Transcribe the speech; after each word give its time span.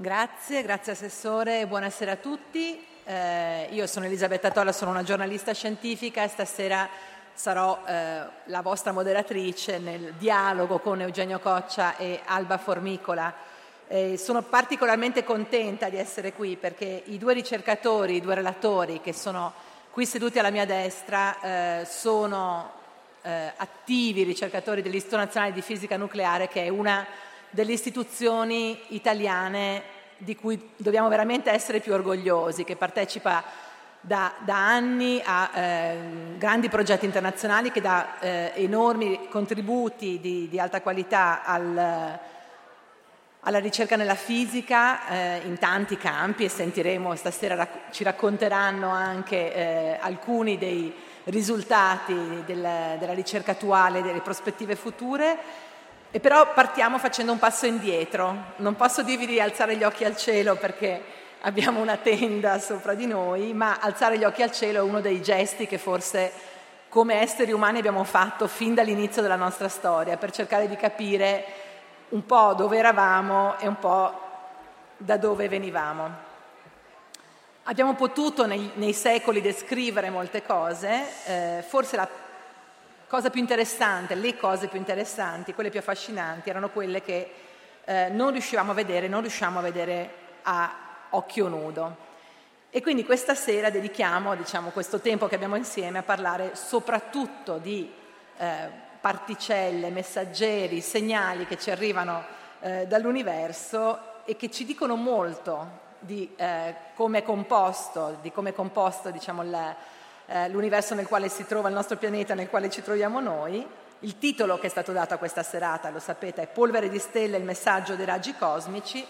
Grazie, 0.00 0.62
grazie 0.62 0.92
Assessore, 0.92 1.66
buonasera 1.66 2.12
a 2.12 2.16
tutti. 2.16 2.82
Eh, 3.04 3.68
io 3.70 3.86
sono 3.86 4.06
Elisabetta 4.06 4.50
Tolla, 4.50 4.72
sono 4.72 4.92
una 4.92 5.02
giornalista 5.02 5.52
scientifica 5.52 6.24
e 6.24 6.28
stasera 6.28 6.88
sarò 7.34 7.82
eh, 7.86 8.22
la 8.44 8.62
vostra 8.62 8.92
moderatrice 8.92 9.78
nel 9.78 10.14
dialogo 10.16 10.78
con 10.78 11.02
Eugenio 11.02 11.38
Coccia 11.38 11.98
e 11.98 12.18
Alba 12.24 12.56
Formicola. 12.56 13.30
Eh, 13.88 14.16
sono 14.16 14.40
particolarmente 14.40 15.22
contenta 15.22 15.90
di 15.90 15.98
essere 15.98 16.32
qui 16.32 16.56
perché 16.56 17.02
i 17.04 17.18
due 17.18 17.34
ricercatori, 17.34 18.14
i 18.14 18.22
due 18.22 18.36
relatori 18.36 19.02
che 19.02 19.12
sono 19.12 19.52
qui 19.90 20.06
seduti 20.06 20.38
alla 20.38 20.48
mia 20.48 20.64
destra 20.64 21.80
eh, 21.80 21.84
sono 21.84 22.72
eh, 23.20 23.52
attivi 23.54 24.22
ricercatori 24.22 24.80
dell'Istituto 24.80 25.20
Nazionale 25.20 25.52
di 25.52 25.60
Fisica 25.60 25.98
Nucleare 25.98 26.48
che 26.48 26.64
è 26.64 26.68
una 26.70 27.06
delle 27.50 27.72
istituzioni 27.72 28.78
italiane 28.88 29.98
di 30.16 30.36
cui 30.36 30.70
dobbiamo 30.76 31.08
veramente 31.08 31.50
essere 31.50 31.80
più 31.80 31.92
orgogliosi, 31.92 32.64
che 32.64 32.76
partecipa 32.76 33.42
da, 34.00 34.32
da 34.44 34.56
anni 34.56 35.20
a 35.24 35.50
eh, 35.54 35.96
grandi 36.38 36.68
progetti 36.68 37.04
internazionali, 37.04 37.70
che 37.70 37.80
dà 37.80 38.18
eh, 38.20 38.52
enormi 38.56 39.28
contributi 39.28 40.20
di, 40.20 40.48
di 40.48 40.60
alta 40.60 40.80
qualità 40.80 41.42
al, 41.44 42.18
alla 43.40 43.58
ricerca 43.58 43.96
nella 43.96 44.14
fisica 44.14 45.08
eh, 45.08 45.40
in 45.46 45.58
tanti 45.58 45.96
campi 45.96 46.44
e 46.44 46.48
sentiremo 46.48 47.14
stasera 47.14 47.54
rac- 47.54 47.90
ci 47.90 48.04
racconteranno 48.04 48.90
anche 48.90 49.54
eh, 49.54 49.98
alcuni 50.00 50.58
dei 50.58 50.94
risultati 51.24 52.42
del, 52.44 52.96
della 52.98 53.12
ricerca 53.12 53.52
attuale, 53.52 54.02
delle 54.02 54.20
prospettive 54.20 54.76
future 54.76 55.68
e 56.12 56.18
però 56.18 56.52
partiamo 56.52 56.98
facendo 56.98 57.32
un 57.32 57.38
passo 57.38 57.66
indietro. 57.66 58.54
Non 58.56 58.74
posso 58.74 59.02
dirvi 59.02 59.26
di 59.26 59.40
alzare 59.40 59.76
gli 59.76 59.84
occhi 59.84 60.04
al 60.04 60.16
cielo 60.16 60.56
perché 60.56 61.02
abbiamo 61.42 61.80
una 61.80 61.96
tenda 61.96 62.58
sopra 62.58 62.94
di 62.94 63.06
noi, 63.06 63.52
ma 63.52 63.78
alzare 63.80 64.18
gli 64.18 64.24
occhi 64.24 64.42
al 64.42 64.50
cielo 64.50 64.78
è 64.78 64.82
uno 64.82 65.00
dei 65.00 65.22
gesti 65.22 65.66
che 65.66 65.78
forse 65.78 66.32
come 66.88 67.20
esseri 67.20 67.52
umani 67.52 67.78
abbiamo 67.78 68.02
fatto 68.02 68.48
fin 68.48 68.74
dall'inizio 68.74 69.22
della 69.22 69.36
nostra 69.36 69.68
storia 69.68 70.16
per 70.16 70.32
cercare 70.32 70.68
di 70.68 70.74
capire 70.74 71.44
un 72.08 72.26
po' 72.26 72.54
dove 72.54 72.76
eravamo 72.76 73.56
e 73.58 73.68
un 73.68 73.78
po' 73.78 74.20
da 74.96 75.16
dove 75.16 75.48
venivamo. 75.48 76.28
Abbiamo 77.64 77.94
potuto 77.94 78.46
nei, 78.46 78.72
nei 78.74 78.92
secoli 78.92 79.40
descrivere 79.40 80.10
molte 80.10 80.42
cose, 80.42 81.04
eh, 81.26 81.64
forse 81.66 81.94
la 81.94 82.08
cosa 83.10 83.28
più 83.28 83.40
interessante, 83.40 84.14
le 84.14 84.36
cose 84.36 84.68
più 84.68 84.78
interessanti, 84.78 85.52
quelle 85.52 85.68
più 85.68 85.80
affascinanti, 85.80 86.48
erano 86.48 86.70
quelle 86.70 87.02
che 87.02 87.32
eh, 87.84 88.08
non 88.08 88.30
riuscivamo 88.30 88.70
a 88.70 88.74
vedere, 88.74 89.08
non 89.08 89.22
riusciamo 89.22 89.58
a 89.58 89.62
vedere 89.62 90.14
a 90.42 90.72
occhio 91.10 91.48
nudo. 91.48 92.08
E 92.70 92.80
quindi 92.80 93.04
questa 93.04 93.34
sera 93.34 93.68
dedichiamo 93.68 94.36
diciamo, 94.36 94.70
questo 94.70 95.00
tempo 95.00 95.26
che 95.26 95.34
abbiamo 95.34 95.56
insieme 95.56 95.98
a 95.98 96.04
parlare 96.04 96.54
soprattutto 96.54 97.58
di 97.58 97.92
eh, 98.36 98.68
particelle, 99.00 99.90
messaggeri, 99.90 100.80
segnali 100.80 101.48
che 101.48 101.58
ci 101.58 101.72
arrivano 101.72 102.22
eh, 102.60 102.86
dall'universo 102.86 104.22
e 104.24 104.36
che 104.36 104.52
ci 104.52 104.64
dicono 104.64 104.94
molto 104.94 105.88
di 105.98 106.32
eh, 106.36 106.76
come 106.94 107.18
è 107.18 107.22
composto, 107.24 108.18
di 108.22 108.30
come 108.30 108.50
è 108.50 108.54
composto 108.54 109.10
diciamo, 109.10 109.42
il, 109.42 109.74
eh, 110.30 110.48
l'universo 110.48 110.94
nel 110.94 111.08
quale 111.08 111.28
si 111.28 111.44
trova 111.44 111.68
il 111.68 111.74
nostro 111.74 111.96
pianeta, 111.96 112.34
nel 112.34 112.48
quale 112.48 112.70
ci 112.70 112.82
troviamo 112.82 113.20
noi. 113.20 113.66
Il 114.02 114.18
titolo 114.18 114.58
che 114.58 114.68
è 114.68 114.70
stato 114.70 114.92
dato 114.92 115.12
a 115.12 115.16
questa 115.16 115.42
serata, 115.42 115.90
lo 115.90 115.98
sapete, 115.98 116.42
è 116.42 116.46
Polvere 116.46 116.88
di 116.88 116.98
stelle, 116.98 117.36
il 117.36 117.44
messaggio 117.44 117.96
dei 117.96 118.06
raggi 118.06 118.34
cosmici 118.34 119.04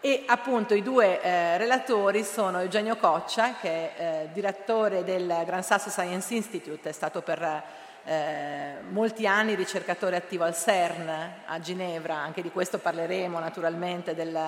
e 0.00 0.22
appunto 0.26 0.74
i 0.74 0.82
due 0.82 1.20
eh, 1.20 1.58
relatori 1.58 2.22
sono 2.22 2.60
Eugenio 2.60 2.96
Coccia, 2.96 3.56
che 3.60 3.96
è 3.96 4.00
eh, 4.00 4.28
direttore 4.32 5.02
del 5.02 5.42
Gran 5.44 5.64
Sasso 5.64 5.90
Science 5.90 6.32
Institute, 6.32 6.88
è 6.88 6.92
stato 6.92 7.22
per 7.22 7.62
eh, 8.04 8.74
molti 8.88 9.26
anni 9.26 9.56
ricercatore 9.56 10.14
attivo 10.14 10.44
al 10.44 10.56
CERN 10.56 11.32
a 11.44 11.58
Ginevra, 11.58 12.14
anche 12.14 12.40
di 12.40 12.52
questo 12.52 12.78
parleremo 12.78 13.38
naturalmente 13.40 14.14
del, 14.14 14.38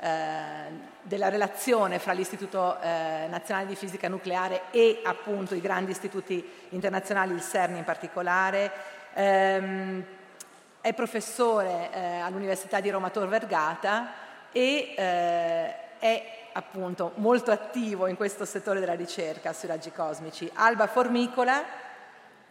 della 0.00 1.28
relazione 1.28 1.98
fra 1.98 2.12
l'Istituto 2.12 2.80
eh, 2.80 3.26
Nazionale 3.28 3.66
di 3.66 3.76
Fisica 3.76 4.08
Nucleare 4.08 4.62
e 4.70 5.02
appunto 5.04 5.54
i 5.54 5.60
grandi 5.60 5.90
istituti 5.90 6.42
internazionali, 6.70 7.34
il 7.34 7.42
CERN 7.42 7.76
in 7.76 7.84
particolare. 7.84 8.72
Ehm, 9.12 10.04
è 10.80 10.94
professore 10.94 11.90
eh, 11.92 12.20
all'Università 12.20 12.80
di 12.80 12.88
Roma 12.88 13.10
Tor 13.10 13.28
Vergata 13.28 14.12
e 14.52 14.94
eh, 14.96 15.74
è 15.98 16.38
appunto 16.52 17.12
molto 17.16 17.50
attivo 17.50 18.06
in 18.06 18.16
questo 18.16 18.46
settore 18.46 18.80
della 18.80 18.94
ricerca 18.94 19.52
sui 19.52 19.68
raggi 19.68 19.92
cosmici. 19.92 20.50
Alba 20.54 20.86
Formicola, 20.86 21.62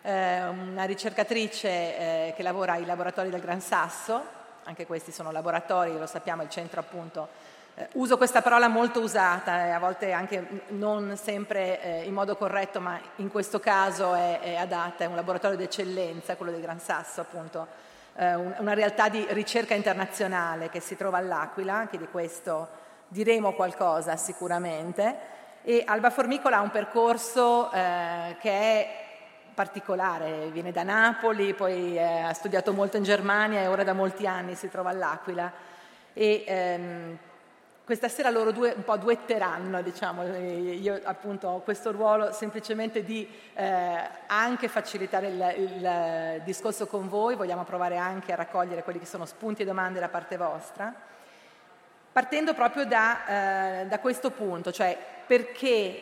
eh, 0.01 0.45
una 0.45 0.83
ricercatrice 0.83 1.67
eh, 1.67 2.33
che 2.35 2.43
lavora 2.43 2.73
ai 2.73 2.85
laboratori 2.85 3.31
del 3.31 3.41
Gran 3.41 3.61
Sasso, 3.61 4.37
anche 4.69 4.85
questi 4.85 5.11
sono 5.11 5.31
laboratori, 5.31 5.97
lo 5.97 6.05
sappiamo, 6.05 6.43
il 6.43 6.49
centro 6.49 6.79
appunto. 6.79 7.27
Eh, 7.73 7.87
uso 7.93 8.17
questa 8.17 8.43
parola 8.43 8.67
molto 8.67 8.99
usata 8.99 9.65
e 9.65 9.69
a 9.71 9.79
volte 9.79 10.11
anche 10.11 10.63
non 10.69 11.17
sempre 11.17 11.81
eh, 11.81 12.03
in 12.03 12.13
modo 12.13 12.35
corretto, 12.35 12.79
ma 12.79 12.99
in 13.15 13.31
questo 13.31 13.59
caso 13.59 14.13
è, 14.13 14.39
è 14.39 14.55
adatta, 14.55 15.03
è 15.03 15.07
un 15.07 15.15
laboratorio 15.15 15.57
d'eccellenza, 15.57 16.35
quello 16.35 16.51
del 16.51 16.61
Gran 16.61 16.79
Sasso 16.79 17.21
appunto, 17.21 17.65
eh, 18.15 18.35
un, 18.35 18.53
una 18.59 18.73
realtà 18.73 19.09
di 19.09 19.25
ricerca 19.29 19.73
internazionale 19.73 20.69
che 20.69 20.79
si 20.81 20.95
trova 20.95 21.17
all'Aquila, 21.17 21.73
anche 21.73 21.97
di 21.97 22.07
questo 22.07 22.67
diremo 23.07 23.53
qualcosa 23.53 24.17
sicuramente. 24.17 25.37
E 25.63 25.83
Alba 25.83 26.11
Formicola 26.11 26.57
ha 26.57 26.61
un 26.61 26.69
percorso 26.69 27.71
eh, 27.71 28.35
che 28.39 28.51
è 28.51 29.08
particolare, 29.59 30.47
viene 30.51 30.71
da 30.71 30.83
Napoli, 30.83 31.53
poi 31.53 31.97
eh, 31.97 32.21
ha 32.21 32.31
studiato 32.31 32.71
molto 32.71 32.95
in 32.95 33.03
Germania 33.03 33.59
e 33.59 33.67
ora 33.67 33.83
da 33.83 33.91
molti 33.91 34.25
anni 34.25 34.55
si 34.55 34.69
trova 34.69 34.91
all'Aquila. 34.91 35.51
E, 36.13 36.43
ehm, 36.47 37.17
questa 37.83 38.07
sera 38.07 38.29
loro 38.29 38.53
due 38.53 38.71
un 38.73 38.85
po' 38.85 38.95
duetteranno, 38.95 39.81
diciamo, 39.81 40.23
io 40.23 41.01
appunto 41.03 41.49
ho 41.49 41.59
questo 41.59 41.91
ruolo 41.91 42.31
semplicemente 42.31 43.03
di 43.03 43.27
eh, 43.53 44.09
anche 44.27 44.69
facilitare 44.69 45.27
il, 45.27 45.53
il, 45.57 46.41
discorso 46.45 46.87
con 46.87 47.09
voi, 47.09 47.35
vogliamo 47.35 47.65
provare 47.65 47.97
anche 47.97 48.31
a 48.31 48.37
raccogliere 48.37 48.83
quelli 48.83 48.99
che 48.99 49.05
sono 49.05 49.25
spunti 49.25 49.63
e 49.63 49.65
domande 49.65 49.99
da 49.99 50.07
parte 50.07 50.37
vostra, 50.37 50.93
partendo 52.13 52.53
proprio 52.53 52.85
da, 52.85 53.81
eh, 53.81 53.85
da 53.87 53.99
questo 53.99 54.31
punto, 54.31 54.71
cioè 54.71 54.97
perché 55.27 56.01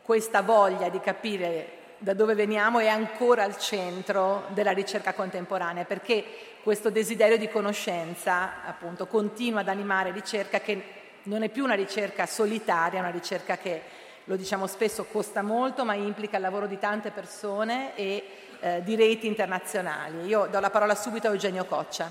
questa 0.00 0.40
voglia 0.40 0.88
di 0.88 1.00
capire 1.00 1.77
da 1.98 2.14
dove 2.14 2.34
veniamo 2.34 2.78
è 2.78 2.88
ancora 2.88 3.42
al 3.42 3.58
centro 3.58 4.46
della 4.48 4.70
ricerca 4.70 5.12
contemporanea, 5.12 5.84
perché 5.84 6.24
questo 6.62 6.90
desiderio 6.90 7.36
di 7.36 7.48
conoscenza 7.48 8.64
appunto 8.64 9.06
continua 9.06 9.60
ad 9.60 9.68
animare 9.68 10.12
ricerca 10.12 10.60
che 10.60 10.82
non 11.24 11.42
è 11.42 11.48
più 11.48 11.64
una 11.64 11.74
ricerca 11.74 12.26
solitaria, 12.26 13.00
una 13.00 13.10
ricerca 13.10 13.56
che, 13.56 13.82
lo 14.24 14.36
diciamo 14.36 14.66
spesso, 14.66 15.04
costa 15.04 15.42
molto, 15.42 15.84
ma 15.84 15.94
implica 15.94 16.36
il 16.36 16.42
lavoro 16.42 16.66
di 16.66 16.78
tante 16.78 17.10
persone 17.10 17.96
e 17.96 18.24
eh, 18.60 18.82
di 18.82 18.94
reti 18.94 19.26
internazionali. 19.26 20.26
Io 20.26 20.46
do 20.50 20.60
la 20.60 20.70
parola 20.70 20.94
subito 20.94 21.28
a 21.28 21.30
Eugenio 21.30 21.64
Coccia. 21.64 22.10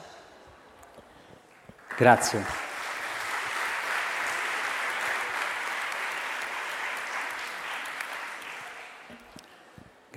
Grazie. 1.96 2.77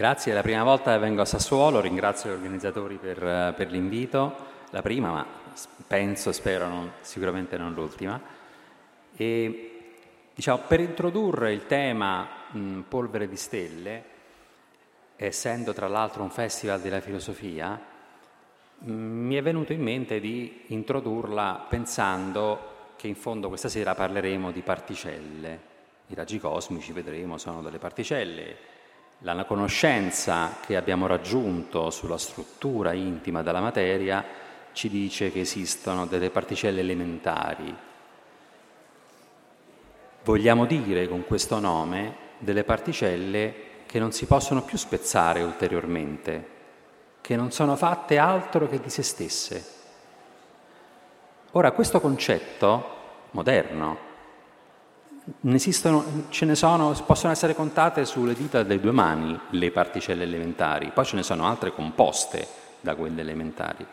Grazie, 0.01 0.33
è 0.33 0.35
la 0.35 0.41
prima 0.41 0.63
volta 0.63 0.95
che 0.95 0.99
vengo 0.99 1.21
a 1.21 1.27
Sassuolo, 1.27 1.79
ringrazio 1.79 2.31
gli 2.31 2.33
organizzatori 2.33 2.97
per, 2.97 3.23
eh, 3.23 3.53
per 3.55 3.71
l'invito, 3.71 4.35
la 4.71 4.81
prima, 4.81 5.11
ma 5.11 5.27
penso, 5.87 6.33
spero, 6.33 6.69
non, 6.69 6.93
sicuramente 7.03 7.59
non 7.59 7.75
l'ultima. 7.75 8.19
E, 9.15 9.83
diciamo, 10.35 10.63
per 10.67 10.81
introdurre 10.81 11.53
il 11.53 11.67
tema 11.67 12.27
mh, 12.51 12.81
Polvere 12.89 13.29
di 13.29 13.37
Stelle, 13.37 14.05
essendo 15.17 15.75
tra 15.75 15.87
l'altro 15.87 16.23
un 16.23 16.31
festival 16.31 16.81
della 16.81 17.01
filosofia, 17.01 17.79
mh, 18.79 18.91
mi 18.91 19.35
è 19.35 19.43
venuto 19.43 19.75
in 19.75 19.83
mente 19.83 20.19
di 20.19 20.63
introdurla 20.69 21.67
pensando 21.69 22.95
che 22.97 23.07
in 23.07 23.17
fondo 23.17 23.49
questa 23.49 23.69
sera 23.69 23.95
parleremo 23.95 24.51
di 24.51 24.63
particelle. 24.63 25.61
I 26.07 26.15
raggi 26.15 26.39
cosmici, 26.39 26.93
vedremo, 26.93 27.37
sono 27.37 27.61
delle 27.61 27.77
particelle 27.77 28.79
la 29.23 29.45
conoscenza 29.45 30.57
che 30.65 30.77
abbiamo 30.77 31.07
raggiunto 31.07 31.91
sulla 31.91 32.17
struttura 32.17 32.93
intima 32.93 33.43
della 33.43 33.61
materia 33.61 34.25
ci 34.73 34.89
dice 34.89 35.31
che 35.31 35.41
esistono 35.41 36.07
delle 36.07 36.31
particelle 36.31 36.81
elementari. 36.81 37.77
Vogliamo 40.23 40.65
dire 40.65 41.09
con 41.09 41.27
questo 41.27 41.59
nome 41.59 42.29
delle 42.39 42.65
particelle 42.65 43.69
che 43.87 43.99
non 43.99 44.13
si 44.13 44.27
possono 44.27 44.63
più 44.63 44.79
spezzare 44.79 45.43
ulteriormente, 45.43 46.49
che 47.21 47.37
non 47.37 47.51
sono 47.51 47.77
fatte 47.77 48.17
altro 48.17 48.69
che 48.69 48.81
di 48.81 48.89
se 48.89 49.03
stesse. 49.03 49.79
Ora 51.53 51.73
questo 51.73 52.01
concetto 52.01 52.99
moderno. 53.33 54.10
Ne 55.43 55.55
esistono, 55.55 56.25
ce 56.31 56.45
ne 56.45 56.55
sono, 56.55 56.93
possono 57.07 57.33
essere 57.33 57.55
contate 57.55 58.05
sulle 58.05 58.35
dita 58.35 58.63
delle 58.63 58.81
due 58.81 58.91
mani 58.91 59.39
le 59.51 59.71
particelle 59.71 60.25
elementari, 60.25 60.91
poi 60.93 61.05
ce 61.05 61.17
ne 61.17 61.23
sono 61.23 61.47
altre 61.47 61.73
composte 61.73 62.47
da 62.81 62.95
quelle 62.95 63.21
elementari. 63.21 63.87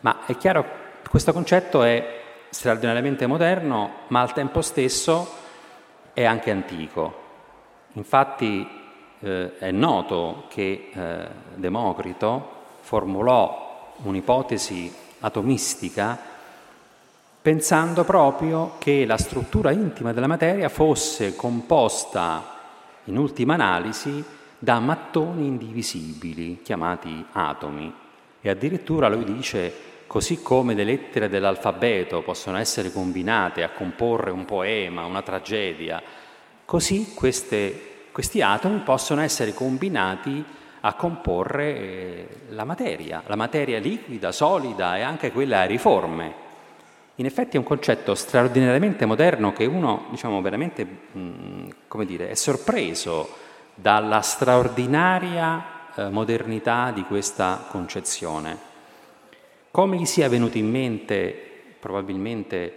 Ma 0.00 0.26
è 0.26 0.36
chiaro, 0.36 0.66
questo 1.08 1.32
concetto 1.32 1.82
è 1.82 2.22
straordinariamente 2.50 3.26
moderno, 3.26 3.90
ma 4.08 4.20
al 4.20 4.32
tempo 4.32 4.60
stesso 4.62 5.32
è 6.12 6.24
anche 6.24 6.50
antico. 6.50 7.22
Infatti 7.92 8.68
eh, 9.20 9.58
è 9.58 9.70
noto 9.70 10.44
che 10.48 10.90
eh, 10.92 11.28
Democrito 11.54 12.50
formulò 12.80 13.92
un'ipotesi 14.02 14.92
atomistica 15.20 16.32
pensando 17.44 18.04
proprio 18.04 18.76
che 18.78 19.04
la 19.04 19.18
struttura 19.18 19.70
intima 19.70 20.14
della 20.14 20.26
materia 20.26 20.70
fosse 20.70 21.36
composta, 21.36 22.42
in 23.04 23.18
ultima 23.18 23.52
analisi, 23.52 24.24
da 24.58 24.80
mattoni 24.80 25.44
indivisibili, 25.44 26.62
chiamati 26.62 27.22
atomi. 27.32 27.94
E 28.40 28.48
addirittura 28.48 29.10
lui 29.10 29.24
dice, 29.24 29.70
così 30.06 30.40
come 30.40 30.72
le 30.72 30.84
lettere 30.84 31.28
dell'alfabeto 31.28 32.22
possono 32.22 32.56
essere 32.56 32.90
combinate 32.90 33.62
a 33.62 33.72
comporre 33.72 34.30
un 34.30 34.46
poema, 34.46 35.04
una 35.04 35.20
tragedia, 35.20 36.02
così 36.64 37.12
queste, 37.14 38.06
questi 38.10 38.40
atomi 38.40 38.78
possono 38.78 39.20
essere 39.20 39.52
combinati 39.52 40.42
a 40.80 40.94
comporre 40.94 41.76
eh, 41.76 42.28
la 42.48 42.64
materia, 42.64 43.22
la 43.26 43.36
materia 43.36 43.78
liquida, 43.78 44.32
solida 44.32 44.96
e 44.96 45.02
anche 45.02 45.30
quella 45.30 45.58
aeriforme. 45.58 46.43
In 47.16 47.26
effetti 47.26 47.56
è 47.56 47.58
un 47.58 47.64
concetto 47.64 48.14
straordinariamente 48.16 49.06
moderno 49.06 49.52
che 49.52 49.66
uno, 49.66 50.06
diciamo, 50.10 50.40
veramente, 50.42 50.84
mh, 50.84 51.68
come 51.86 52.06
dire, 52.06 52.28
è 52.28 52.34
sorpreso 52.34 53.28
dalla 53.74 54.20
straordinaria 54.20 55.92
eh, 55.94 56.08
modernità 56.08 56.90
di 56.90 57.02
questa 57.02 57.66
concezione. 57.68 58.72
Come 59.70 59.96
gli 59.96 60.06
sia 60.06 60.28
venuto 60.28 60.58
in 60.58 60.68
mente, 60.68 61.32
probabilmente, 61.78 62.74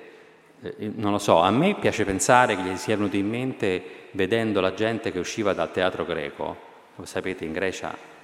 eh, 0.62 0.92
non 0.96 1.12
lo 1.12 1.20
so, 1.20 1.40
a 1.40 1.50
me 1.50 1.76
piace 1.80 2.06
pensare 2.06 2.56
che 2.56 2.62
gli 2.62 2.78
sia 2.78 2.96
venuto 2.96 3.16
in 3.16 3.28
mente 3.28 3.84
vedendo 4.12 4.62
la 4.62 4.76
gente 4.76 5.12
che 5.12 5.18
usciva 5.18 5.54
dal 5.54 5.72
teatro 5.72 6.06
greco. 6.06 6.56
Lo 6.96 7.06
sapete, 7.06 7.44
in 7.44 7.54
Grecia 7.54 8.17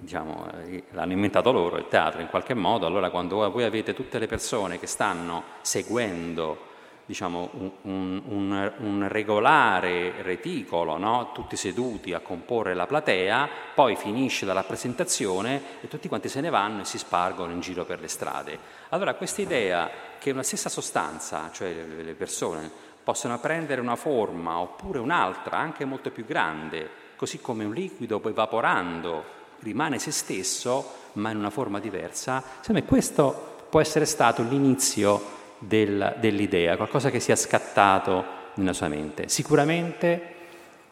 diciamo, 0.00 0.50
eh, 0.64 0.84
l'hanno 0.90 1.12
inventato 1.12 1.52
loro 1.52 1.76
il 1.76 1.88
teatro 1.88 2.20
in 2.20 2.28
qualche 2.28 2.54
modo, 2.54 2.86
allora 2.86 3.10
quando 3.10 3.48
voi 3.50 3.64
avete 3.64 3.94
tutte 3.94 4.18
le 4.18 4.26
persone 4.26 4.78
che 4.78 4.86
stanno 4.86 5.42
seguendo 5.62 6.74
diciamo, 7.06 7.50
un, 7.82 8.20
un, 8.26 8.72
un, 8.78 9.08
regolare 9.08 10.22
reticolo, 10.22 10.98
no? 10.98 11.30
tutti 11.32 11.54
seduti 11.54 12.12
a 12.12 12.18
comporre 12.18 12.74
la 12.74 12.86
platea, 12.86 13.48
poi 13.74 13.94
finisce 13.94 14.44
la 14.44 14.52
rappresentazione 14.52 15.62
e 15.80 15.88
tutti 15.88 16.08
quanti 16.08 16.28
se 16.28 16.40
ne 16.40 16.50
vanno 16.50 16.80
e 16.80 16.84
si 16.84 16.98
spargono 16.98 17.52
in 17.52 17.60
giro 17.60 17.84
per 17.84 18.00
le 18.00 18.08
strade. 18.08 18.58
Allora 18.88 19.14
questa 19.14 19.40
idea 19.40 19.88
che 20.18 20.32
una 20.32 20.42
stessa 20.42 20.68
sostanza, 20.68 21.48
cioè 21.52 21.72
le 21.72 22.14
persone, 22.14 22.68
possono 23.04 23.38
prendere 23.38 23.80
una 23.80 23.94
forma 23.94 24.58
oppure 24.58 24.98
un'altra, 24.98 25.58
anche 25.58 25.84
molto 25.84 26.10
più 26.10 26.24
grande, 26.24 26.90
così 27.14 27.40
come 27.40 27.64
un 27.64 27.72
liquido 27.72 28.18
poi 28.18 28.32
evaporando 28.32 29.44
rimane 29.60 29.98
se 29.98 30.10
stesso, 30.10 30.92
ma 31.14 31.30
in 31.30 31.36
una 31.36 31.50
forma 31.50 31.80
diversa, 31.80 32.42
secondo 32.60 32.80
me 32.80 32.86
questo 32.86 33.54
può 33.68 33.80
essere 33.80 34.04
stato 34.04 34.42
l'inizio 34.42 35.34
del, 35.58 36.16
dell'idea, 36.18 36.76
qualcosa 36.76 37.10
che 37.10 37.20
sia 37.20 37.36
scattato 37.36 38.24
nella 38.54 38.72
sua 38.72 38.88
mente. 38.88 39.28
Sicuramente 39.28 40.34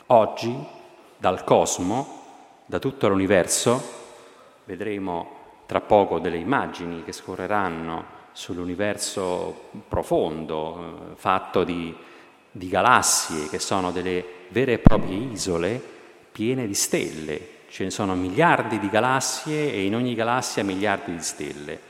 oggi 0.07 0.57
dal 1.17 1.45
cosmo, 1.45 2.23
da 2.67 2.79
tutto 2.79 3.09
l'universo, 3.09 4.03
vedremo 4.65 5.43
tra 5.67 5.81
poco 5.81 6.19
delle 6.19 6.37
immagini 6.37 7.05
che 7.05 7.13
scorreranno 7.13 8.23
sull'universo 8.33 9.71
profondo, 9.89 11.13
eh, 11.13 11.17
fatto 11.17 11.65
di, 11.65 11.95
di 12.51 12.69
galassie 12.69 13.49
che 13.49 13.59
sono 13.59 13.93
delle 13.93 14.25
vere 14.49 14.75
e 14.75 14.79
proprie 14.79 15.17
isole 15.17 15.81
piene 16.33 16.67
di 16.67 16.75
stelle, 16.75 17.49
Ce 17.75 17.83
ne 17.83 17.91
sono 17.91 18.15
miliardi 18.15 18.79
di 18.79 18.89
galassie 18.89 19.73
e 19.73 19.85
in 19.85 19.97
ogni 19.97 20.15
galassia 20.15 20.63
miliardi 20.63 21.11
di 21.11 21.21
stelle. 21.21 21.81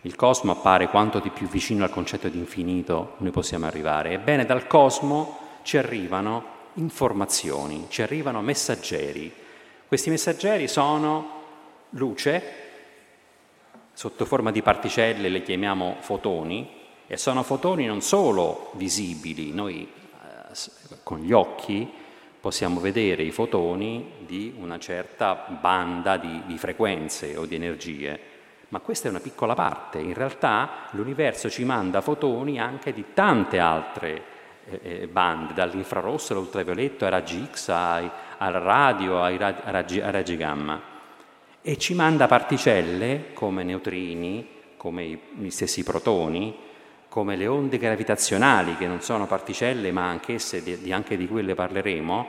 Il 0.00 0.16
cosmo 0.16 0.52
appare 0.52 0.88
quanto 0.88 1.18
di 1.18 1.28
più 1.28 1.46
vicino 1.48 1.84
al 1.84 1.90
concetto 1.90 2.30
di 2.30 2.38
infinito 2.38 3.16
noi 3.18 3.30
possiamo 3.30 3.66
arrivare. 3.66 4.12
Ebbene, 4.12 4.46
dal 4.46 4.66
cosmo 4.66 5.38
ci 5.60 5.76
arrivano 5.76 6.44
informazioni, 6.76 7.88
ci 7.90 8.00
arrivano 8.00 8.40
messaggeri. 8.40 9.30
Questi 9.86 10.08
messaggeri 10.08 10.66
sono 10.66 11.42
luce, 11.90 12.42
sotto 13.92 14.24
forma 14.24 14.50
di 14.50 14.62
particelle 14.62 15.28
le 15.28 15.42
chiamiamo 15.42 15.96
fotoni, 16.00 16.70
e 17.06 17.18
sono 17.18 17.42
fotoni 17.42 17.84
non 17.84 18.00
solo 18.00 18.70
visibili, 18.76 19.52
noi 19.52 19.86
eh, 19.86 20.56
con 21.02 21.18
gli 21.18 21.32
occhi 21.32 22.02
possiamo 22.44 22.78
vedere 22.78 23.22
i 23.22 23.30
fotoni 23.30 24.16
di 24.18 24.54
una 24.58 24.78
certa 24.78 25.46
banda 25.48 26.18
di, 26.18 26.42
di, 26.44 26.58
frequenze 26.58 27.38
o 27.38 27.46
di 27.46 27.54
energie, 27.54 28.20
ma 28.68 28.80
questa 28.80 29.06
è 29.06 29.10
una 29.10 29.20
piccola 29.20 29.54
parte. 29.54 29.98
In 29.98 30.12
realtà 30.12 30.88
l'universo 30.90 31.48
ci 31.48 31.64
manda 31.64 32.02
fotoni 32.02 32.60
anche 32.60 32.92
di 32.92 33.02
tante 33.14 33.58
altre 33.58 34.22
eh, 34.68 34.80
eh 34.82 35.06
bande, 35.06 35.54
dall'infrarosso 35.54 36.34
all'ultravioletto, 36.34 37.06
ai 37.06 37.10
raggi 37.12 37.48
X, 37.50 37.68
ai, 37.70 38.10
al 38.36 38.52
radio, 38.52 39.22
ai 39.22 39.38
raggi, 39.38 40.02
ai 40.02 40.12
raggi 40.12 40.36
gamma. 40.36 40.82
E 41.62 41.78
ci 41.78 41.94
manda 41.94 42.26
particelle 42.26 43.32
come 43.32 43.62
neutrini, 43.62 44.46
come 44.76 45.18
gli 45.38 45.48
stessi 45.48 45.82
protoni, 45.82 46.54
come 47.14 47.36
le 47.36 47.46
onde 47.46 47.78
gravitazionali, 47.78 48.76
che 48.76 48.88
non 48.88 49.00
sono 49.00 49.28
particelle 49.28 49.92
ma 49.92 50.08
anch'esse, 50.08 50.64
di, 50.64 50.92
anche 50.92 51.16
di 51.16 51.28
quelle 51.28 51.54
parleremo, 51.54 52.28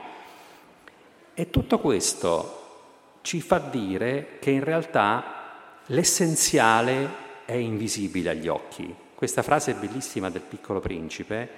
e 1.34 1.50
tutto 1.50 1.80
questo 1.80 3.16
ci 3.22 3.40
fa 3.40 3.58
dire 3.58 4.38
che 4.38 4.52
in 4.52 4.62
realtà 4.62 5.80
l'essenziale 5.86 7.08
è 7.46 7.54
invisibile 7.54 8.30
agli 8.30 8.46
occhi. 8.46 8.94
Questa 9.12 9.42
frase 9.42 9.74
bellissima 9.74 10.30
del 10.30 10.42
piccolo 10.42 10.78
principe 10.78 11.48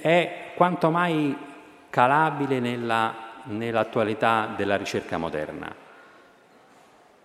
è 0.00 0.52
quanto 0.54 0.90
mai 0.90 1.36
calabile 1.90 2.60
nella, 2.60 3.14
nell'attualità 3.46 4.54
della 4.56 4.76
ricerca 4.76 5.18
moderna. 5.18 5.74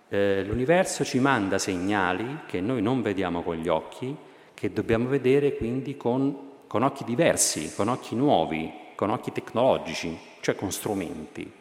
Eh, 0.08 0.42
l'universo 0.44 1.04
ci 1.04 1.20
manda 1.20 1.58
segnali 1.58 2.40
che 2.46 2.60
noi 2.60 2.82
non 2.82 3.00
vediamo 3.00 3.44
con 3.44 3.54
gli 3.54 3.68
occhi, 3.68 4.34
che 4.56 4.72
dobbiamo 4.72 5.06
vedere 5.06 5.54
quindi 5.54 5.98
con, 5.98 6.34
con 6.66 6.82
occhi 6.82 7.04
diversi, 7.04 7.74
con 7.76 7.88
occhi 7.88 8.14
nuovi, 8.14 8.72
con 8.94 9.10
occhi 9.10 9.30
tecnologici, 9.30 10.18
cioè 10.40 10.54
con 10.54 10.72
strumenti. 10.72 11.52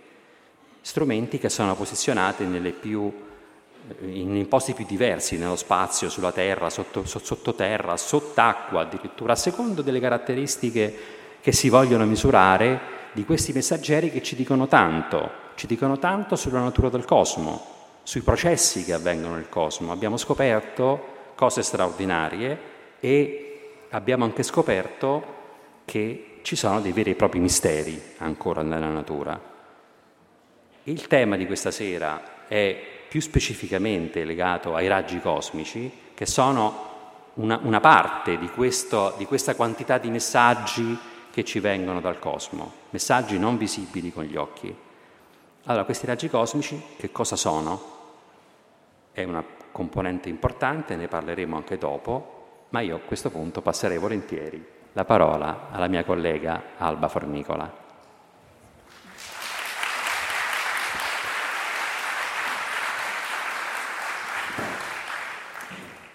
Strumenti 0.79 1.37
che 1.37 1.49
sono 1.49 1.75
posizionati 1.75 2.45
più, 2.79 3.11
eh, 3.99 4.17
in 4.17 4.47
posti 4.47 4.71
più 4.71 4.85
diversi, 4.85 5.37
nello 5.37 5.57
spazio, 5.57 6.09
sulla 6.09 6.31
terra, 6.31 6.69
sotto, 6.69 7.03
sottoterra, 7.05 7.97
sott'acqua 7.97 8.83
addirittura, 8.83 9.33
a 9.33 9.35
secondo 9.35 9.81
delle 9.81 9.99
caratteristiche 9.99 10.97
che 11.41 11.51
si 11.51 11.67
vogliono 11.67 12.05
misurare 12.05 12.79
di 13.11 13.25
questi 13.25 13.51
messaggeri 13.51 14.09
che 14.09 14.23
ci 14.23 14.37
dicono 14.37 14.67
tanto, 14.67 15.29
ci 15.55 15.67
dicono 15.67 15.99
tanto 15.99 16.37
sulla 16.37 16.61
natura 16.61 16.87
del 16.87 17.03
cosmo, 17.03 17.73
sui 18.03 18.21
processi 18.21 18.85
che 18.85 18.93
avvengono 18.93 19.35
nel 19.35 19.49
cosmo. 19.49 19.91
Abbiamo 19.91 20.15
scoperto 20.15 21.33
cose 21.35 21.61
straordinarie 21.61 22.71
e 23.05 23.85
abbiamo 23.91 24.23
anche 24.23 24.41
scoperto 24.41 25.33
che 25.85 26.39
ci 26.41 26.55
sono 26.55 26.81
dei 26.81 26.91
veri 26.91 27.11
e 27.11 27.15
propri 27.15 27.37
misteri 27.37 28.01
ancora 28.17 28.63
nella 28.63 28.89
natura. 28.89 29.39
Il 30.85 31.05
tema 31.05 31.35
di 31.35 31.45
questa 31.45 31.69
sera 31.69 32.47
è 32.47 32.75
più 33.07 33.21
specificamente 33.21 34.25
legato 34.25 34.73
ai 34.73 34.87
raggi 34.87 35.19
cosmici, 35.19 35.91
che 36.15 36.25
sono 36.25 36.93
una, 37.35 37.59
una 37.61 37.79
parte 37.79 38.39
di, 38.39 38.49
questo, 38.49 39.13
di 39.19 39.25
questa 39.25 39.53
quantità 39.53 39.99
di 39.99 40.09
messaggi 40.09 40.97
che 41.29 41.43
ci 41.43 41.59
vengono 41.59 42.01
dal 42.01 42.17
cosmo, 42.17 42.71
messaggi 42.89 43.37
non 43.37 43.55
visibili 43.55 44.11
con 44.11 44.23
gli 44.23 44.35
occhi. 44.35 44.75
Allora, 45.65 45.83
questi 45.83 46.07
raggi 46.07 46.27
cosmici 46.27 46.81
che 46.97 47.11
cosa 47.11 47.35
sono? 47.35 47.93
È 49.11 49.21
una 49.21 49.43
componente 49.71 50.27
importante, 50.27 50.95
ne 50.95 51.07
parleremo 51.07 51.55
anche 51.55 51.77
dopo, 51.77 52.35
ma 52.69 52.79
io 52.81 52.95
a 52.95 52.99
questo 52.99 53.29
punto 53.29 53.61
passerei 53.61 53.97
volentieri 53.97 54.65
la 54.93 55.05
parola 55.05 55.67
alla 55.71 55.87
mia 55.87 56.03
collega 56.03 56.61
Alba 56.77 57.07
Fornicola. 57.07 57.83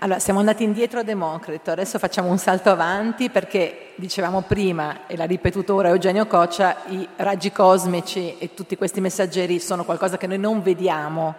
Allora, 0.02 0.18
siamo 0.18 0.38
andati 0.38 0.64
indietro 0.64 1.00
a 1.00 1.02
Democrito, 1.02 1.70
adesso 1.70 1.98
facciamo 1.98 2.30
un 2.30 2.38
salto 2.38 2.70
avanti 2.70 3.28
perché 3.28 3.92
dicevamo 3.96 4.40
prima, 4.40 5.06
e 5.06 5.14
l'ha 5.14 5.26
ripetuto 5.26 5.74
ora 5.74 5.88
Eugenio 5.88 6.26
Coccia, 6.26 6.84
i 6.86 7.06
raggi 7.16 7.52
cosmici 7.52 8.38
e 8.38 8.54
tutti 8.54 8.78
questi 8.78 9.02
messaggeri 9.02 9.60
sono 9.60 9.84
qualcosa 9.84 10.16
che 10.16 10.26
noi 10.26 10.38
non 10.38 10.62
vediamo, 10.62 11.34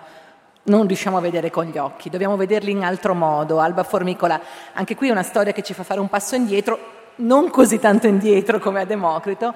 non 0.63 0.85
riusciamo 0.85 1.17
a 1.17 1.21
vedere 1.21 1.49
con 1.49 1.65
gli 1.65 1.77
occhi, 1.77 2.09
dobbiamo 2.09 2.35
vederli 2.35 2.71
in 2.71 2.83
altro 2.83 3.13
modo. 3.15 3.59
Alba 3.59 3.83
Formicola, 3.83 4.39
anche 4.73 4.95
qui 4.95 5.07
è 5.07 5.11
una 5.11 5.23
storia 5.23 5.53
che 5.53 5.63
ci 5.63 5.73
fa 5.73 5.83
fare 5.83 5.99
un 5.99 6.09
passo 6.09 6.35
indietro, 6.35 6.99
non 7.15 7.49
così 7.49 7.79
tanto 7.79 8.07
indietro 8.07 8.59
come 8.59 8.81
a 8.81 8.85
Democrito, 8.85 9.53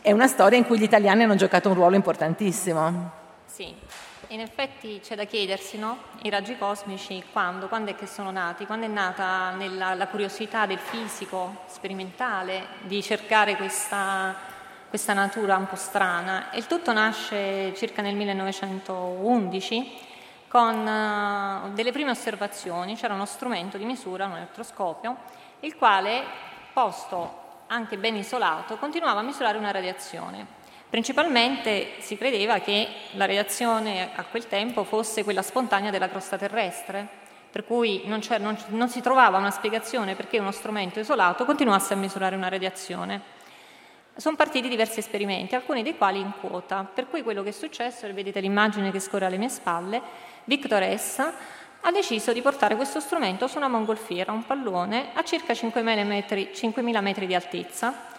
è 0.00 0.12
una 0.12 0.28
storia 0.28 0.58
in 0.58 0.66
cui 0.66 0.78
gli 0.78 0.84
italiani 0.84 1.22
hanno 1.24 1.34
giocato 1.34 1.68
un 1.68 1.74
ruolo 1.74 1.96
importantissimo. 1.96 3.22
Sì, 3.46 3.74
in 4.28 4.40
effetti 4.40 5.00
c'è 5.02 5.16
da 5.16 5.24
chiedersi, 5.24 5.78
no? 5.78 5.96
I 6.22 6.30
raggi 6.30 6.56
cosmici 6.56 7.22
quando? 7.32 7.68
Quando 7.68 7.90
è 7.90 7.94
che 7.94 8.06
sono 8.06 8.30
nati? 8.30 8.66
Quando 8.66 8.86
è 8.86 8.88
nata 8.88 9.54
nella, 9.56 9.94
la 9.94 10.06
curiosità 10.08 10.66
del 10.66 10.78
fisico 10.78 11.62
sperimentale 11.66 12.66
di 12.82 13.02
cercare 13.02 13.56
questa, 13.56 14.34
questa 14.88 15.14
natura 15.14 15.56
un 15.56 15.66
po' 15.66 15.76
strana? 15.76 16.50
E 16.50 16.58
il 16.58 16.66
tutto 16.66 16.92
nasce 16.92 17.72
circa 17.74 18.02
nel 18.02 18.14
1911 18.14 20.12
con 20.54 20.86
uh, 20.86 21.72
delle 21.72 21.90
prime 21.90 22.12
osservazioni, 22.12 22.94
c'era 22.94 23.12
uno 23.12 23.24
strumento 23.24 23.76
di 23.76 23.84
misura, 23.84 24.26
un 24.26 24.36
elettroscopio, 24.36 25.16
il 25.58 25.74
quale, 25.74 26.22
posto 26.72 27.62
anche 27.66 27.98
ben 27.98 28.14
isolato, 28.14 28.76
continuava 28.76 29.18
a 29.18 29.24
misurare 29.24 29.58
una 29.58 29.72
radiazione. 29.72 30.46
Principalmente 30.88 31.96
si 31.98 32.16
credeva 32.16 32.60
che 32.60 32.86
la 33.14 33.24
reazione 33.24 34.10
a 34.14 34.22
quel 34.22 34.46
tempo 34.46 34.84
fosse 34.84 35.24
quella 35.24 35.42
spontanea 35.42 35.90
della 35.90 36.08
crosta 36.08 36.38
terrestre, 36.38 37.04
per 37.50 37.64
cui 37.64 38.02
non, 38.04 38.20
non, 38.38 38.56
non 38.68 38.88
si 38.88 39.00
trovava 39.00 39.38
una 39.38 39.50
spiegazione 39.50 40.14
perché 40.14 40.38
uno 40.38 40.52
strumento 40.52 41.00
isolato 41.00 41.44
continuasse 41.44 41.94
a 41.94 41.96
misurare 41.96 42.36
una 42.36 42.48
radiazione. 42.48 43.42
Sono 44.16 44.36
partiti 44.36 44.68
diversi 44.68 45.00
esperimenti, 45.00 45.56
alcuni 45.56 45.82
dei 45.82 45.96
quali 45.96 46.20
in 46.20 46.30
quota, 46.40 46.84
per 46.84 47.08
cui 47.08 47.24
quello 47.24 47.42
che 47.42 47.48
è 47.48 47.52
successo, 47.52 48.06
vedete 48.14 48.38
l'immagine 48.38 48.92
che 48.92 49.00
scorre 49.00 49.26
alle 49.26 49.38
mie 49.38 49.48
spalle, 49.48 50.00
Victor 50.44 50.82
S. 50.98 51.18
ha 51.80 51.90
deciso 51.90 52.32
di 52.32 52.42
portare 52.42 52.76
questo 52.76 53.00
strumento 53.00 53.46
su 53.46 53.56
una 53.56 53.68
mongolfiera, 53.68 54.32
un 54.32 54.44
pallone, 54.44 55.10
a 55.14 55.22
circa 55.22 55.54
5.000 55.54 56.04
metri, 56.04 56.50
5.000 56.54 57.00
metri 57.00 57.26
di 57.26 57.34
altezza 57.34 58.12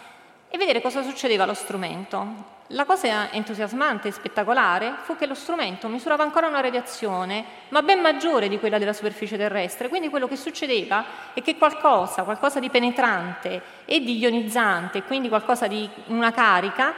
e 0.48 0.58
vedere 0.58 0.80
cosa 0.80 1.02
succedeva 1.02 1.44
allo 1.44 1.54
strumento. 1.54 2.54
La 2.70 2.84
cosa 2.84 3.30
entusiasmante 3.30 4.08
e 4.08 4.12
spettacolare 4.12 4.94
fu 5.02 5.14
che 5.16 5.26
lo 5.26 5.34
strumento 5.34 5.86
misurava 5.86 6.24
ancora 6.24 6.48
una 6.48 6.60
radiazione, 6.60 7.44
ma 7.68 7.82
ben 7.82 8.00
maggiore 8.00 8.48
di 8.48 8.58
quella 8.58 8.78
della 8.78 8.92
superficie 8.92 9.36
terrestre, 9.36 9.88
quindi 9.88 10.08
quello 10.08 10.26
che 10.26 10.34
succedeva 10.34 11.04
è 11.32 11.42
che 11.42 11.56
qualcosa, 11.56 12.24
qualcosa 12.24 12.58
di 12.58 12.70
penetrante 12.70 13.62
e 13.84 14.00
di 14.00 14.18
ionizzante, 14.18 15.04
quindi 15.04 15.28
qualcosa 15.28 15.68
di 15.68 15.88
una 16.06 16.32
carica, 16.32 16.92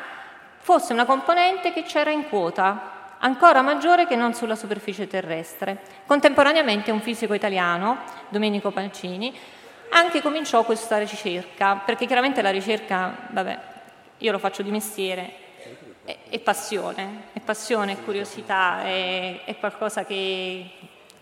fosse 0.56 0.94
una 0.94 1.04
componente 1.04 1.74
che 1.74 1.82
c'era 1.82 2.10
in 2.10 2.28
quota, 2.28 2.97
ancora 3.18 3.62
maggiore 3.62 4.06
che 4.06 4.16
non 4.16 4.34
sulla 4.34 4.56
superficie 4.56 5.06
terrestre. 5.06 5.80
Contemporaneamente 6.06 6.90
un 6.90 7.00
fisico 7.00 7.34
italiano, 7.34 7.98
Domenico 8.28 8.70
Pancini, 8.70 9.34
anche 9.90 10.20
cominciò 10.20 10.64
questa 10.64 10.98
ricerca, 10.98 11.76
perché 11.76 12.06
chiaramente 12.06 12.42
la 12.42 12.50
ricerca, 12.50 13.14
vabbè, 13.30 13.58
io 14.18 14.32
lo 14.32 14.38
faccio 14.38 14.62
di 14.62 14.70
mestiere, 14.70 15.46
è, 16.28 16.38
passione, 16.38 17.24
è 17.32 17.40
passione, 17.40 17.92
è 17.92 18.02
curiosità, 18.02 18.82
è, 18.82 19.44
è 19.44 19.56
qualcosa 19.58 20.04
che, 20.04 20.70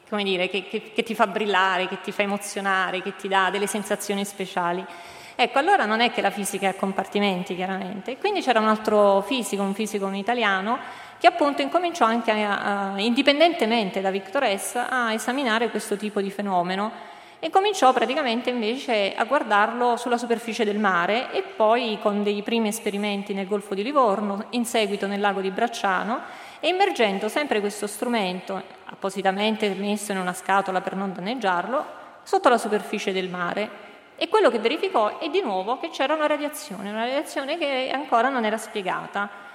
dire, 0.09 0.49
che, 0.49 0.69
che, 0.69 0.93
che, 0.93 1.03
ti 1.03 1.15
fa 1.15 1.27
brillare, 1.27 1.89
che 1.89 2.01
ti 2.01 2.13
fa 2.13 2.23
emozionare, 2.23 3.03
che 3.03 3.17
ti 3.17 3.29
dà 3.29 3.51
delle 3.51 3.67
sensazioni 3.67 4.25
speciali. 4.25 4.85
Ecco, 5.39 5.59
allora 5.59 5.85
non 5.85 6.01
è 6.01 6.13
che 6.13 6.23
la 6.23 6.31
fisica 6.31 6.67
è 6.67 6.71
a 6.71 6.75
compartimenti, 6.75 7.55
chiaramente. 7.55 8.17
Quindi 8.17 8.41
c'era 8.41 8.59
un 8.59 8.69
altro 8.69 9.21
fisico, 9.23 9.63
un 9.63 9.75
fisico 9.75 10.07
un 10.07 10.15
italiano, 10.15 10.79
che 11.19 11.27
appunto 11.27 11.63
incominciò 11.63 12.05
anche, 12.05 12.31
a, 12.31 12.93
a, 12.93 13.01
indipendentemente 13.01 14.01
da 14.01 14.11
Victor 14.11 14.47
S., 14.57 14.77
a 14.77 15.13
esaminare 15.13 15.71
questo 15.71 15.97
tipo 15.97 16.21
di 16.21 16.31
fenomeno 16.31 17.15
e 17.39 17.51
cominciò 17.51 17.93
praticamente 17.93 18.51
invece 18.51 19.15
a 19.15 19.25
guardarlo 19.25 19.97
sulla 19.97 20.17
superficie 20.17 20.65
del 20.65 20.79
mare 20.79 21.31
e 21.33 21.43
poi 21.43 21.99
con 22.01 22.23
dei 22.23 22.43
primi 22.43 22.69
esperimenti 22.69 23.35
nel 23.35 23.47
Golfo 23.47 23.75
di 23.75 23.83
Livorno, 23.83 24.47
in 24.51 24.65
seguito 24.65 25.07
nel 25.07 25.21
lago 25.21 25.41
di 25.41 25.51
Bracciano 25.51 26.21
e 26.61 26.69
immergendo 26.69 27.29
sempre 27.29 27.61
questo 27.61 27.87
strumento, 27.87 28.63
appositamente 28.87 29.69
messo 29.75 30.13
in 30.13 30.19
una 30.19 30.33
scatola 30.33 30.81
per 30.81 30.97
non 30.97 31.13
danneggiarlo, 31.13 31.85
sotto 32.23 32.49
la 32.49 32.59
superficie 32.59 33.13
del 33.13 33.29
mare. 33.29 33.85
E 34.17 34.29
quello 34.29 34.51
che 34.51 34.59
verificò 34.59 35.19
è 35.19 35.29
di 35.29 35.43
nuovo 35.43 35.79
che 35.79 35.91
c'era 35.91 36.15
una 36.15 36.27
radiazione, 36.27 36.89
una 36.89 37.05
radiazione 37.05 37.59
che 37.59 37.91
ancora 37.93 38.31
non 38.31 38.47
era 38.47 38.57
spiegata. 38.57 39.46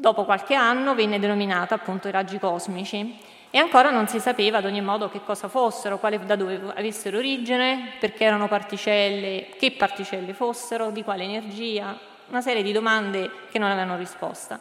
Dopo 0.00 0.24
qualche 0.24 0.54
anno 0.54 0.94
venne 0.94 1.18
denominata 1.18 1.74
appunto 1.74 2.06
i 2.06 2.12
raggi 2.12 2.38
cosmici 2.38 3.18
e 3.50 3.58
ancora 3.58 3.90
non 3.90 4.06
si 4.06 4.20
sapeva 4.20 4.58
ad 4.58 4.64
ogni 4.64 4.80
modo 4.80 5.10
che 5.10 5.24
cosa 5.24 5.48
fossero, 5.48 5.98
quale, 5.98 6.24
da 6.24 6.36
dove 6.36 6.60
avessero 6.72 7.16
origine, 7.18 7.94
perché 7.98 8.22
erano 8.22 8.46
particelle, 8.46 9.48
che 9.58 9.72
particelle 9.72 10.34
fossero, 10.34 10.92
di 10.92 11.02
quale 11.02 11.24
energia, 11.24 11.98
una 12.28 12.40
serie 12.40 12.62
di 12.62 12.70
domande 12.70 13.28
che 13.50 13.58
non 13.58 13.72
avevano 13.72 13.96
risposta. 13.96 14.60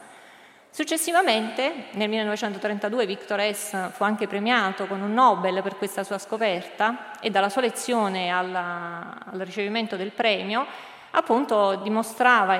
Successivamente, 0.72 1.86
nel 1.92 2.10
1932, 2.10 3.06
Victor 3.06 3.40
S. 3.54 3.92
fu 3.92 4.04
anche 4.04 4.26
premiato 4.26 4.88
con 4.88 5.04
un 5.04 5.14
Nobel 5.14 5.62
per 5.62 5.78
questa 5.78 6.04
sua 6.04 6.18
scoperta 6.18 7.20
e 7.20 7.30
dalla 7.30 7.50
sua 7.50 7.62
lezione 7.62 8.30
alla, 8.30 9.20
al 9.24 9.40
ricevimento 9.42 9.98
del 9.98 10.12
premio 10.12 10.66
appunto 11.18 11.80
dimostrava 11.82 12.60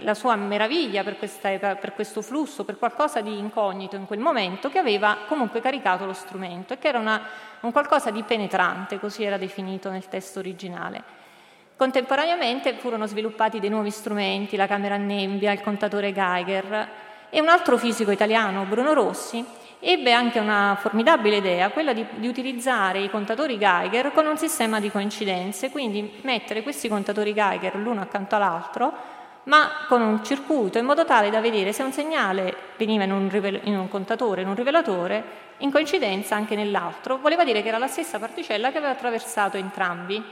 la 0.00 0.14
sua 0.14 0.34
meraviglia 0.34 1.04
per, 1.04 1.18
questa, 1.18 1.50
per, 1.58 1.92
questo 1.94 2.22
flusso, 2.22 2.64
per 2.64 2.78
qualcosa 2.78 3.20
di 3.20 3.36
incognito 3.38 3.94
in 3.94 4.06
quel 4.06 4.20
momento 4.20 4.70
che 4.70 4.78
aveva 4.78 5.18
comunque 5.26 5.60
caricato 5.60 6.06
lo 6.06 6.14
strumento 6.14 6.72
e 6.72 6.78
che 6.78 6.88
era 6.88 6.98
una, 6.98 7.20
un 7.60 7.72
qualcosa 7.72 8.10
di 8.10 8.22
penetrante, 8.22 8.98
così 8.98 9.22
era 9.22 9.36
definito 9.36 9.90
nel 9.90 10.08
testo 10.08 10.38
originale. 10.38 11.18
Contemporaneamente 11.76 12.72
furono 12.74 13.06
sviluppati 13.06 13.60
dei 13.60 13.70
nuovi 13.70 13.90
strumenti, 13.90 14.56
la 14.56 14.66
camera 14.66 14.94
a 14.94 14.98
nebbia, 14.98 15.52
il 15.52 15.60
contatore 15.60 16.12
Geiger 16.12 16.88
e 17.28 17.40
un 17.40 17.48
altro 17.48 17.76
fisico 17.76 18.10
italiano, 18.10 18.64
Bruno 18.64 18.94
Rossi, 18.94 19.44
ebbe 19.80 20.12
anche 20.12 20.38
una 20.38 20.76
formidabile 20.78 21.38
idea, 21.38 21.70
quella 21.70 21.92
di, 21.92 22.04
di, 22.16 22.28
utilizzare 22.28 23.00
i 23.00 23.10
contatori 23.10 23.58
Geiger 23.58 24.12
con 24.12 24.26
un 24.26 24.36
sistema 24.36 24.78
di 24.78 24.90
coincidenze, 24.90 25.70
quindi 25.70 26.20
mettere 26.22 26.62
questi 26.62 26.88
contatori 26.88 27.34
Geiger 27.34 27.74
l'uno 27.76 28.02
accanto 28.02 28.36
all'altro, 28.36 28.92
ma 29.44 29.86
con 29.88 30.02
un 30.02 30.22
circuito 30.22 30.78
in 30.78 30.84
modo 30.84 31.06
tale 31.06 31.30
da 31.30 31.40
vedere 31.40 31.72
se 31.72 31.82
un 31.82 31.92
segnale 31.92 32.54
veniva 32.76 33.04
in 33.04 33.12
un, 33.12 33.60
in 33.64 33.78
un 33.78 33.88
contatore, 33.88 34.42
in 34.42 34.48
un 34.48 34.54
rivelatore, 34.54 35.48
in 35.58 35.70
coincidenza 35.70 36.36
anche 36.36 36.54
nell'altro, 36.54 37.16
voleva 37.16 37.44
dire 37.44 37.62
che 37.62 37.68
era 37.68 37.78
la 37.78 37.86
stessa 37.86 38.18
particella 38.18 38.70
che 38.70 38.78
aveva 38.78 38.92
attraversato 38.92 39.56
entrambi 39.56 40.22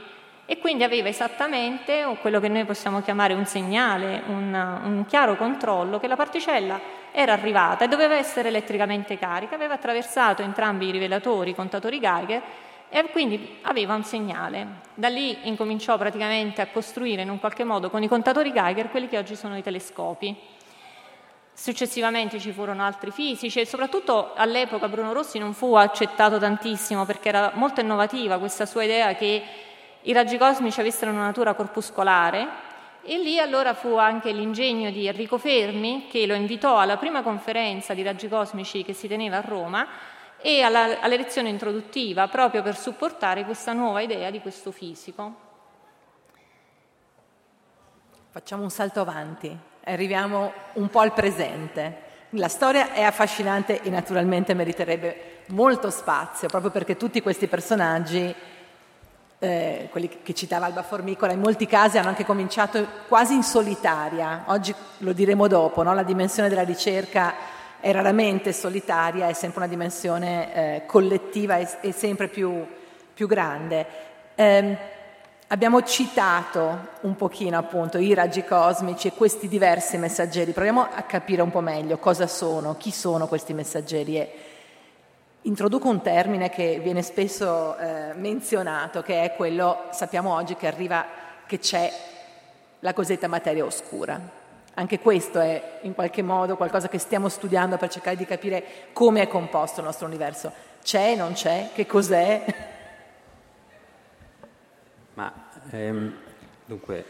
e 0.51 0.57
quindi 0.57 0.83
aveva 0.83 1.09
esattamente 1.09 2.17
quello 2.21 2.39
che 2.39 2.47
noi 2.47 2.65
possiamo 2.65 3.03
chiamare 3.03 3.35
un 3.35 3.45
segnale, 3.45 4.23
un, 4.29 4.79
un, 4.83 5.05
chiaro 5.07 5.35
controllo 5.35 5.99
che 5.99 6.07
la 6.07 6.15
particella 6.15 6.81
era 7.11 7.33
arrivata 7.33 7.85
e 7.85 7.87
doveva 7.87 8.15
essere 8.15 8.47
elettricamente 8.47 9.19
carica, 9.19 9.53
aveva 9.53 9.75
attraversato 9.75 10.41
entrambi 10.41 10.87
i 10.87 10.91
rivelatori, 10.91 11.51
i 11.51 11.53
contatori 11.53 11.99
Geiger 11.99 12.41
e 12.89 13.03
quindi 13.11 13.59
aveva 13.61 13.93
un 13.93 14.03
segnale. 14.03 14.79
Da 14.95 15.07
lì 15.07 15.37
incominciò 15.43 15.99
praticamente 15.99 16.61
a 16.61 16.67
costruire 16.73 17.21
in 17.21 17.29
un 17.29 17.39
qualche 17.39 17.63
modo 17.63 17.91
con 17.91 18.01
i 18.01 18.07
contatori 18.07 18.51
Geiger 18.51 18.89
quelli 18.89 19.07
che 19.07 19.19
oggi 19.19 19.35
sono 19.35 19.55
i 19.55 19.61
telescopi. 19.61 20.35
Successivamente 21.53 22.39
ci 22.39 22.51
furono 22.53 22.83
altri 22.83 23.11
fisici 23.11 23.59
e 23.59 23.67
soprattutto 23.67 24.33
all'epoca 24.33 24.87
Bruno 24.87 25.13
Rossi 25.13 25.37
non 25.37 25.53
fu 25.53 25.75
accettato 25.75 26.39
tantissimo 26.39 27.05
perché 27.05 27.29
era 27.29 27.51
molto 27.53 27.81
innovativa 27.81 28.39
questa 28.39 28.65
sua 28.65 28.83
idea 28.83 29.13
che 29.13 29.67
i 30.03 30.13
raggi 30.13 30.37
cosmici 30.37 30.79
avessero 30.79 31.11
una 31.11 31.25
natura 31.25 31.53
corpuscolare 31.53 32.47
e 33.01 33.17
lì 33.17 33.39
allora 33.39 33.73
fu 33.73 33.95
anche 33.95 34.31
l'ingegno 34.31 34.91
di 34.91 35.07
Enrico 35.07 35.37
Fermi 35.37 36.07
che 36.09 36.25
lo 36.25 36.33
invitò 36.33 36.77
alla 36.77 36.97
prima 36.97 37.21
conferenza 37.21 37.93
di 37.93 38.03
raggi 38.03 38.29
cosmici 38.29 38.83
che 38.83 38.93
si 38.93 39.07
teneva 39.07 39.37
a 39.37 39.41
Roma 39.41 39.87
e 40.41 40.61
alla, 40.61 41.01
alla 41.01 41.15
lezione 41.15 41.49
introduttiva 41.49 42.27
proprio 42.27 42.61
per 42.61 42.77
supportare 42.77 43.43
questa 43.43 43.73
nuova 43.73 44.01
idea 44.01 44.29
di 44.29 44.39
questo 44.39 44.71
fisico. 44.71 45.47
Facciamo 48.31 48.63
un 48.63 48.69
salto 48.69 49.01
avanti, 49.01 49.57
arriviamo 49.85 50.53
un 50.73 50.87
po' 50.89 50.99
al 50.99 51.13
presente. 51.13 52.07
La 52.33 52.47
storia 52.47 52.93
è 52.93 53.01
affascinante 53.01 53.81
e 53.81 53.89
naturalmente 53.89 54.53
meriterebbe 54.53 55.41
molto 55.47 55.89
spazio, 55.89 56.47
proprio 56.47 56.71
perché 56.71 56.95
tutti 56.95 57.21
questi 57.21 57.47
personaggi 57.47 58.33
eh, 59.39 59.87
quelli 59.89 60.09
che 60.21 60.33
citava 60.33 60.65
Alba 60.65 60.83
Formicola, 60.83 61.31
in 61.31 61.39
molti 61.39 61.65
casi 61.65 61.97
hanno 61.97 62.09
anche 62.09 62.25
cominciato 62.25 62.85
quasi 63.07 63.33
in 63.33 63.43
solitaria, 63.43 64.43
oggi 64.47 64.75
lo 64.99 65.13
diremo 65.13 65.47
dopo, 65.47 65.81
no? 65.81 65.93
la 65.93 66.03
dimensione 66.03 66.49
della 66.49 66.63
ricerca 66.63 67.33
è 67.79 67.91
raramente 67.91 68.51
solitaria, 68.51 69.27
è 69.27 69.33
sempre 69.33 69.59
una 69.59 69.69
dimensione 69.69 70.53
eh, 70.53 70.85
collettiva 70.85 71.57
e, 71.57 71.67
e 71.81 71.91
sempre 71.93 72.27
più, 72.27 72.65
più 73.13 73.25
grande. 73.27 73.85
Eh, 74.35 74.77
abbiamo 75.47 75.81
citato 75.83 76.87
un 77.01 77.15
pochino 77.15 77.57
appunto 77.57 77.97
i 77.97 78.13
raggi 78.13 78.43
cosmici 78.43 79.07
e 79.07 79.13
questi 79.13 79.47
diversi 79.47 79.97
messaggeri. 79.97 80.51
Proviamo 80.51 80.81
a 80.81 81.01
capire 81.03 81.41
un 81.41 81.51
po' 81.51 81.61
meglio 81.61 81.97
cosa 81.97 82.27
sono, 82.27 82.75
chi 82.75 82.91
sono 82.91 83.27
questi 83.27 83.53
messaggeri. 83.53 84.17
E 84.17 84.31
introduco 85.43 85.87
un 85.87 86.01
termine 86.01 86.49
che 86.49 86.79
viene 86.79 87.01
spesso 87.01 87.77
eh, 87.77 88.13
menzionato, 88.13 89.01
che 89.01 89.23
è 89.23 89.35
quello, 89.35 89.85
sappiamo 89.91 90.33
oggi 90.33 90.55
che 90.55 90.67
arriva, 90.67 91.05
che 91.45 91.59
c'è 91.59 91.91
la 92.79 92.93
cosiddetta 92.93 93.27
materia 93.27 93.63
oscura. 93.63 94.37
Anche 94.73 94.99
questo 94.99 95.39
è 95.39 95.79
in 95.81 95.93
qualche 95.93 96.21
modo 96.21 96.55
qualcosa 96.55 96.87
che 96.87 96.99
stiamo 96.99 97.29
studiando 97.29 97.77
per 97.77 97.89
cercare 97.89 98.15
di 98.15 98.25
capire 98.25 98.63
come 98.93 99.21
è 99.21 99.27
composto 99.27 99.79
il 99.79 99.85
nostro 99.85 100.07
universo. 100.07 100.51
C'è, 100.81 101.15
non 101.15 101.33
c'è, 101.33 101.69
che 101.73 101.85
cos'è? 101.85 102.45
Ma 105.15 105.33
ehm, 105.71 106.15
dunque, 106.65 107.05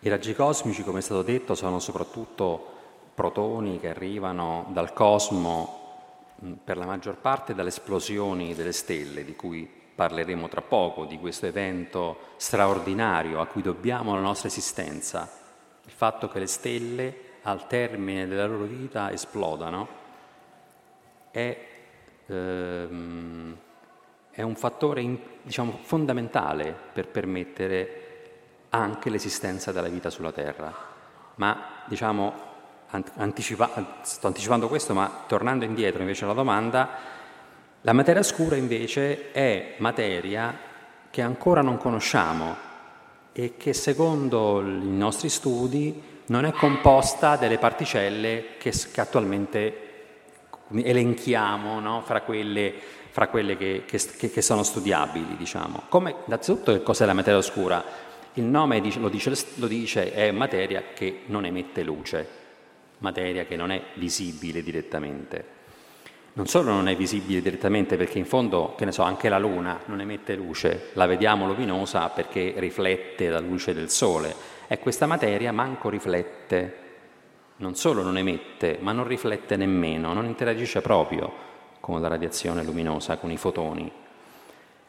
i 0.00 0.08
raggi 0.08 0.34
cosmici, 0.34 0.84
come 0.84 0.98
è 0.98 1.02
stato 1.02 1.22
detto, 1.22 1.54
sono 1.54 1.78
soprattutto 1.80 2.72
protoni 3.14 3.80
che 3.80 3.88
arrivano 3.88 4.66
dal 4.68 4.92
cosmo 4.92 5.83
per 6.62 6.76
la 6.76 6.86
maggior 6.86 7.16
parte 7.16 7.54
dalle 7.54 7.68
esplosioni 7.68 8.54
delle 8.54 8.72
stelle, 8.72 9.24
di 9.24 9.36
cui 9.36 9.70
parleremo 9.94 10.48
tra 10.48 10.60
poco, 10.60 11.04
di 11.04 11.18
questo 11.18 11.46
evento 11.46 12.18
straordinario 12.36 13.40
a 13.40 13.46
cui 13.46 13.62
dobbiamo 13.62 14.14
la 14.14 14.20
nostra 14.20 14.48
esistenza 14.48 15.42
il 15.86 15.92
fatto 15.92 16.28
che 16.28 16.38
le 16.38 16.46
stelle 16.46 17.16
al 17.42 17.66
termine 17.66 18.26
della 18.26 18.46
loro 18.46 18.64
vita 18.64 19.12
esplodano 19.12 19.88
è, 21.30 21.66
ehm, 22.26 23.56
è 24.30 24.42
un 24.42 24.54
fattore 24.54 25.18
diciamo, 25.42 25.78
fondamentale 25.82 26.74
per 26.92 27.08
permettere 27.08 28.00
anche 28.70 29.10
l'esistenza 29.10 29.72
della 29.72 29.88
vita 29.88 30.08
sulla 30.08 30.32
Terra. 30.32 30.74
Ma 31.36 31.82
diciamo, 31.86 32.52
anticipa- 33.16 33.98
sto 34.02 34.26
anticipando 34.26 34.68
questo, 34.68 34.94
ma 34.94 35.24
tornando 35.26 35.64
indietro 35.64 36.00
invece 36.00 36.24
alla 36.24 36.32
domanda, 36.32 36.88
la 37.80 37.92
materia 37.92 38.22
scura 38.22 38.56
invece 38.56 39.32
è 39.32 39.74
materia 39.78 40.56
che 41.10 41.22
ancora 41.22 41.60
non 41.62 41.76
conosciamo 41.76 42.56
e 43.32 43.54
che 43.56 43.72
secondo 43.72 44.60
i 44.62 44.96
nostri 44.96 45.28
studi 45.28 46.02
non 46.26 46.44
è 46.44 46.52
composta 46.52 47.36
delle 47.36 47.58
particelle 47.58 48.56
che, 48.58 48.72
che 48.90 49.00
attualmente 49.00 49.78
elenchiamo 50.72 51.78
no? 51.80 52.02
fra 52.04 52.22
quelle, 52.22 52.72
fra 53.10 53.28
quelle 53.28 53.56
che, 53.56 53.84
che, 53.86 53.98
che, 54.30 54.42
sono 54.42 54.62
studiabili. 54.62 55.36
Diciamo. 55.36 55.82
Come, 55.88 56.14
innanzitutto 56.26 56.72
che 56.72 56.82
cos'è 56.82 57.04
la 57.04 57.12
materia 57.12 57.38
oscura? 57.38 57.84
Il 58.34 58.44
nome 58.44 58.80
lo, 58.98 59.08
dice, 59.08 59.32
lo 59.56 59.66
dice, 59.66 60.12
è 60.12 60.30
materia 60.30 60.82
che 60.94 61.22
non 61.26 61.44
emette 61.44 61.82
luce, 61.82 62.28
materia 62.98 63.44
che 63.44 63.56
non 63.56 63.70
è 63.70 63.82
visibile 63.94 64.62
direttamente 64.62 65.54
non 66.36 66.46
solo 66.46 66.72
non 66.72 66.88
è 66.88 66.96
visibile 66.96 67.40
direttamente 67.40 67.96
perché 67.96 68.18
in 68.18 68.26
fondo, 68.26 68.74
che 68.76 68.84
ne 68.84 68.90
so, 68.90 69.02
anche 69.02 69.28
la 69.28 69.38
Luna 69.38 69.80
non 69.86 70.00
emette 70.00 70.34
luce, 70.34 70.90
la 70.94 71.06
vediamo 71.06 71.46
luminosa 71.46 72.08
perché 72.08 72.54
riflette 72.56 73.28
la 73.28 73.38
luce 73.38 73.72
del 73.72 73.88
Sole 73.88 74.34
e 74.66 74.80
questa 74.80 75.06
materia 75.06 75.52
manco 75.52 75.88
riflette, 75.88 76.78
non 77.58 77.76
solo 77.76 78.02
non 78.02 78.18
emette, 78.18 78.78
ma 78.80 78.90
non 78.90 79.06
riflette 79.06 79.56
nemmeno, 79.56 80.12
non 80.12 80.24
interagisce 80.24 80.80
proprio 80.80 81.32
con 81.78 82.00
la 82.00 82.08
radiazione 82.08 82.64
luminosa, 82.64 83.16
con 83.18 83.30
i 83.30 83.36
fotoni. 83.36 83.90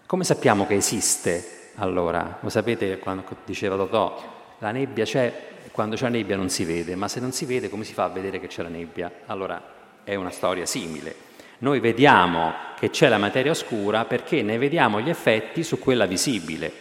Come 0.08 0.24
sappiamo 0.24 0.66
che 0.66 0.74
esiste 0.74 1.74
allora? 1.76 2.40
Lo 2.42 2.50
sapete 2.50 2.98
quando 2.98 3.24
diceva 3.46 3.76
Totò, 3.76 4.35
la 4.60 4.72
nebbia 4.72 5.06
c'è, 5.06 5.32
quando 5.72 5.96
c'è 5.96 6.10
nebbia 6.10 6.36
non 6.36 6.50
si 6.50 6.64
vede, 6.64 6.96
ma 6.96 7.08
se 7.08 7.20
non 7.20 7.32
si 7.32 7.46
vede 7.46 7.70
come 7.70 7.84
si 7.84 7.94
fa 7.94 8.06
a 8.06 8.10
vedere 8.10 8.40
che 8.40 8.48
c'è 8.48 8.64
la 8.64 8.70
nebbia? 8.70 9.12
Allora 9.26 9.74
è 10.04 10.16
una 10.16 10.32
storia 10.32 10.66
simile. 10.66 11.34
Noi 11.60 11.80
vediamo 11.80 12.54
che 12.78 12.90
c'è 12.90 13.08
la 13.08 13.18
materia 13.18 13.52
oscura 13.52 14.06
perché 14.06 14.42
ne 14.42 14.58
vediamo 14.58 15.00
gli 15.02 15.10
effetti 15.10 15.64
su 15.64 15.80
quella 15.80 16.06
visibile. 16.06 16.72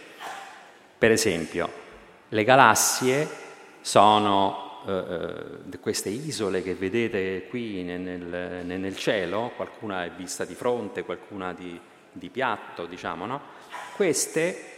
Per 0.97 1.11
esempio, 1.11 1.69
le 2.29 2.43
galassie 2.43 3.27
sono 3.81 4.81
eh, 4.87 4.93
eh 5.71 5.79
queste 5.79 6.09
isole 6.09 6.63
che 6.63 6.73
vedete 6.73 7.47
qui 7.47 7.83
nel, 7.83 8.01
nel, 8.01 8.79
nel, 8.79 8.95
cielo, 8.95 9.51
qualcuna 9.55 10.03
è 10.03 10.11
vista 10.11 10.45
di 10.45 10.55
fronte, 10.55 11.03
qualcuna 11.03 11.53
di, 11.53 11.79
di 12.11 12.29
piatto, 12.29 12.85
diciamo, 12.85 13.25
no? 13.25 13.41
Queste 13.95 14.74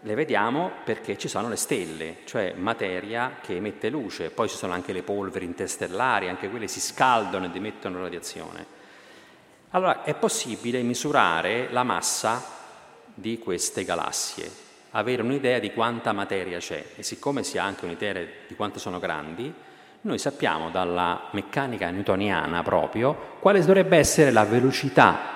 le 0.00 0.14
vediamo 0.14 0.72
perché 0.84 1.16
ci 1.16 1.28
sono 1.28 1.48
le 1.48 1.56
stelle, 1.56 2.18
cioè 2.24 2.54
materia 2.56 3.36
che 3.40 3.56
emette 3.56 3.88
luce, 3.88 4.30
poi 4.30 4.48
ci 4.48 4.56
sono 4.56 4.72
anche 4.72 4.92
le 4.92 5.02
polveri 5.02 5.44
interstellari, 5.44 6.28
anche 6.28 6.50
quelle 6.50 6.66
si 6.66 6.80
scaldano 6.80 7.44
ed 7.44 7.54
emettono 7.54 8.00
radiazione. 8.00 8.74
Allora 9.70 10.02
è 10.02 10.14
possibile 10.14 10.82
misurare 10.82 11.68
la 11.70 11.84
massa 11.84 12.42
di 13.14 13.38
queste 13.38 13.84
galassie, 13.84 14.50
avere 14.90 15.22
un'idea 15.22 15.58
di 15.58 15.72
quanta 15.72 16.12
materia 16.12 16.58
c'è 16.58 16.84
e 16.96 17.02
siccome 17.02 17.44
si 17.44 17.56
ha 17.56 17.64
anche 17.64 17.84
un'idea 17.84 18.12
di 18.12 18.54
quanto 18.56 18.78
sono 18.78 18.98
grandi, 18.98 19.52
noi 20.00 20.18
sappiamo 20.18 20.70
dalla 20.70 21.28
meccanica 21.32 21.90
newtoniana 21.90 22.62
proprio 22.62 23.36
quale 23.40 23.60
dovrebbe 23.60 23.96
essere 23.98 24.30
la 24.30 24.44
velocità 24.44 25.34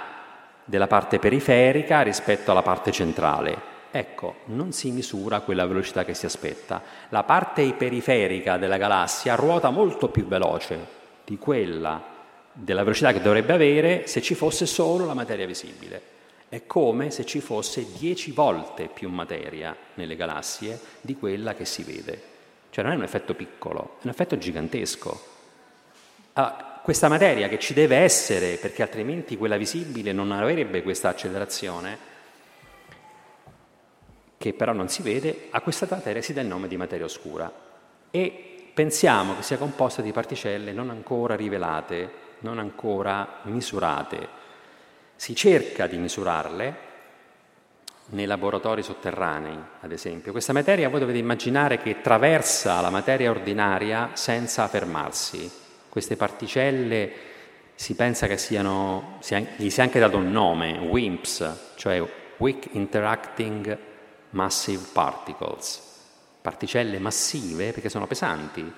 della 0.64 0.86
parte 0.86 1.18
periferica 1.18 2.02
rispetto 2.02 2.50
alla 2.50 2.62
parte 2.62 2.92
centrale. 2.92 3.78
Ecco, 3.92 4.36
non 4.46 4.72
si 4.72 4.92
misura 4.92 5.40
quella 5.40 5.66
velocità 5.66 6.04
che 6.04 6.14
si 6.14 6.26
aspetta. 6.26 6.82
La 7.08 7.24
parte 7.24 7.72
periferica 7.72 8.56
della 8.56 8.76
galassia 8.76 9.34
ruota 9.34 9.70
molto 9.70 10.08
più 10.08 10.26
veloce 10.26 10.98
di 11.24 11.36
quella 11.38 12.18
della 12.52 12.82
velocità 12.82 13.12
che 13.12 13.20
dovrebbe 13.20 13.52
avere 13.52 14.06
se 14.06 14.22
ci 14.22 14.34
fosse 14.34 14.66
solo 14.66 15.06
la 15.06 15.14
materia 15.14 15.46
visibile. 15.46 16.18
È 16.48 16.66
come 16.66 17.10
se 17.10 17.24
ci 17.24 17.40
fosse 17.40 17.86
dieci 17.96 18.32
volte 18.32 18.88
più 18.92 19.08
materia 19.08 19.76
nelle 19.94 20.16
galassie 20.16 20.78
di 21.00 21.16
quella 21.16 21.54
che 21.54 21.64
si 21.64 21.82
vede. 21.82 22.22
Cioè 22.70 22.84
non 22.84 22.92
è 22.92 22.96
un 22.96 23.02
effetto 23.02 23.34
piccolo, 23.34 23.96
è 23.98 24.04
un 24.04 24.10
effetto 24.10 24.38
gigantesco. 24.38 25.38
Allora, 26.34 26.80
questa 26.82 27.08
materia 27.08 27.48
che 27.48 27.58
ci 27.58 27.74
deve 27.74 27.96
essere, 27.96 28.56
perché 28.56 28.82
altrimenti 28.82 29.36
quella 29.36 29.56
visibile 29.56 30.12
non 30.12 30.32
avrebbe 30.32 30.82
questa 30.82 31.08
accelerazione, 31.10 32.09
che 34.40 34.54
però 34.54 34.72
non 34.72 34.88
si 34.88 35.02
vede, 35.02 35.48
a 35.50 35.60
questa 35.60 35.86
materia 35.90 36.22
si 36.22 36.32
dà 36.32 36.40
il 36.40 36.46
nome 36.46 36.66
di 36.66 36.78
materia 36.78 37.04
oscura. 37.04 37.52
E 38.10 38.70
pensiamo 38.72 39.36
che 39.36 39.42
sia 39.42 39.58
composta 39.58 40.00
di 40.00 40.12
particelle 40.12 40.72
non 40.72 40.88
ancora 40.88 41.36
rivelate 41.36 42.28
non 42.40 42.58
ancora 42.58 43.40
misurate. 43.42 44.38
Si 45.14 45.34
cerca 45.34 45.86
di 45.86 45.98
misurarle 45.98 46.88
nei 48.12 48.24
laboratori 48.24 48.82
sotterranei, 48.82 49.58
ad 49.80 49.92
esempio. 49.92 50.32
Questa 50.32 50.54
materia 50.54 50.88
voi 50.88 51.00
dovete 51.00 51.18
immaginare 51.18 51.76
che 51.76 52.00
traversa 52.00 52.80
la 52.80 52.88
materia 52.88 53.28
ordinaria 53.28 54.12
senza 54.14 54.66
fermarsi. 54.68 55.50
Queste 55.90 56.16
particelle 56.16 57.12
si 57.74 57.94
pensa 57.94 58.26
che 58.26 58.38
siano, 58.38 59.18
gli 59.56 59.68
sia 59.68 59.82
anche 59.82 60.00
dato 60.00 60.16
un 60.16 60.30
nome, 60.30 60.78
WIMPs, 60.78 61.74
cioè 61.74 62.02
Weak 62.38 62.68
Interacting 62.72 63.88
Massive 64.30 64.86
Particles, 64.92 65.80
particelle 66.40 66.98
massive 66.98 67.72
perché 67.72 67.88
sono 67.88 68.06
pesanti, 68.06 68.72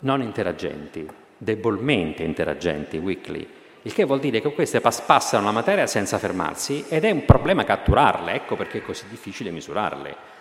non 0.00 0.22
interagenti 0.22 1.08
debolmente 1.42 2.22
interagenti, 2.22 2.98
weakly, 2.98 3.48
il 3.82 3.94
che 3.94 4.04
vuol 4.04 4.20
dire 4.20 4.42
che 4.42 4.52
queste 4.52 4.82
passano 4.82 5.46
la 5.46 5.52
materia 5.52 5.86
senza 5.86 6.18
fermarsi 6.18 6.84
ed 6.88 7.04
è 7.04 7.10
un 7.10 7.24
problema 7.24 7.64
catturarle, 7.64 8.34
ecco 8.34 8.56
perché 8.56 8.78
è 8.78 8.82
così 8.82 9.06
difficile 9.08 9.50
misurarle. 9.50 10.38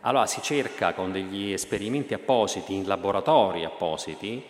Allora 0.00 0.24
si 0.24 0.40
cerca 0.40 0.94
con 0.94 1.12
degli 1.12 1.52
esperimenti 1.52 2.14
appositi, 2.14 2.74
in 2.74 2.86
laboratori 2.86 3.64
appositi, 3.64 4.42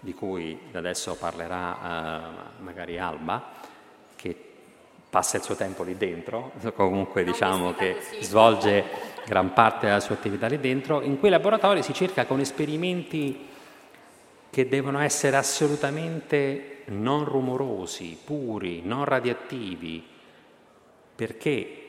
di 0.00 0.12
cui 0.12 0.58
adesso 0.72 1.14
parlerà 1.14 1.78
uh, 2.58 2.62
magari 2.64 2.98
Alba, 2.98 3.52
passa 5.08 5.36
il 5.36 5.42
suo 5.42 5.54
tempo 5.54 5.82
lì 5.82 5.96
dentro, 5.96 6.52
comunque 6.74 7.24
diciamo 7.24 7.74
che 7.74 7.96
svolge 8.20 8.84
gran 9.26 9.52
parte 9.52 9.86
della 9.86 10.00
sua 10.00 10.14
attività 10.14 10.46
lì 10.46 10.60
dentro, 10.60 11.02
in 11.02 11.18
quei 11.18 11.30
laboratori 11.30 11.82
si 11.82 11.92
cerca 11.92 12.26
con 12.26 12.40
esperimenti 12.40 13.48
che 14.50 14.68
devono 14.68 15.00
essere 15.00 15.36
assolutamente 15.36 16.82
non 16.86 17.24
rumorosi, 17.24 18.18
puri, 18.24 18.80
non 18.82 19.04
radioattivi, 19.04 20.02
perché 21.14 21.82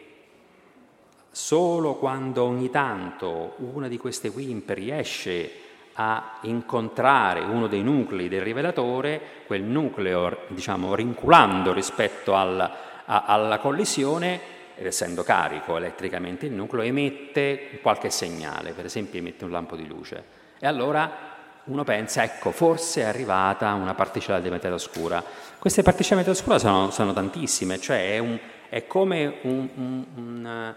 solo 1.29 1.95
quando 1.95 2.43
ogni 2.43 2.69
tanto 2.69 3.53
una 3.57 3.87
di 3.87 3.97
queste 3.97 4.29
WIMP 4.29 4.69
riesce 4.71 5.51
a 5.93 6.39
incontrare 6.41 7.41
uno 7.41 7.67
dei 7.67 7.83
nuclei 7.83 8.27
del 8.27 8.41
rivelatore, 8.41 9.21
quel 9.45 9.63
nucleo, 9.63 10.39
diciamo, 10.47 10.93
rinculando 10.93 11.73
rispetto 11.73 12.35
al, 12.35 12.71
alla 13.07 13.59
collisione, 13.59 14.55
ed 14.75 14.85
essendo 14.85 15.23
carico 15.23 15.77
elettricamente 15.77 16.45
il 16.45 16.53
nucleo, 16.53 16.83
emette 16.83 17.79
qualche 17.81 18.09
segnale, 18.09 18.73
per 18.73 18.85
esempio 18.85 19.19
emette 19.19 19.43
un 19.43 19.51
lampo 19.51 19.75
di 19.75 19.87
luce. 19.87 20.23
E 20.59 20.67
allora 20.67 21.35
uno 21.63 21.83
pensa, 21.83 22.23
ecco, 22.23 22.51
forse 22.51 23.01
è 23.01 23.05
arrivata 23.05 23.73
una 23.73 23.93
particella 23.93 24.39
di 24.39 24.49
materia 24.49 24.75
oscura. 24.75 25.23
Queste 25.57 25.83
particelle 25.83 26.21
di 26.21 26.27
materia 26.27 26.39
oscura 26.39 26.59
sono, 26.59 26.91
sono 26.91 27.13
tantissime, 27.13 27.79
cioè 27.79 28.13
è, 28.13 28.17
un, 28.19 28.37
è 28.69 28.85
come 28.87 29.39
un, 29.41 29.69
un, 29.75 30.05
un, 30.15 30.73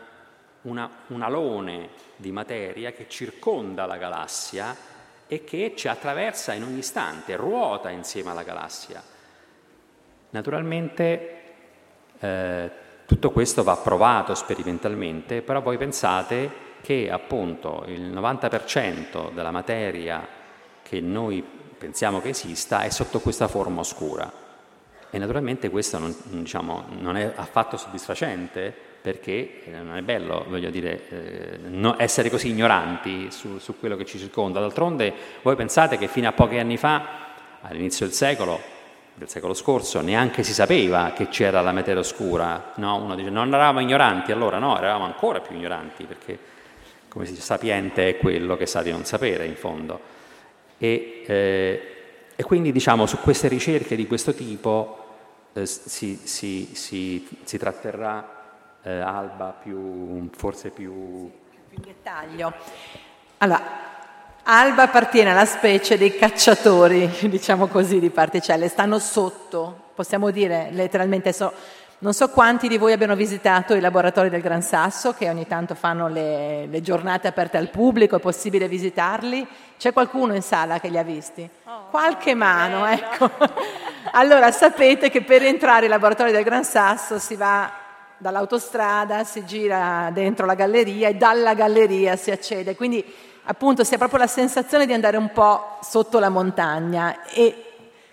una, 0.62 0.90
un 1.08 1.22
alone 1.22 1.88
di 2.16 2.32
materia 2.32 2.92
che 2.92 3.06
circonda 3.08 3.86
la 3.86 3.96
galassia 3.96 4.76
e 5.26 5.44
che 5.44 5.74
ci 5.76 5.88
attraversa 5.88 6.54
in 6.54 6.64
ogni 6.64 6.78
istante, 6.78 7.36
ruota 7.36 7.90
insieme 7.90 8.30
alla 8.30 8.42
galassia. 8.42 9.02
Naturalmente 10.30 11.39
eh, 12.20 12.70
tutto 13.06 13.30
questo 13.30 13.64
va 13.64 13.76
provato 13.76 14.34
sperimentalmente, 14.34 15.42
però 15.42 15.60
voi 15.60 15.76
pensate 15.78 16.68
che 16.80 17.10
appunto 17.10 17.84
il 17.88 18.12
90% 18.12 19.32
della 19.32 19.50
materia 19.50 20.26
che 20.82 21.00
noi 21.00 21.44
pensiamo 21.76 22.20
che 22.20 22.28
esista 22.28 22.82
è 22.82 22.90
sotto 22.90 23.20
questa 23.20 23.48
forma 23.48 23.80
oscura. 23.80 24.30
E 25.10 25.18
naturalmente 25.18 25.70
questo 25.70 25.98
non, 25.98 26.14
diciamo, 26.24 26.84
non 27.00 27.16
è 27.16 27.32
affatto 27.34 27.76
soddisfacente 27.76 28.72
perché 29.00 29.64
eh, 29.64 29.70
non 29.70 29.96
è 29.96 30.02
bello, 30.02 30.44
voglio 30.46 30.70
dire, 30.70 31.08
eh, 31.08 31.58
no, 31.68 31.96
essere 31.98 32.30
così 32.30 32.50
ignoranti 32.50 33.30
su, 33.30 33.58
su 33.58 33.78
quello 33.78 33.96
che 33.96 34.04
ci 34.04 34.18
circonda. 34.18 34.60
D'altronde 34.60 35.12
voi 35.42 35.56
pensate 35.56 35.98
che 35.98 36.06
fino 36.06 36.28
a 36.28 36.32
pochi 36.32 36.58
anni 36.58 36.76
fa, 36.76 37.28
all'inizio 37.62 38.06
del 38.06 38.14
secolo, 38.14 38.78
del 39.20 39.28
secolo 39.28 39.52
scorso 39.52 40.00
neanche 40.00 40.42
si 40.42 40.54
sapeva 40.54 41.12
che 41.12 41.28
c'era 41.28 41.60
la 41.60 41.72
materia 41.72 42.00
oscura, 42.00 42.72
no? 42.76 42.96
uno 42.96 43.14
dice 43.14 43.28
non 43.28 43.48
eravamo 43.48 43.80
ignoranti, 43.80 44.32
allora 44.32 44.58
no, 44.58 44.78
eravamo 44.78 45.04
ancora 45.04 45.40
più 45.40 45.54
ignoranti 45.56 46.04
perché 46.04 46.38
come 47.06 47.26
si 47.26 47.32
dice 47.32 47.44
sapiente 47.44 48.08
è 48.08 48.16
quello 48.16 48.56
che 48.56 48.64
sa 48.64 48.80
di 48.80 48.90
non 48.90 49.04
sapere 49.04 49.44
in 49.44 49.56
fondo. 49.56 50.00
E, 50.78 51.22
eh, 51.26 51.96
e 52.34 52.42
quindi 52.44 52.72
diciamo 52.72 53.04
su 53.04 53.18
queste 53.18 53.48
ricerche 53.48 53.94
di 53.94 54.06
questo 54.06 54.32
tipo 54.32 54.96
eh, 55.52 55.66
si, 55.66 56.18
si, 56.24 56.70
si, 56.72 57.28
si, 57.44 57.58
tratterrà 57.58 58.78
eh, 58.82 59.00
Alba 59.00 59.54
più, 59.62 60.30
forse 60.34 60.70
più... 60.70 61.30
più 61.50 61.76
in 61.76 61.82
dettaglio. 61.82 62.54
Allora, 63.36 63.98
Alba 64.44 64.84
appartiene 64.84 65.30
alla 65.30 65.44
specie 65.44 65.98
dei 65.98 66.16
cacciatori, 66.16 67.08
diciamo 67.28 67.66
così, 67.66 68.00
di 68.00 68.10
particelle, 68.10 68.68
stanno 68.68 68.98
sotto, 68.98 69.90
possiamo 69.94 70.30
dire 70.30 70.68
letteralmente, 70.72 71.32
so, 71.32 71.52
non 71.98 72.14
so 72.14 72.30
quanti 72.30 72.66
di 72.66 72.78
voi 72.78 72.92
abbiano 72.92 73.14
visitato 73.14 73.74
i 73.74 73.80
laboratori 73.80 74.30
del 74.30 74.40
Gran 74.40 74.62
Sasso, 74.62 75.12
che 75.12 75.28
ogni 75.28 75.46
tanto 75.46 75.74
fanno 75.74 76.08
le, 76.08 76.66
le 76.66 76.80
giornate 76.80 77.28
aperte 77.28 77.58
al 77.58 77.68
pubblico, 77.68 78.16
è 78.16 78.20
possibile 78.20 78.68
visitarli. 78.68 79.46
C'è 79.76 79.92
qualcuno 79.92 80.34
in 80.34 80.40
sala 80.40 80.80
che 80.80 80.88
li 80.88 80.96
ha 80.96 81.02
visti? 81.02 81.46
Oh, 81.64 81.88
Qualche 81.90 82.34
mano, 82.34 82.86
ecco. 82.86 83.30
allora 84.12 84.50
sapete 84.50 85.10
che 85.10 85.22
per 85.22 85.42
entrare 85.42 85.82
ai 85.82 85.90
laboratori 85.90 86.32
del 86.32 86.42
Gran 86.42 86.64
Sasso 86.64 87.18
si 87.18 87.36
va 87.36 87.70
dall'autostrada, 88.16 89.24
si 89.24 89.44
gira 89.44 90.10
dentro 90.12 90.46
la 90.46 90.54
galleria 90.54 91.08
e 91.08 91.14
dalla 91.14 91.52
galleria 91.52 92.16
si 92.16 92.30
accede. 92.30 92.74
Quindi 92.74 93.04
appunto 93.50 93.82
si 93.82 93.94
ha 93.94 93.98
proprio 93.98 94.20
la 94.20 94.28
sensazione 94.28 94.86
di 94.86 94.92
andare 94.92 95.16
un 95.16 95.32
po' 95.32 95.78
sotto 95.82 96.18
la 96.18 96.28
montagna 96.28 97.24
e 97.24 97.64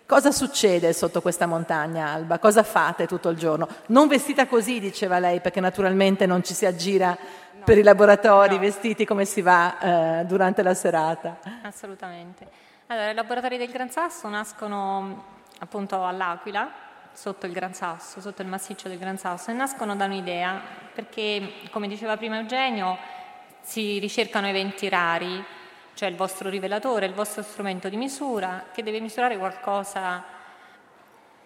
Cosa 0.07 0.31
succede 0.31 0.93
sotto 0.93 1.21
questa 1.21 1.47
montagna, 1.47 2.07
Alba? 2.07 2.39
Cosa 2.39 2.63
fate 2.63 3.07
tutto 3.07 3.27
il 3.27 3.35
giorno? 3.35 3.67
Non 3.87 4.07
vestita 4.07 4.47
così, 4.47 4.79
diceva 4.79 5.19
lei, 5.19 5.41
perché 5.41 5.59
naturalmente 5.59 6.25
non 6.25 6.45
ci 6.45 6.53
si 6.53 6.65
aggira 6.65 7.09
no. 7.09 7.65
per 7.65 7.77
i 7.77 7.83
laboratori 7.83 8.55
no. 8.55 8.61
vestiti 8.61 9.03
come 9.03 9.25
si 9.25 9.41
va 9.41 10.21
eh, 10.21 10.25
durante 10.25 10.63
la 10.63 10.73
serata. 10.73 11.39
Assolutamente. 11.61 12.47
Allora, 12.87 13.09
i 13.09 13.13
laboratori 13.13 13.57
del 13.57 13.69
Gran 13.69 13.89
Sasso 13.89 14.29
nascono 14.29 15.25
appunto 15.59 16.05
all'Aquila, 16.05 16.71
sotto 17.11 17.45
il 17.45 17.51
Gran 17.51 17.73
Sasso, 17.73 18.21
sotto 18.21 18.41
il 18.41 18.47
massiccio 18.47 18.87
del 18.87 18.99
Gran 18.99 19.17
Sasso, 19.17 19.51
e 19.51 19.55
nascono 19.55 19.93
da 19.97 20.05
un'idea, 20.05 20.61
perché 20.93 21.51
come 21.69 21.89
diceva 21.89 22.15
prima 22.15 22.37
Eugenio, 22.37 22.97
si 23.67 23.99
ricercano 23.99 24.47
eventi 24.47 24.87
rari, 24.87 25.43
cioè 25.93 26.07
il 26.07 26.15
vostro 26.15 26.47
rivelatore, 26.47 27.05
il 27.05 27.13
vostro 27.13 27.43
strumento 27.43 27.89
di 27.89 27.97
misura, 27.97 28.67
che 28.73 28.81
deve 28.81 29.01
misurare 29.01 29.37
qualcosa, 29.37 30.23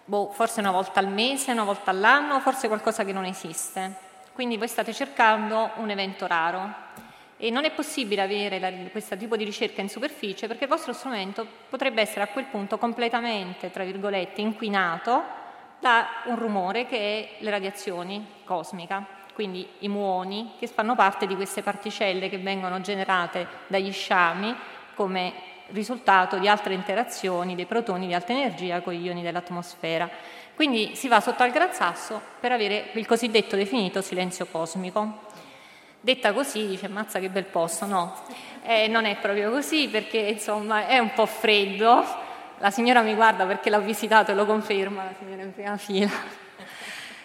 boh, 0.04 0.30
forse 0.30 0.60
una 0.60 0.70
volta 0.70 1.00
al 1.00 1.08
mese, 1.08 1.50
una 1.50 1.64
volta 1.64 1.90
all'anno, 1.90 2.38
forse 2.38 2.68
qualcosa 2.68 3.04
che 3.04 3.12
non 3.12 3.24
esiste. 3.24 3.96
Quindi 4.34 4.56
voi 4.56 4.68
state 4.68 4.92
cercando 4.92 5.72
un 5.78 5.90
evento 5.90 6.28
raro 6.28 6.72
e 7.36 7.50
non 7.50 7.64
è 7.64 7.72
possibile 7.72 8.22
avere 8.22 8.60
la, 8.60 8.70
questo 8.92 9.16
tipo 9.16 9.36
di 9.36 9.42
ricerca 9.42 9.80
in 9.80 9.88
superficie 9.88 10.46
perché 10.46 10.64
il 10.64 10.70
vostro 10.70 10.92
strumento 10.92 11.44
potrebbe 11.68 12.02
essere 12.02 12.22
a 12.22 12.28
quel 12.28 12.44
punto 12.44 12.78
completamente, 12.78 13.72
tra 13.72 13.82
virgolette, 13.82 14.40
inquinato 14.40 15.24
da 15.80 16.06
un 16.26 16.38
rumore 16.38 16.86
che 16.86 16.98
è 16.98 17.42
le 17.42 17.50
radiazioni 17.50 18.24
cosmiche 18.44 19.21
quindi 19.34 19.66
i 19.80 19.88
muoni, 19.88 20.52
che 20.58 20.66
fanno 20.66 20.94
parte 20.94 21.26
di 21.26 21.34
queste 21.34 21.62
particelle 21.62 22.28
che 22.28 22.38
vengono 22.38 22.80
generate 22.80 23.46
dagli 23.66 23.92
sciami 23.92 24.54
come 24.94 25.32
risultato 25.68 26.36
di 26.36 26.48
altre 26.48 26.74
interazioni 26.74 27.54
dei 27.54 27.66
protoni 27.66 28.06
di 28.06 28.14
alta 28.14 28.32
energia 28.32 28.80
con 28.80 28.92
gli 28.92 29.04
ioni 29.04 29.22
dell'atmosfera. 29.22 30.08
Quindi 30.54 30.94
si 30.94 31.08
va 31.08 31.20
sotto 31.20 31.42
al 31.42 31.50
Gran 31.50 31.72
Sasso 31.72 32.20
per 32.38 32.52
avere 32.52 32.90
il 32.92 33.06
cosiddetto 33.06 33.56
definito 33.56 34.02
silenzio 34.02 34.46
cosmico. 34.46 35.30
Detta 36.00 36.32
così 36.32 36.66
dice, 36.66 36.88
mazza 36.88 37.18
che 37.20 37.28
bel 37.28 37.44
posto, 37.44 37.86
no, 37.86 38.14
eh, 38.64 38.88
non 38.88 39.04
è 39.04 39.16
proprio 39.16 39.50
così 39.50 39.88
perché 39.88 40.18
insomma 40.18 40.86
è 40.86 40.98
un 40.98 41.12
po' 41.14 41.26
freddo, 41.26 42.04
la 42.58 42.70
signora 42.70 43.02
mi 43.02 43.14
guarda 43.14 43.46
perché 43.46 43.70
l'ha 43.70 43.78
visitato 43.78 44.32
e 44.32 44.34
lo 44.34 44.44
conferma, 44.44 45.04
la 45.04 45.14
signora 45.18 45.42
in 45.42 45.54
prima 45.54 45.76
fila 45.76 46.40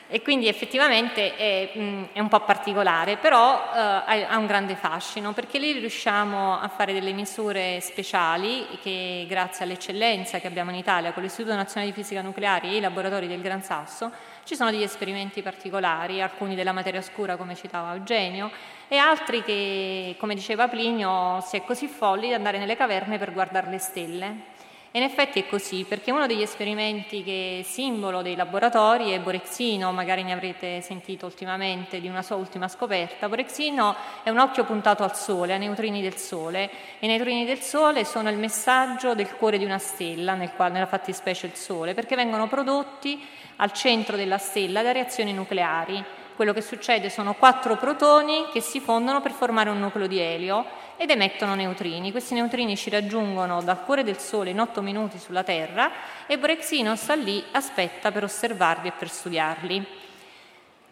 e 0.10 0.22
quindi 0.22 0.48
effettivamente 0.48 1.36
è, 1.36 1.72
è 2.14 2.20
un 2.20 2.28
po' 2.30 2.40
particolare, 2.40 3.18
però 3.18 3.72
eh, 3.74 4.24
ha 4.24 4.38
un 4.38 4.46
grande 4.46 4.76
fascino 4.76 5.34
perché 5.34 5.60
lì 5.60 5.74
riusciamo 5.74 6.60
a 6.60 6.68
fare 6.70 6.94
delle 6.94 7.12
misure 7.12 7.82
speciali 7.82 8.66
che 8.82 9.26
grazie 9.28 9.66
all'eccellenza 9.66 10.40
che 10.40 10.48
abbiamo 10.48 10.72
in 10.72 10.78
Italia 10.78 11.12
con 11.12 11.24
l'Istituto 11.24 11.56
Nazionale 11.56 11.92
di 11.92 12.02
Fisica 12.02 12.22
Nucleare 12.22 12.68
e 12.68 12.78
i 12.78 12.80
laboratori 12.80 13.28
del 13.28 13.42
Gran 13.42 13.62
Sasso, 13.62 14.12
ci 14.46 14.56
sono 14.56 14.72
degli 14.72 14.84
esperimenti 14.84 15.42
particolari, 15.42 16.22
alcuni 16.22 16.56
della 16.56 16.72
materia 16.72 17.02
oscura 17.02 17.36
come 17.36 17.56
citava 17.56 17.94
Eugenio 17.94 18.50
e 18.88 18.96
altri 18.96 19.44
che, 19.44 20.16
come 20.18 20.36
diceva 20.36 20.70
Plinio, 20.70 21.42
si 21.42 21.58
è 21.58 21.66
così 21.66 21.88
folli 21.88 22.28
di 22.28 22.34
andare 22.34 22.58
nelle 22.58 22.78
caverne 22.78 23.18
per 23.18 23.34
guardare 23.34 23.70
le 23.70 23.78
stelle 23.78 24.56
in 24.92 25.04
effetti 25.04 25.40
è 25.40 25.48
così, 25.48 25.86
perché 25.88 26.12
uno 26.12 26.26
degli 26.26 26.42
esperimenti 26.42 27.24
che 27.24 27.60
è 27.60 27.64
simbolo 27.64 28.22
dei 28.22 28.36
laboratori 28.36 29.12
è 29.12 29.20
Borexino, 29.20 29.92
magari 29.92 30.24
ne 30.24 30.32
avrete 30.32 30.82
sentito 30.82 31.26
ultimamente 31.26 32.00
di 32.00 32.08
una 32.08 32.22
sua 32.22 32.36
ultima 32.36 32.68
scoperta. 32.68 33.30
Borexino 33.30 33.96
è 34.24 34.30
un 34.30 34.40
occhio 34.40 34.64
puntato 34.64 35.04
al 35.04 35.16
Sole, 35.16 35.54
ai 35.54 35.60
neutrini 35.60 36.02
del 36.02 36.16
Sole. 36.16 36.70
I 37.00 37.08
neutrini 37.08 37.46
del 37.46 37.62
Sole 37.62 38.06
sono 38.06 38.30
il 38.30 38.38
messaggio 38.38 39.14
del 39.14 39.36
cuore 39.36 39.58
di 39.58 39.66
una 39.66 39.78
stella, 39.78 40.34
nel 40.34 40.52
quale, 40.54 40.74
nella 40.74 40.88
fattispecie 40.88 41.46
il 41.48 41.56
Sole, 41.56 41.94
perché 41.94 42.16
vengono 42.16 42.48
prodotti 42.48 43.24
al 43.58 43.74
centro 43.74 44.16
della 44.16 44.38
stella 44.38 44.82
da 44.82 44.92
reazioni 44.92 45.34
nucleari. 45.34 46.04
Quello 46.38 46.54
che 46.54 46.62
succede 46.62 47.10
sono 47.10 47.34
quattro 47.34 47.78
protoni 47.78 48.46
che 48.54 48.62
si 48.62 48.80
fondono 48.80 49.22
per 49.22 49.32
formare 49.32 49.72
un 49.72 49.80
nucleo 49.80 50.06
di 50.06 50.20
elio 50.20 50.66
ed 50.96 51.10
emettono 51.10 51.56
neutrini. 51.56 52.12
Questi 52.12 52.36
neutrini 52.36 52.78
ci 52.78 52.92
raggiungono 52.92 53.64
dal 53.64 53.84
cuore 53.84 54.04
del 54.04 54.20
Sole 54.20 54.52
in 54.52 54.60
8 54.60 54.84
minuti 54.84 55.18
sulla 55.18 55.42
Terra 55.42 55.90
e 56.28 56.38
Borexino 56.38 56.96
sta 56.96 57.16
lì, 57.16 57.44
aspetta 57.54 58.12
per 58.12 58.24
osservarli 58.26 58.90
e 58.90 58.92
per 58.92 59.10
studiarli. 59.10 59.88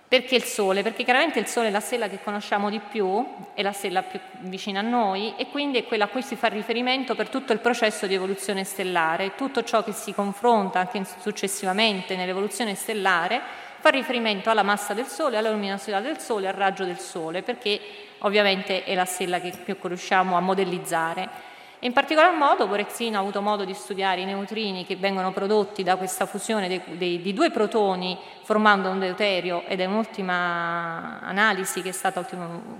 Perché 0.08 0.34
il 0.34 0.45
Sole? 0.45 0.81
Perché 0.81 1.03
chiaramente 1.03 1.38
il 1.38 1.45
Sole 1.45 1.67
è 1.67 1.71
la 1.71 1.79
stella 1.79 2.10
che 2.10 2.23
conosciamo 2.23 2.71
di 2.71 2.79
più, 2.79 3.23
è 3.53 3.62
la 3.62 3.71
stella 3.71 4.01
più 4.01 4.19
vicina 4.39 4.79
a 4.79 4.84
noi 4.84 5.36
e 5.38 5.51
quindi 5.51 5.77
è 5.77 5.86
quella 5.86 6.05
a 6.05 6.08
cui 6.08 6.23
si 6.23 6.36
fa 6.36 6.47
riferimento 6.47 7.13
per 7.13 7.29
tutto 7.29 7.53
il 7.53 7.60
processo 7.60 8.08
di 8.08 8.15
evoluzione 8.15 8.63
stellare. 8.63 9.36
Tutto 9.36 9.62
ciò 9.63 9.84
che 9.84 9.91
si 9.91 10.12
confronta 10.12 10.79
anche 10.79 11.05
successivamente 11.19 12.15
nell'evoluzione 12.15 12.73
stellare 12.73 13.64
fa 13.86 13.91
riferimento 13.91 14.50
alla 14.50 14.63
massa 14.63 14.95
del 14.95 15.06
Sole, 15.06 15.38
alla 15.38 15.52
luminosità 15.52 16.00
del 16.00 16.17
Sole, 16.17 16.48
al 16.48 16.56
raggio 16.56 16.86
del 16.86 16.98
Sole, 16.98 17.43
perché 17.43 17.80
ovviamente 18.19 18.84
è 18.84 18.95
la 18.95 19.06
stella 19.06 19.39
che 19.39 19.54
più 19.63 19.78
riusciamo 19.80 20.36
a 20.36 20.39
modellizzare. 20.39 21.54
in 21.82 21.93
particolar 21.93 22.34
modo 22.34 22.65
Borexino 22.65 23.17
ha 23.17 23.19
avuto 23.19 23.43
modo 23.43 23.63
di 23.63 23.76
studiare 23.76 24.21
i 24.21 24.26
neutrini 24.26 24.88
che 24.88 24.95
vengono 24.95 25.32
prodotti 25.32 25.84
da 25.84 25.98
questa 25.98 26.26
fusione 26.26 26.67
dei, 26.67 26.82
dei, 26.98 27.21
di 27.21 27.32
due 27.32 27.52
protoni 27.52 28.17
formando 28.41 28.89
un 28.89 28.98
deuterio 28.98 29.63
ed 29.67 29.80
è 29.80 29.86
un'ultima 29.86 31.19
analisi 31.21 31.84
che 31.84 31.89
è 31.89 31.91
stata 31.91 32.26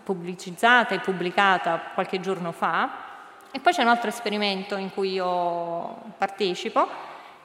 pubblicizzata 0.04 0.96
e 0.96 1.00
pubblicata 1.02 1.91
qualche 1.94 2.20
giorno 2.20 2.52
fa. 2.52 2.89
E 3.52 3.60
poi 3.60 3.74
c'è 3.74 3.84
un 3.84 3.89
altro 3.89 4.10
esperimento 4.10 4.76
in 4.76 4.91
cui 4.91 5.12
io 5.12 6.02
partecipo 6.18 6.88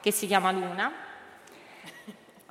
che 0.01 0.09
si 0.09 0.25
chiama 0.25 0.51
Luna, 0.51 1.09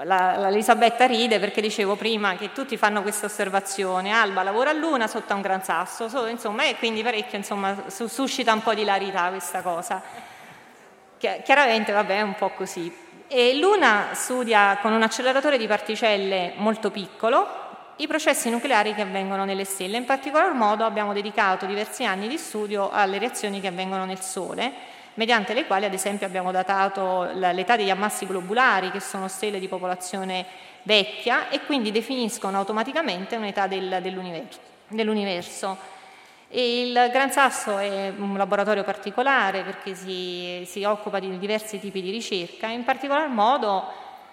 la, 0.05 0.37
la 0.37 0.49
Elisabetta 0.49 1.07
ride 1.07 1.39
perché 1.39 1.61
dicevo 1.61 1.97
prima 1.97 2.37
che 2.37 2.53
tutti 2.53 2.77
fanno 2.77 3.03
questa 3.03 3.27
osservazione, 3.27 4.13
Alba 4.13 4.43
lavora 4.43 4.71
a 4.71 4.73
luna 4.73 5.07
sotto 5.07 5.33
a 5.33 5.37
un 5.37 5.43
gran 5.43 5.63
sasso, 5.63 6.09
so, 6.09 6.27
insomma, 6.27 6.65
e 6.65 6.77
quindi 6.77 7.03
parecchio 7.03 7.39
insomma, 7.39 7.85
suscita 7.89 8.53
un 8.53 8.63
po' 8.63 8.75
di 8.75 8.85
larità 8.85 9.29
questa 9.29 9.63
cosa. 9.63 10.03
Chiaramente, 11.19 11.93
vabbè, 11.93 12.17
è 12.17 12.23
un 12.23 12.35
po' 12.35 12.51
così. 12.51 13.09
E 13.29 13.59
Luna 13.59 14.09
studia 14.13 14.79
con 14.81 14.93
un 14.93 15.03
acceleratore 15.03 15.59
di 15.59 15.67
particelle 15.67 16.55
molto 16.57 16.91
piccolo 16.91 17.69
i 17.97 18.07
processi 18.07 18.49
nucleari 18.49 18.95
che 18.95 19.03
avvengono 19.03 19.45
nelle 19.45 19.65
stelle. 19.65 19.99
In 19.99 20.07
particolar 20.07 20.55
modo 20.55 20.85
abbiamo 20.85 21.13
dedicato 21.13 21.67
diversi 21.67 22.05
anni 22.05 22.29
di 22.29 22.39
studio 22.39 22.91
alle 22.91 23.19
reazioni 23.19 23.61
che 23.61 23.67
avvengono 23.67 24.07
nel 24.07 24.21
Sole 24.21 24.90
mediante 25.21 25.53
le 25.53 25.67
quali 25.67 25.85
ad 25.85 25.93
esempio 25.93 26.27
abbiamo 26.27 26.51
datato 26.51 27.29
l'età 27.35 27.77
degli 27.77 27.91
ammassi 27.91 28.27
globulari, 28.27 28.91
che 28.91 29.01
sono 29.01 29.29
stelle 29.29 29.59
di 29.59 29.69
popolazione 29.69 30.47
vecchia 30.85 31.51
e 31.51 31.61
quindi 31.67 31.93
definiscono 31.93 32.57
automaticamente 32.57 33.37
un'età 33.37 33.67
del, 33.67 33.99
dell'universo. 34.01 34.59
dell'universo. 34.89 35.77
il 36.53 37.11
Gran 37.13 37.31
Sasso 37.31 37.77
è 37.77 38.11
un 38.17 38.35
laboratorio 38.39 38.83
particolare 38.83 39.61
perché 39.63 39.95
si, 39.95 40.63
si, 40.67 40.85
occupa 40.85 41.19
di 41.19 41.39
diversi 41.39 41.79
tipi 41.79 42.01
di 42.01 42.11
ricerca, 42.11 42.69
in 42.69 42.85
particolar 42.85 43.29
modo 43.29 43.85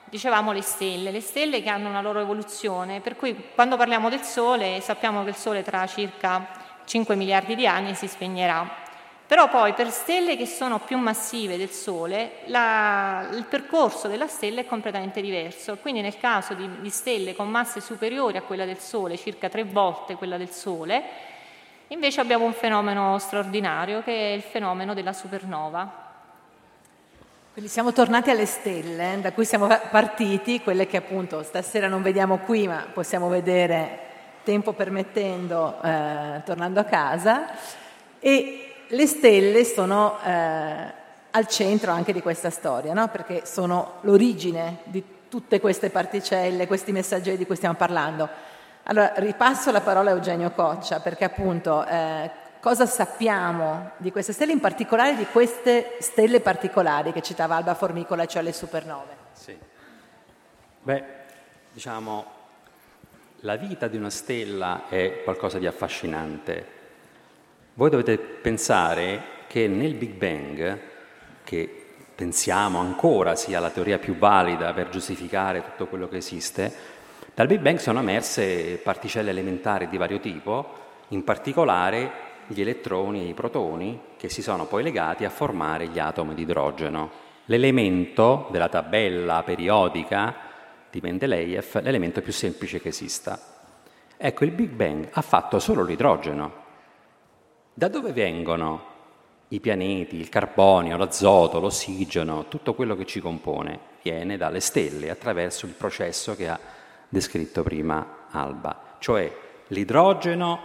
dicevamo 0.06 0.54
le 0.54 0.62
stelle, 0.62 1.12
le 1.12 1.20
stelle 1.20 1.62
che 1.62 1.68
hanno 1.68 1.90
una 1.90 2.02
loro 2.02 2.22
evoluzione, 2.22 3.02
per 3.02 3.18
cui 3.18 3.36
quando 3.54 3.76
parliamo 3.76 4.08
del 4.08 4.22
Sole 4.22 4.80
sappiamo 4.80 5.26
che 5.26 5.32
il 5.32 5.36
Sole 5.36 5.64
tra 5.64 5.86
circa 5.86 6.48
5 6.86 7.14
miliardi 7.18 7.56
di 7.56 7.68
anni 7.68 7.94
si 7.94 8.08
spegnerà 8.08 8.86
però 9.28 9.50
poi 9.50 9.74
per 9.74 9.92
stelle 9.92 10.38
che 10.38 10.46
sono 10.46 10.80
più 10.80 10.98
massive 10.98 11.58
del 11.58 11.70
Sole 11.70 12.38
la, 12.46 13.28
il 13.34 13.44
percorso 13.44 14.08
della 14.08 14.28
stella 14.28 14.62
è 14.62 14.66
completamente 14.66 15.20
diverso, 15.20 15.76
quindi 15.82 16.00
nel 16.00 16.18
caso 16.18 16.54
di, 16.54 16.80
di 16.80 16.90
stelle 16.90 17.36
con 17.36 17.50
masse 17.50 17.82
superiori 17.82 18.38
a 18.38 18.42
quella 18.42 18.64
del 18.64 18.80
Sole, 18.80 19.18
circa 19.18 19.50
tre 19.50 19.66
volte 19.66 20.16
quella 20.16 20.38
del 20.38 20.52
Sole, 20.52 21.04
invece 21.90 22.22
abbiamo 22.22 22.46
un 22.46 22.54
fenomeno 22.54 23.20
straordinario 23.20 24.02
che 24.02 24.14
è 24.14 24.34
il 24.34 24.44
fenomeno 24.44 24.94
della 24.94 25.12
supernova. 25.12 26.06
Quindi 27.52 27.70
siamo 27.70 27.92
tornati 27.92 28.30
alle 28.30 28.46
stelle 28.46 29.20
da 29.20 29.34
cui 29.34 29.44
siamo 29.44 29.68
partiti, 29.68 30.62
quelle 30.62 30.88
che 30.88 30.96
appunto 30.96 31.44
stasera 31.44 31.90
non 31.90 32.02
vediamo 32.02 32.38
qui 32.38 32.66
ma 32.66 32.86
possiamo 32.94 33.28
vedere 33.28 34.06
tempo 34.44 34.72
permettendo 34.72 35.82
eh, 35.84 36.42
tornando 36.46 36.80
a 36.80 36.84
casa. 36.86 37.50
E 38.20 38.67
le 38.90 39.08
stelle 39.08 39.64
sono 39.66 40.18
eh, 40.24 40.94
al 41.32 41.48
centro 41.48 41.92
anche 41.92 42.14
di 42.14 42.22
questa 42.22 42.50
storia, 42.50 42.94
no? 42.94 43.08
perché 43.10 43.46
sono 43.46 43.96
l'origine 44.02 44.80
di 44.86 45.04
tutte 45.30 45.60
queste 45.60 45.90
particelle, 45.90 46.68
questi 46.68 46.92
messaggeri 46.92 47.38
di 47.38 47.46
cui 47.46 47.56
stiamo 47.56 47.76
parlando. 47.76 48.28
Allora, 48.84 49.14
ripasso 49.18 49.72
la 49.72 49.82
parola 49.82 50.12
a 50.12 50.14
Eugenio 50.14 50.52
Coccia, 50.52 51.02
perché 51.02 51.26
appunto 51.26 51.86
eh, 51.86 52.32
cosa 52.62 52.86
sappiamo 52.86 53.92
di 53.98 54.12
queste 54.12 54.32
stelle, 54.32 54.54
in 54.54 54.62
particolare 54.62 55.16
di 55.16 55.26
queste 55.26 55.98
stelle 56.00 56.40
particolari 56.40 57.12
che 57.12 57.22
citava 57.22 57.56
Alba 57.56 57.76
Formicola, 57.76 58.26
cioè 58.26 58.42
le 58.42 58.54
supernove? 58.54 59.16
Sì. 59.34 59.58
Beh, 60.82 61.04
diciamo, 61.74 62.26
la 63.42 63.58
vita 63.58 63.88
di 63.88 63.98
una 63.98 64.10
stella 64.10 64.84
è 64.88 65.22
qualcosa 65.24 65.60
di 65.60 65.68
affascinante 65.68 66.76
voi 67.78 67.92
dovete 67.92 68.18
pensare 68.18 69.22
che 69.46 69.68
nel 69.68 69.94
Big 69.94 70.14
Bang, 70.14 70.80
che 71.44 71.86
pensiamo 72.16 72.80
ancora 72.80 73.36
sia 73.36 73.60
la 73.60 73.70
teoria 73.70 74.00
più 74.00 74.18
valida 74.18 74.74
per 74.74 74.90
giustificare 74.90 75.64
tutto 75.64 75.86
quello 75.86 76.08
che 76.08 76.18
esiste, 76.18 76.74
dal 77.36 77.46
Big 77.46 77.60
Bang 77.60 77.78
sono 77.78 78.00
emerse 78.00 78.80
particelle 78.84 79.30
elementari 79.30 79.90
di 79.90 79.98
vario 79.98 80.20
tipo, 80.20 80.74
in 81.10 81.24
particolare 81.24 82.26
gli 82.48 82.62
elettroni 82.62 83.22
e 83.22 83.30
i 83.30 83.36
protoni 83.36 84.02
che 84.18 84.28
si 84.28 84.42
sono 84.42 84.66
poi 84.66 84.82
legati 84.82 85.24
a 85.24 85.30
formare 85.30 85.90
gli 85.90 86.00
atomi 86.00 86.34
di 86.34 86.42
idrogeno. 86.42 87.12
L'elemento 87.46 88.48
della 88.50 88.70
tabella 88.70 89.44
periodica 89.44 90.34
di 90.90 91.00
Mendeleev, 91.00 91.82
l'elemento 91.84 92.22
più 92.22 92.34
semplice 92.34 92.82
che 92.82 92.88
esista. 92.88 93.40
Ecco, 94.18 94.46
il 94.46 94.52
Big 94.52 94.70
Bang 94.70 95.10
ha 95.12 95.22
fatto 95.22 95.60
solo 95.60 95.84
l'idrogeno, 95.84 96.66
da 97.78 97.90
dove 97.90 98.12
vengono 98.12 98.86
i 99.50 99.60
pianeti, 99.60 100.16
il 100.16 100.30
carbonio, 100.30 100.98
l'azoto, 100.98 101.60
l'ossigeno, 101.60 102.48
tutto 102.48 102.74
quello 102.74 102.96
che 102.96 103.06
ci 103.06 103.20
compone? 103.20 103.80
Viene 104.02 104.36
dalle 104.36 104.62
stelle 104.62 105.12
attraverso 105.12 105.68
il 105.68 105.74
processo 105.74 106.36
che 106.36 106.50
ha 106.50 106.60
descritto 107.08 107.62
prima 107.62 108.26
Alba, 108.32 108.96
cioè 108.98 109.32
l'idrogeno 109.68 110.60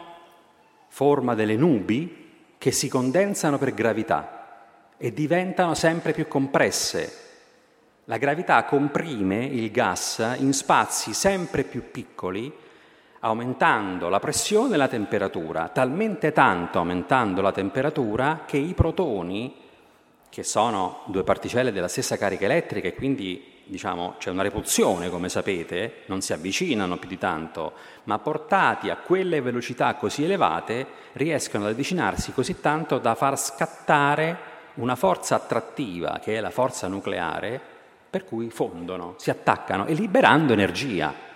forma 0.88 1.35
delle 1.35 1.55
nubi 1.55 2.55
che 2.57 2.70
si 2.70 2.88
condensano 2.88 3.59
per 3.59 3.75
gravità 3.75 4.94
e 4.96 5.12
diventano 5.12 5.75
sempre 5.75 6.14
più 6.14 6.27
compresse. 6.29 7.16
La 8.05 8.16
gravità 8.16 8.64
comprime 8.64 9.44
il 9.44 9.70
gas 9.70 10.37
in 10.38 10.55
spazi 10.55 11.12
sempre 11.12 11.64
più 11.64 11.90
piccoli 11.90 12.62
aumentando 13.24 14.08
la 14.08 14.18
pressione 14.18 14.74
e 14.74 14.76
la 14.76 14.88
temperatura, 14.88 15.68
talmente 15.68 16.32
tanto 16.32 16.78
aumentando 16.78 17.40
la 17.40 17.52
temperatura 17.52 18.42
che 18.46 18.56
i 18.56 18.74
protoni, 18.74 19.54
che 20.28 20.42
sono 20.42 21.02
due 21.06 21.22
particelle 21.22 21.72
della 21.72 21.88
stessa 21.88 22.16
carica 22.16 22.46
elettrica 22.46 22.88
e 22.88 22.94
quindi 22.94 23.61
diciamo, 23.64 24.16
c'è 24.18 24.30
una 24.30 24.42
repulsione, 24.42 25.08
come 25.08 25.28
sapete, 25.28 26.02
non 26.06 26.20
si 26.20 26.32
avvicinano 26.32 26.96
più 26.96 27.08
di 27.08 27.18
tanto, 27.18 27.74
ma 28.04 28.18
portati 28.18 28.90
a 28.90 28.96
quelle 28.96 29.40
velocità 29.40 29.94
così 29.94 30.24
elevate 30.24 30.87
riescono 31.12 31.64
ad 31.64 31.70
avvicinarsi 31.70 32.32
così 32.32 32.61
tanto 32.61 32.98
da 32.98 33.14
far 33.14 33.38
scattare 33.38 34.50
una 34.74 34.96
forza 34.96 35.37
attrattiva, 35.37 36.18
che 36.20 36.37
è 36.37 36.40
la 36.40 36.50
forza 36.50 36.88
nucleare, 36.88 37.61
per 38.11 38.24
cui 38.24 38.50
fondono, 38.50 39.14
si 39.16 39.30
attaccano 39.30 39.87
e 39.87 39.94
liberando 39.94 40.52
energia. 40.52 41.30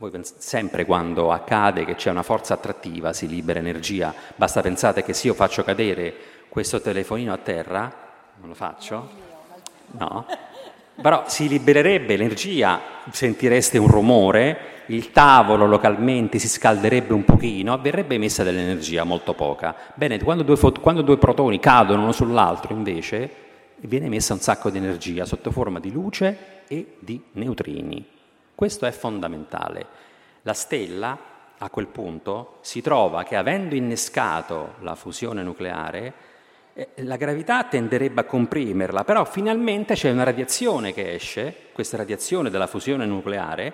Voi 0.00 0.10
pens- 0.10 0.36
sempre 0.38 0.84
quando 0.84 1.32
accade 1.32 1.84
che 1.84 1.96
c'è 1.96 2.10
una 2.10 2.22
forza 2.22 2.54
attrattiva 2.54 3.12
si 3.12 3.26
libera 3.26 3.58
energia, 3.58 4.14
basta 4.36 4.60
pensate 4.60 5.02
che 5.02 5.12
se 5.12 5.26
io 5.26 5.34
faccio 5.34 5.64
cadere 5.64 6.14
questo 6.48 6.80
telefonino 6.80 7.32
a 7.32 7.36
terra, 7.36 7.92
non 8.38 8.48
lo 8.48 8.54
faccio? 8.54 9.08
No? 9.98 10.24
Però 11.02 11.24
si 11.26 11.48
libererebbe 11.48 12.14
energia, 12.14 12.80
sentireste 13.10 13.76
un 13.76 13.88
rumore, 13.88 14.84
il 14.86 15.10
tavolo 15.10 15.66
localmente 15.66 16.38
si 16.38 16.46
scalderebbe 16.46 17.12
un 17.12 17.24
pochino, 17.24 17.76
verrebbe 17.78 18.14
emessa 18.14 18.44
dell'energia 18.44 19.02
molto 19.02 19.34
poca. 19.34 19.74
Bene, 19.94 20.22
quando 20.22 20.44
due, 20.44 20.56
fot- 20.56 20.78
quando 20.78 21.02
due 21.02 21.18
protoni 21.18 21.58
cadono 21.58 22.02
uno 22.02 22.12
sull'altro 22.12 22.72
invece 22.72 23.30
viene 23.80 24.06
emessa 24.06 24.32
un 24.32 24.40
sacco 24.40 24.70
di 24.70 24.78
energia 24.78 25.24
sotto 25.24 25.50
forma 25.50 25.80
di 25.80 25.90
luce 25.90 26.62
e 26.68 26.94
di 27.00 27.20
neutrini. 27.32 28.17
Questo 28.58 28.86
è 28.86 28.90
fondamentale. 28.90 29.86
La 30.42 30.52
stella 30.52 31.16
a 31.58 31.70
quel 31.70 31.86
punto 31.86 32.58
si 32.62 32.80
trova 32.80 33.22
che 33.22 33.36
avendo 33.36 33.76
innescato 33.76 34.74
la 34.80 34.96
fusione 34.96 35.44
nucleare, 35.44 36.12
eh, 36.72 36.88
la 36.96 37.14
gravità 37.14 37.62
tenderebbe 37.62 38.22
a 38.22 38.24
comprimerla, 38.24 39.04
però 39.04 39.24
finalmente 39.24 39.94
c'è 39.94 40.10
una 40.10 40.24
radiazione 40.24 40.92
che 40.92 41.14
esce, 41.14 41.54
questa 41.72 41.98
radiazione 41.98 42.50
della 42.50 42.66
fusione 42.66 43.06
nucleare, 43.06 43.72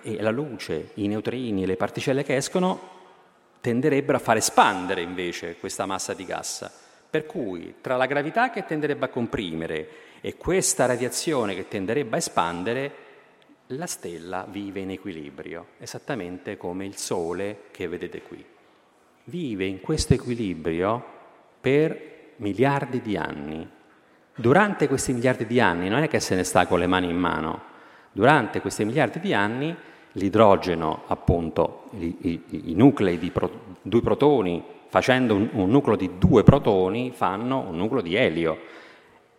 e 0.00 0.22
la 0.22 0.30
luce, 0.30 0.92
i 0.94 1.06
neutrini, 1.06 1.66
le 1.66 1.76
particelle 1.76 2.24
che 2.24 2.36
escono 2.36 2.80
tenderebbero 3.60 4.16
a 4.16 4.22
far 4.22 4.38
espandere 4.38 5.02
invece 5.02 5.58
questa 5.58 5.84
massa 5.84 6.14
di 6.14 6.24
gas. 6.24 6.66
Per 7.10 7.26
cui 7.26 7.74
tra 7.82 7.98
la 7.98 8.06
gravità 8.06 8.48
che 8.48 8.64
tenderebbe 8.64 9.04
a 9.04 9.10
comprimere 9.10 9.88
e 10.22 10.38
questa 10.38 10.86
radiazione 10.86 11.54
che 11.54 11.68
tenderebbe 11.68 12.14
a 12.14 12.18
espandere, 12.20 13.04
la 13.68 13.86
stella 13.86 14.46
vive 14.48 14.80
in 14.80 14.90
equilibrio, 14.90 15.66
esattamente 15.78 16.56
come 16.56 16.84
il 16.84 16.96
Sole 16.96 17.62
che 17.72 17.88
vedete 17.88 18.22
qui. 18.22 18.44
Vive 19.24 19.64
in 19.64 19.80
questo 19.80 20.14
equilibrio 20.14 21.04
per 21.60 22.34
miliardi 22.36 23.02
di 23.02 23.16
anni. 23.16 23.68
Durante 24.36 24.86
questi 24.86 25.12
miliardi 25.12 25.46
di 25.46 25.58
anni 25.58 25.88
non 25.88 26.02
è 26.02 26.08
che 26.08 26.20
se 26.20 26.36
ne 26.36 26.44
sta 26.44 26.66
con 26.66 26.78
le 26.78 26.86
mani 26.86 27.08
in 27.08 27.16
mano, 27.16 27.62
durante 28.12 28.60
questi 28.60 28.84
miliardi 28.84 29.18
di 29.18 29.34
anni 29.34 29.74
l'idrogeno, 30.12 31.02
appunto, 31.06 31.84
i, 31.98 32.16
i, 32.20 32.70
i 32.70 32.74
nuclei 32.74 33.18
di 33.18 33.30
pro, 33.30 33.50
due 33.82 34.00
protoni, 34.00 34.62
facendo 34.88 35.34
un, 35.34 35.48
un 35.52 35.70
nucleo 35.70 35.96
di 35.96 36.18
due 36.18 36.44
protoni, 36.44 37.10
fanno 37.12 37.60
un 37.68 37.76
nucleo 37.76 38.00
di 38.00 38.14
elio 38.14 38.58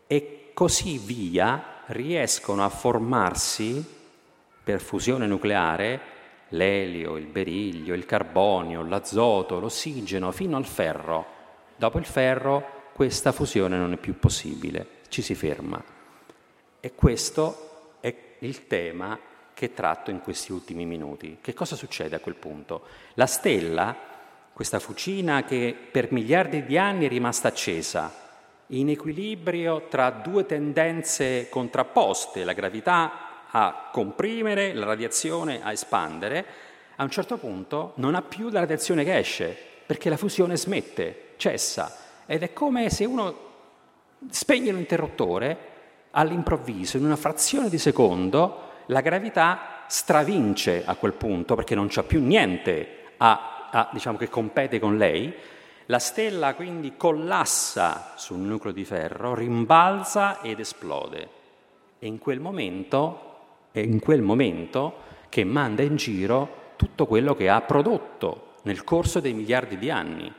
e 0.05 0.51
così 0.53 0.97
via 0.97 1.75
riescono 1.85 2.63
a 2.63 2.69
formarsi 2.69 3.95
per 4.67 4.81
fusione 4.81 5.27
nucleare 5.27 6.01
l'elio, 6.49 7.15
il 7.15 7.27
beriglio, 7.27 7.93
il 7.93 8.05
carbonio, 8.05 8.83
l'azoto, 8.83 9.61
l'ossigeno, 9.61 10.33
fino 10.33 10.57
al 10.57 10.65
ferro. 10.65 11.25
Dopo 11.77 11.97
il 11.99 12.03
ferro 12.03 12.89
questa 12.91 13.31
fusione 13.31 13.77
non 13.77 13.93
è 13.93 13.95
più 13.95 14.19
possibile, 14.19 15.03
ci 15.07 15.21
si 15.21 15.35
ferma. 15.35 15.81
E 16.81 16.95
questo 16.95 17.95
è 18.01 18.13
il 18.39 18.67
tema 18.67 19.17
che 19.53 19.73
tratto 19.73 20.11
in 20.11 20.19
questi 20.19 20.51
ultimi 20.51 20.85
minuti. 20.85 21.37
Che 21.39 21.53
cosa 21.53 21.77
succede 21.77 22.17
a 22.17 22.19
quel 22.19 22.35
punto? 22.35 22.87
La 23.13 23.25
stella, 23.25 23.95
questa 24.51 24.79
fucina 24.79 25.45
che 25.45 25.73
per 25.89 26.11
miliardi 26.11 26.65
di 26.65 26.77
anni 26.77 27.05
è 27.05 27.07
rimasta 27.07 27.47
accesa, 27.47 28.11
in 28.71 28.89
equilibrio 28.89 29.87
tra 29.87 30.09
due 30.09 30.45
tendenze 30.45 31.47
contrapposte, 31.47 32.43
la 32.43 32.51
gravità 32.51 33.26
a 33.51 33.89
comprimere, 33.91 34.73
la 34.73 34.85
radiazione 34.85 35.63
a 35.63 35.71
espandere, 35.71 36.45
a 36.95 37.03
un 37.03 37.09
certo 37.09 37.37
punto 37.37 37.93
non 37.95 38.15
ha 38.15 38.21
più 38.21 38.49
la 38.49 38.59
radiazione 38.59 39.03
che 39.03 39.17
esce, 39.17 39.55
perché 39.85 40.09
la 40.09 40.17
fusione 40.17 40.57
smette, 40.57 41.33
cessa. 41.37 41.95
Ed 42.25 42.43
è 42.43 42.53
come 42.53 42.89
se 42.89 43.05
uno 43.05 43.45
spegne 44.29 44.71
l'interruttore, 44.71 45.57
all'improvviso, 46.11 46.97
in 46.97 47.05
una 47.05 47.15
frazione 47.15 47.69
di 47.69 47.77
secondo, 47.77 48.65
la 48.87 49.01
gravità 49.01 49.83
stravince 49.87 50.83
a 50.85 50.95
quel 50.95 51.13
punto, 51.13 51.55
perché 51.55 51.75
non 51.75 51.87
c'è 51.87 52.03
più 52.03 52.21
niente 52.23 53.03
a, 53.17 53.69
a, 53.71 53.89
diciamo, 53.93 54.17
che 54.17 54.29
compete 54.29 54.79
con 54.79 54.97
lei, 54.97 55.33
la 55.85 55.99
stella 55.99 56.53
quindi 56.53 56.97
collassa 56.97 58.13
sul 58.15 58.39
nucleo 58.39 58.73
di 58.73 58.83
ferro, 58.83 59.33
rimbalza 59.33 60.41
ed 60.41 60.59
esplode. 60.59 61.29
E 61.99 62.07
in 62.07 62.17
quel 62.17 62.39
momento, 62.39 63.36
in 63.73 63.99
quel 63.99 64.21
momento 64.21 65.05
che 65.29 65.43
manda 65.43 65.83
in 65.83 65.95
giro 65.95 66.73
tutto 66.75 67.05
quello 67.05 67.35
che 67.35 67.49
ha 67.49 67.61
prodotto 67.61 68.55
nel 68.63 68.83
corso 68.83 69.19
dei 69.19 69.33
miliardi 69.33 69.77
di 69.77 69.89
anni. 69.89 70.31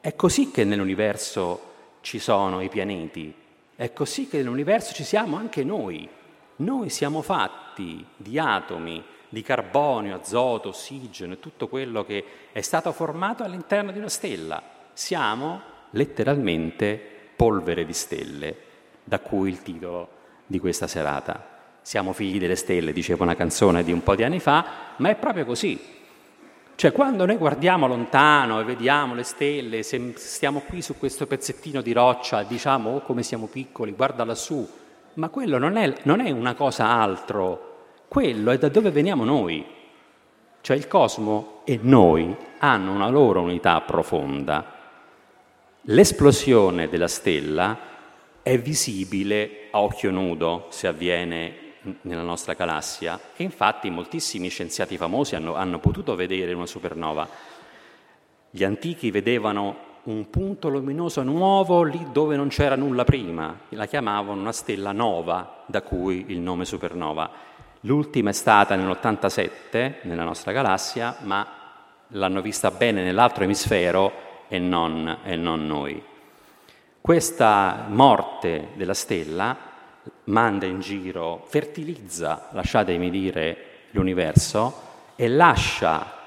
È 0.00 0.14
così 0.14 0.50
che 0.50 0.64
nell'universo 0.64 1.68
ci 2.00 2.18
sono 2.18 2.60
i 2.60 2.68
pianeti, 2.68 3.34
è 3.76 3.92
così 3.92 4.28
che 4.28 4.38
nell'universo 4.38 4.92
ci 4.94 5.04
siamo 5.04 5.36
anche 5.36 5.64
noi. 5.64 6.08
Noi 6.56 6.90
siamo 6.90 7.22
fatti 7.22 8.04
di 8.16 8.38
atomi, 8.38 9.02
di 9.28 9.42
carbonio, 9.42 10.16
azoto, 10.16 10.68
ossigeno 10.68 11.34
e 11.34 11.40
tutto 11.40 11.68
quello 11.68 12.04
che 12.04 12.24
è 12.52 12.60
stato 12.60 12.92
formato 12.92 13.42
all'interno 13.42 13.92
di 13.92 13.98
una 13.98 14.08
stella 14.08 14.62
siamo 14.92 15.62
letteralmente 15.90 17.00
polvere 17.34 17.86
di 17.86 17.94
stelle, 17.94 18.56
da 19.02 19.20
cui 19.20 19.48
il 19.48 19.62
titolo 19.62 20.08
di 20.46 20.58
questa 20.58 20.86
serata. 20.86 21.49
Siamo 21.82 22.12
figli 22.12 22.38
delle 22.38 22.56
stelle, 22.56 22.92
diceva 22.92 23.24
una 23.24 23.36
canzone 23.36 23.82
di 23.82 23.92
un 23.92 24.02
po' 24.02 24.14
di 24.14 24.22
anni 24.22 24.40
fa, 24.40 24.64
ma 24.96 25.08
è 25.08 25.16
proprio 25.16 25.44
così. 25.44 25.78
Cioè 26.74 26.92
quando 26.92 27.26
noi 27.26 27.36
guardiamo 27.36 27.86
lontano 27.86 28.60
e 28.60 28.64
vediamo 28.64 29.14
le 29.14 29.22
stelle, 29.22 29.82
se 29.82 30.14
stiamo 30.16 30.60
qui 30.60 30.80
su 30.82 30.96
questo 30.96 31.26
pezzettino 31.26 31.82
di 31.82 31.92
roccia, 31.92 32.42
diciamo 32.42 32.90
oh 32.90 33.00
come 33.02 33.22
siamo 33.22 33.46
piccoli, 33.46 33.92
guarda 33.92 34.24
lassù, 34.24 34.66
ma 35.14 35.28
quello 35.28 35.58
non 35.58 35.76
è, 35.76 35.92
non 36.04 36.20
è 36.20 36.30
una 36.30 36.54
cosa 36.54 36.86
altro, 36.86 38.04
quello 38.08 38.50
è 38.50 38.58
da 38.58 38.68
dove 38.68 38.90
veniamo 38.90 39.24
noi. 39.24 39.64
Cioè 40.62 40.76
il 40.76 40.88
cosmo 40.88 41.60
e 41.64 41.78
noi 41.82 42.34
hanno 42.58 42.92
una 42.92 43.08
loro 43.08 43.40
unità 43.40 43.80
profonda 43.80 44.78
L'esplosione 45.84 46.88
della 46.88 47.08
stella 47.08 47.78
è 48.42 48.58
visibile 48.58 49.68
a 49.70 49.80
occhio 49.80 50.10
nudo 50.10 50.66
se 50.68 50.86
avviene 50.86 51.69
nella 52.02 52.22
nostra 52.22 52.54
galassia 52.54 53.18
e 53.36 53.42
infatti 53.42 53.90
moltissimi 53.90 54.48
scienziati 54.48 54.96
famosi 54.96 55.34
hanno, 55.34 55.54
hanno 55.54 55.78
potuto 55.78 56.14
vedere 56.14 56.52
una 56.52 56.66
supernova. 56.66 57.28
Gli 58.50 58.64
antichi 58.64 59.10
vedevano 59.10 59.88
un 60.02 60.30
punto 60.30 60.68
luminoso 60.68 61.22
nuovo 61.22 61.82
lì 61.82 62.06
dove 62.10 62.36
non 62.36 62.48
c'era 62.48 62.74
nulla 62.74 63.04
prima, 63.04 63.58
la 63.70 63.86
chiamavano 63.86 64.40
una 64.40 64.52
stella 64.52 64.92
nova, 64.92 65.64
da 65.66 65.82
cui 65.82 66.26
il 66.28 66.38
nome 66.38 66.64
supernova. 66.64 67.30
L'ultima 67.80 68.30
è 68.30 68.32
stata 68.32 68.76
nell'87 68.76 69.96
nella 70.02 70.24
nostra 70.24 70.52
galassia, 70.52 71.16
ma 71.22 71.46
l'hanno 72.08 72.40
vista 72.40 72.70
bene 72.70 73.02
nell'altro 73.02 73.44
emisfero 73.44 74.12
e 74.48 74.58
non, 74.58 75.18
e 75.22 75.36
non 75.36 75.66
noi. 75.66 76.02
Questa 77.00 77.86
morte 77.88 78.68
della 78.74 78.94
stella 78.94 79.69
manda 80.24 80.66
in 80.66 80.80
giro, 80.80 81.44
fertilizza, 81.46 82.48
lasciatemi 82.52 83.10
dire, 83.10 83.56
l'universo 83.90 84.88
e 85.16 85.28
lascia 85.28 86.18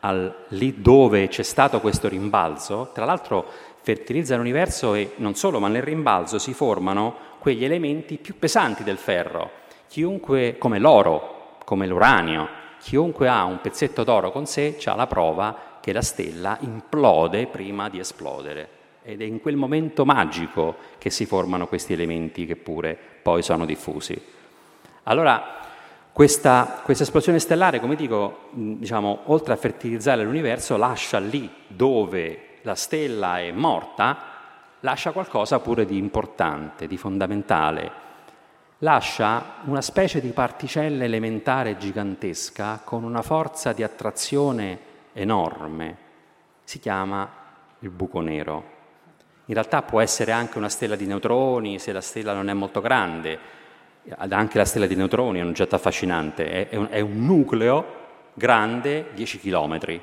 al, 0.00 0.34
lì 0.48 0.80
dove 0.80 1.28
c'è 1.28 1.42
stato 1.42 1.80
questo 1.80 2.08
rimbalzo, 2.08 2.90
tra 2.92 3.04
l'altro 3.04 3.46
fertilizza 3.82 4.36
l'universo 4.36 4.94
e 4.94 5.12
non 5.16 5.34
solo, 5.34 5.58
ma 5.58 5.68
nel 5.68 5.82
rimbalzo 5.82 6.38
si 6.38 6.52
formano 6.52 7.30
quegli 7.38 7.64
elementi 7.64 8.18
più 8.18 8.38
pesanti 8.38 8.84
del 8.84 8.98
ferro, 8.98 9.50
chiunque, 9.88 10.56
come 10.58 10.78
l'oro, 10.78 11.58
come 11.64 11.86
l'uranio, 11.86 12.48
chiunque 12.78 13.28
ha 13.28 13.44
un 13.44 13.60
pezzetto 13.60 14.04
d'oro 14.04 14.32
con 14.32 14.46
sé 14.46 14.76
ha 14.84 14.94
la 14.94 15.06
prova 15.06 15.78
che 15.80 15.92
la 15.92 16.02
stella 16.02 16.56
implode 16.60 17.46
prima 17.46 17.88
di 17.88 17.98
esplodere. 17.98 18.81
Ed 19.04 19.20
è 19.20 19.24
in 19.24 19.40
quel 19.40 19.56
momento 19.56 20.04
magico 20.04 20.76
che 20.98 21.10
si 21.10 21.26
formano 21.26 21.66
questi 21.66 21.92
elementi 21.92 22.46
che 22.46 22.56
pure 22.56 22.96
poi 23.22 23.42
sono 23.42 23.64
diffusi. 23.64 24.20
Allora, 25.04 25.60
questa, 26.12 26.82
questa 26.84 27.02
esplosione 27.04 27.38
stellare, 27.38 27.80
come 27.80 27.96
dico, 27.96 28.48
diciamo, 28.50 29.20
oltre 29.24 29.54
a 29.54 29.56
fertilizzare 29.56 30.22
l'universo, 30.22 30.76
lascia 30.76 31.18
lì 31.18 31.50
dove 31.66 32.58
la 32.62 32.74
stella 32.74 33.40
è 33.40 33.50
morta, 33.50 34.18
lascia 34.80 35.12
qualcosa 35.12 35.58
pure 35.60 35.84
di 35.84 35.96
importante, 35.96 36.86
di 36.86 36.96
fondamentale. 36.96 38.00
Lascia 38.78 39.56
una 39.64 39.80
specie 39.80 40.20
di 40.20 40.30
particella 40.30 41.04
elementare 41.04 41.76
gigantesca 41.76 42.80
con 42.84 43.04
una 43.04 43.22
forza 43.22 43.72
di 43.72 43.82
attrazione 43.82 44.78
enorme, 45.12 45.96
si 46.64 46.78
chiama 46.78 47.28
il 47.78 47.90
buco 47.90 48.20
nero. 48.20 48.71
In 49.46 49.54
realtà 49.54 49.82
può 49.82 50.00
essere 50.00 50.32
anche 50.32 50.58
una 50.58 50.68
stella 50.68 50.96
di 50.96 51.06
neutroni 51.06 51.78
se 51.78 51.92
la 51.92 52.00
stella 52.00 52.32
non 52.32 52.48
è 52.48 52.52
molto 52.52 52.80
grande, 52.80 53.38
anche 54.18 54.58
la 54.58 54.64
stella 54.64 54.86
di 54.86 54.94
neutroni 54.94 55.38
è 55.38 55.42
un 55.42 55.48
oggetto 55.48 55.74
affascinante, 55.74 56.68
è 56.68 56.76
un, 56.76 56.88
è 56.90 57.00
un 57.00 57.24
nucleo 57.24 58.00
grande 58.34 59.08
10 59.14 59.40
km, 59.40 60.00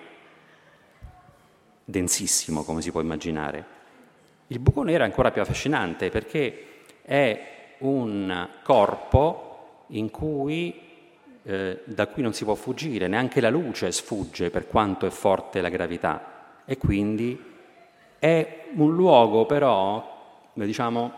densissimo 1.86 2.63
come 2.63 2.82
si 2.82 2.91
può 2.91 3.02
immaginare. 3.02 3.78
Il 4.47 4.60
buco 4.60 4.84
nero 4.84 5.04
è 5.04 5.06
ancora 5.06 5.32
più 5.32 5.41
affascinante 5.41 6.10
perché 6.10 6.84
è 7.02 7.75
un 7.80 8.47
corpo 8.63 9.86
cui 10.12 10.88
eh, 11.43 11.80
da 11.86 12.08
cui 12.08 12.21
non 12.21 12.34
si 12.34 12.43
può 12.43 12.54
fuggire, 12.56 13.08
neanche 13.08 13.41
la 13.41 13.49
luce 13.49 13.91
sfugge 13.91 14.49
per 14.49 14.67
quanto 14.67 15.06
è 15.06 15.10
forte 15.10 15.62
la 15.62 15.69
gravità. 15.69 16.62
E 16.65 16.78
quindi 16.78 17.49
è 18.19 18.65
un 18.75 18.93
luogo 18.93 19.45
però, 19.45 20.49
diciamo, 20.53 21.12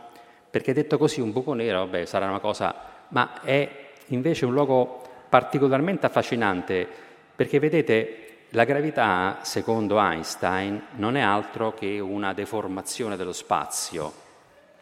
perché 0.50 0.74
detto 0.74 0.98
così 0.98 1.20
un 1.20 1.32
buco 1.32 1.54
nero, 1.54 1.80
vabbè, 1.80 2.06
sarà 2.06 2.28
una 2.28 2.40
cosa, 2.40 2.74
ma 3.10 3.42
è 3.42 3.70
invece 4.08 4.46
un 4.46 4.54
luogo 4.54 5.02
particolarmente 5.28 6.06
affascinante 6.06 6.88
perché 7.36 7.60
vedete 7.60 8.26
la 8.50 8.66
gravità, 8.66 9.40
secondo 9.42 9.98
Einstein, 10.00 10.88
non 10.96 11.16
è 11.16 11.22
altro 11.22 11.74
che 11.74 12.00
una 12.00 12.34
deformazione 12.34 13.16
dello 13.16 13.32
spazio. 13.32 14.12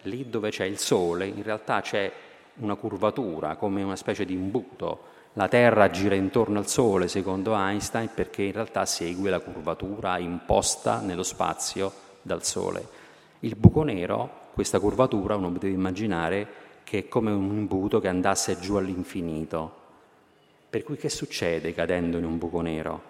Lì 0.04 0.28
dove 0.30 0.50
c'è 0.50 0.66
il 0.66 0.80
Sole, 0.80 1.28
in 1.28 1.44
realtà 1.44 1.82
c'è 1.82 2.12
una 2.56 2.76
curvatura, 2.76 3.56
come 3.56 3.84
una 3.84 3.96
specie 3.96 4.26
di 4.26 4.34
imbuto 4.34 5.18
la 5.34 5.48
Terra 5.48 5.92
gira 5.92 6.16
intorno 6.16 6.58
al 6.58 6.68
Sole, 6.68 7.08
secondo 7.08 7.56
Einstein, 7.56 8.10
perché 8.14 8.42
in 8.42 8.54
realtà 8.54 8.86
segue 8.86 9.30
la 9.30 9.40
curvatura 9.40 10.18
imposta 10.18 11.00
nello 11.00 11.24
spazio 11.24 12.08
dal 12.30 12.44
Sole. 12.44 12.88
Il 13.40 13.56
buco 13.56 13.82
nero, 13.82 14.52
questa 14.54 14.80
curvatura, 14.80 15.36
uno 15.36 15.50
deve 15.50 15.74
immaginare 15.74 16.48
che 16.84 17.00
è 17.00 17.08
come 17.08 17.32
un 17.32 17.58
imbuto 17.58 18.00
che 18.00 18.08
andasse 18.08 18.60
giù 18.60 18.76
all'infinito. 18.76 19.78
Per 20.70 20.84
cui 20.84 20.98
che 20.98 21.10
succede 21.10 21.74
cadendo 21.74 22.20
in 22.20 22.26
un 22.26 22.38
buco 22.38 22.62
nero? 22.62 23.02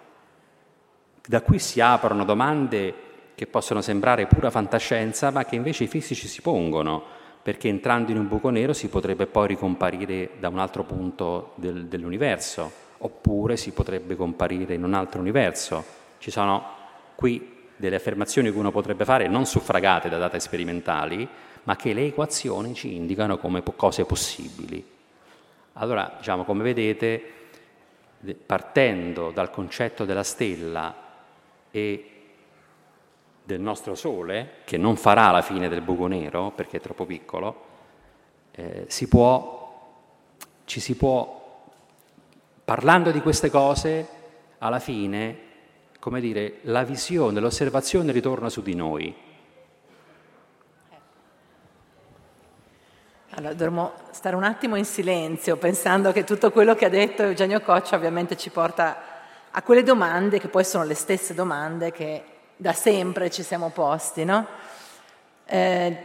Da 1.26 1.42
qui 1.42 1.58
si 1.58 1.82
aprono 1.82 2.24
domande 2.24 3.08
che 3.34 3.46
possono 3.46 3.82
sembrare 3.82 4.26
pura 4.26 4.50
fantascienza, 4.50 5.30
ma 5.30 5.44
che 5.44 5.56
invece 5.56 5.84
i 5.84 5.88
fisici 5.88 6.26
si 6.26 6.40
pongono 6.40 7.18
perché 7.42 7.68
entrando 7.68 8.10
in 8.10 8.18
un 8.18 8.28
buco 8.28 8.50
nero 8.50 8.72
si 8.72 8.88
potrebbe 8.88 9.26
poi 9.26 9.48
ricomparire 9.48 10.30
da 10.38 10.48
un 10.48 10.58
altro 10.58 10.84
punto 10.84 11.52
del, 11.56 11.86
dell'universo, 11.86 12.70
oppure 12.98 13.56
si 13.56 13.72
potrebbe 13.72 14.14
comparire 14.14 14.74
in 14.74 14.84
un 14.84 14.94
altro 14.94 15.20
universo. 15.20 15.82
Ci 16.18 16.30
sono 16.30 16.62
qui 17.14 17.59
delle 17.80 17.96
affermazioni 17.96 18.52
che 18.52 18.58
uno 18.58 18.70
potrebbe 18.70 19.06
fare 19.06 19.26
non 19.26 19.46
suffragate 19.46 20.10
da 20.10 20.18
date 20.18 20.38
sperimentali, 20.38 21.26
ma 21.62 21.76
che 21.76 21.94
le 21.94 22.04
equazioni 22.04 22.74
ci 22.74 22.94
indicano 22.94 23.38
come 23.38 23.62
cose 23.74 24.04
possibili. 24.04 24.86
Allora, 25.74 26.14
diciamo, 26.18 26.44
come 26.44 26.62
vedete, 26.62 27.22
partendo 28.44 29.30
dal 29.30 29.50
concetto 29.50 30.04
della 30.04 30.22
stella 30.22 30.94
e 31.70 32.10
del 33.42 33.60
nostro 33.60 33.94
Sole, 33.94 34.56
che 34.64 34.76
non 34.76 34.96
farà 34.96 35.30
la 35.30 35.42
fine 35.42 35.68
del 35.68 35.80
buco 35.80 36.06
nero 36.06 36.52
perché 36.54 36.76
è 36.76 36.80
troppo 36.80 37.06
piccolo, 37.06 37.64
eh, 38.52 38.84
si 38.88 39.08
può, 39.08 39.96
ci 40.66 40.80
si 40.80 40.96
può 40.96 41.64
parlando 42.62 43.10
di 43.10 43.22
queste 43.22 43.48
cose, 43.48 44.06
alla 44.58 44.78
fine, 44.78 45.48
come 46.00 46.20
dire, 46.20 46.60
la 46.62 46.82
visione, 46.82 47.40
l'osservazione 47.40 48.10
ritorna 48.10 48.48
su 48.48 48.62
di 48.62 48.74
noi. 48.74 49.14
Allora, 53.34 53.52
dovremmo 53.52 53.92
stare 54.10 54.34
un 54.34 54.42
attimo 54.42 54.76
in 54.76 54.86
silenzio, 54.86 55.56
pensando 55.56 56.10
che 56.10 56.24
tutto 56.24 56.50
quello 56.50 56.74
che 56.74 56.86
ha 56.86 56.88
detto 56.88 57.22
Eugenio 57.22 57.60
Coccia 57.60 57.96
ovviamente 57.96 58.36
ci 58.36 58.50
porta 58.50 59.02
a 59.50 59.62
quelle 59.62 59.82
domande 59.82 60.40
che 60.40 60.48
poi 60.48 60.64
sono 60.64 60.84
le 60.84 60.94
stesse 60.94 61.34
domande 61.34 61.92
che 61.92 62.24
da 62.56 62.72
sempre 62.72 63.30
ci 63.30 63.42
siamo 63.42 63.68
posti, 63.68 64.24
no? 64.24 64.46
Eh, 65.44 66.04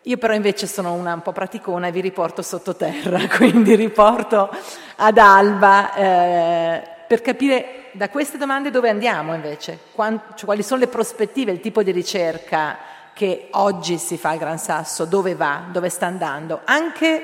io 0.00 0.16
però 0.16 0.34
invece 0.34 0.66
sono 0.66 0.92
una 0.92 1.14
un 1.14 1.22
po' 1.22 1.32
praticona 1.32 1.88
e 1.88 1.92
vi 1.92 2.00
riporto 2.00 2.40
sottoterra, 2.42 3.26
quindi 3.36 3.74
riporto 3.74 4.48
ad 4.96 5.18
Alba 5.18 5.94
eh, 5.94 6.93
per 7.14 7.22
capire 7.22 7.90
da 7.92 8.08
queste 8.08 8.38
domande 8.38 8.72
dove 8.72 8.88
andiamo 8.88 9.34
invece, 9.34 9.78
cioè, 9.94 10.44
quali 10.44 10.64
sono 10.64 10.80
le 10.80 10.88
prospettive, 10.88 11.52
il 11.52 11.60
tipo 11.60 11.84
di 11.84 11.92
ricerca 11.92 12.76
che 13.12 13.46
oggi 13.52 13.98
si 13.98 14.18
fa 14.18 14.30
al 14.30 14.38
Gran 14.38 14.58
Sasso, 14.58 15.04
dove 15.04 15.36
va, 15.36 15.62
dove 15.70 15.90
sta 15.90 16.06
andando. 16.06 16.62
Anche, 16.64 17.22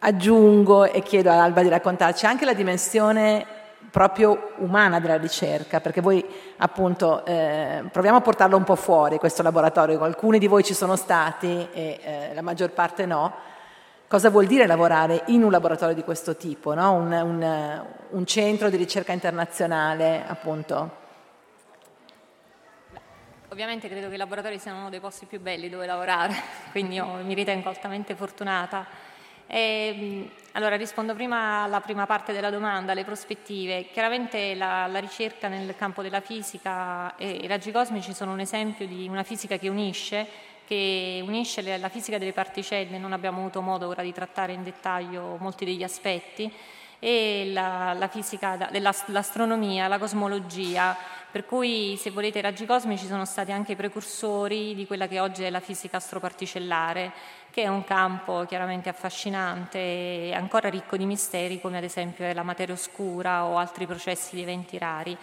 aggiungo 0.00 0.86
e 0.86 1.02
chiedo 1.02 1.30
ad 1.30 1.38
Alba 1.38 1.62
di 1.62 1.68
raccontarci, 1.68 2.26
anche 2.26 2.44
la 2.44 2.52
dimensione 2.52 3.46
proprio 3.92 4.54
umana 4.56 4.98
della 4.98 5.18
ricerca, 5.18 5.80
perché 5.80 6.00
voi 6.00 6.24
appunto 6.56 7.24
eh, 7.26 7.84
proviamo 7.92 8.16
a 8.16 8.22
portarlo 8.22 8.56
un 8.56 8.64
po' 8.64 8.74
fuori 8.74 9.18
questo 9.18 9.44
laboratorio, 9.44 10.00
alcuni 10.00 10.40
di 10.40 10.48
voi 10.48 10.64
ci 10.64 10.74
sono 10.74 10.96
stati 10.96 11.68
e 11.72 12.00
eh, 12.02 12.34
la 12.34 12.42
maggior 12.42 12.70
parte 12.70 13.06
no. 13.06 13.32
Cosa 14.10 14.28
vuol 14.28 14.46
dire 14.46 14.66
lavorare 14.66 15.22
in 15.26 15.44
un 15.44 15.52
laboratorio 15.52 15.94
di 15.94 16.02
questo 16.02 16.34
tipo, 16.34 16.74
no? 16.74 16.94
un, 16.94 17.12
un, 17.12 17.86
un 18.10 18.26
centro 18.26 18.68
di 18.68 18.76
ricerca 18.76 19.12
internazionale 19.12 20.24
appunto? 20.26 20.96
Ovviamente 23.50 23.88
credo 23.88 24.08
che 24.08 24.14
i 24.14 24.18
laboratori 24.18 24.58
siano 24.58 24.80
uno 24.80 24.90
dei 24.90 24.98
posti 24.98 25.26
più 25.26 25.38
belli 25.38 25.68
dove 25.68 25.86
lavorare, 25.86 26.34
quindi 26.72 26.96
io 26.96 27.06
mi 27.22 27.34
ritengo 27.34 27.68
altamente 27.68 28.16
fortunata 28.16 28.84
e, 29.46 29.94
ehm, 29.94 30.30
allora 30.54 30.74
rispondo 30.74 31.14
prima 31.14 31.62
alla 31.62 31.80
prima 31.80 32.04
parte 32.04 32.32
della 32.32 32.50
domanda, 32.50 32.94
le 32.94 33.04
prospettive. 33.04 33.90
Chiaramente 33.92 34.56
la, 34.56 34.88
la, 34.88 34.98
ricerca 34.98 35.46
nel 35.46 35.76
campo 35.76 36.02
della 36.02 36.20
fisica 36.20 37.14
e 37.14 37.30
i 37.30 37.46
raggi 37.46 37.70
cosmici 37.70 38.12
sono 38.12 38.32
un 38.32 38.40
esempio 38.40 38.88
di 38.88 39.06
una 39.08 39.22
fisica 39.22 39.56
che 39.56 39.68
unisce, 39.68 40.26
che 40.70 41.20
unisce 41.26 41.78
la 41.78 41.88
fisica 41.88 42.16
delle 42.16 42.32
particelle, 42.32 42.96
non 42.96 43.12
abbiamo 43.12 43.40
avuto 43.40 43.60
modo 43.60 43.88
ora 43.88 44.04
di 44.04 44.12
trattare 44.12 44.52
in 44.52 44.62
dettaglio 44.62 45.36
molti 45.40 45.64
degli 45.64 45.82
aspetti, 45.82 46.48
e 47.00 47.50
la, 47.52 47.92
la 47.98 48.06
fisica 48.06 48.68
dell'astronomia, 48.70 49.88
la 49.88 49.98
cosmologia, 49.98 50.96
per 51.28 51.44
cui 51.44 51.96
se 51.96 52.12
volete 52.12 52.38
i 52.38 52.42
raggi 52.42 52.66
cosmici 52.66 53.06
sono 53.06 53.24
stati 53.24 53.50
anche 53.50 53.72
i 53.72 53.76
precursori 53.76 54.76
di 54.76 54.86
quella 54.86 55.08
che 55.08 55.18
oggi 55.18 55.42
è 55.42 55.50
la 55.50 55.58
fisica 55.58 55.96
astroparticellare 55.96 57.10
che 57.50 57.62
è 57.62 57.66
un 57.66 57.82
campo 57.82 58.44
chiaramente 58.46 58.88
affascinante 58.88 59.78
e 59.78 60.32
ancora 60.34 60.68
ricco 60.68 60.96
di 60.96 61.04
misteri 61.04 61.60
come 61.60 61.78
ad 61.78 61.84
esempio 61.84 62.32
la 62.32 62.44
materia 62.44 62.74
oscura 62.74 63.44
o 63.44 63.56
altri 63.56 63.86
processi 63.86 64.36
di 64.36 64.42
eventi 64.42 64.78
rari. 64.78 65.18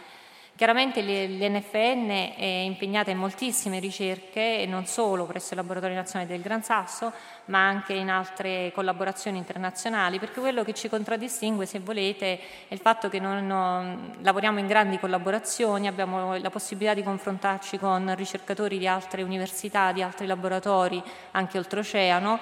Chiaramente 0.57 1.03
l'NFN 1.03 2.09
è 2.35 2.63
impegnata 2.65 3.11
in 3.11 3.19
moltissime 3.19 3.77
ricerche, 3.77 4.65
non 4.67 4.87
solo 4.87 5.25
presso 5.25 5.53
il 5.53 5.59
Laboratorio 5.59 5.95
Nazionale 5.95 6.31
del 6.31 6.41
Gran 6.41 6.63
Sasso, 6.63 7.13
ma 7.45 7.67
anche 7.67 7.93
in 7.93 8.09
altre 8.09 8.71
collaborazioni 8.73 9.37
internazionali, 9.37 10.17
perché 10.17 10.39
quello 10.39 10.63
che 10.63 10.73
ci 10.73 10.89
contraddistingue, 10.89 11.67
se 11.67 11.77
volete, 11.77 12.39
è 12.69 12.73
il 12.73 12.79
fatto 12.79 13.07
che 13.07 13.19
non, 13.19 14.15
lavoriamo 14.19 14.57
in 14.57 14.65
grandi 14.65 14.97
collaborazioni, 14.97 15.85
abbiamo 15.85 16.35
la 16.39 16.49
possibilità 16.49 16.95
di 16.95 17.03
confrontarci 17.03 17.77
con 17.77 18.15
ricercatori 18.15 18.79
di 18.79 18.87
altre 18.87 19.21
università, 19.21 19.91
di 19.91 20.01
altri 20.01 20.25
laboratori, 20.25 20.99
anche 21.33 21.59
oltreoceano, 21.59 22.39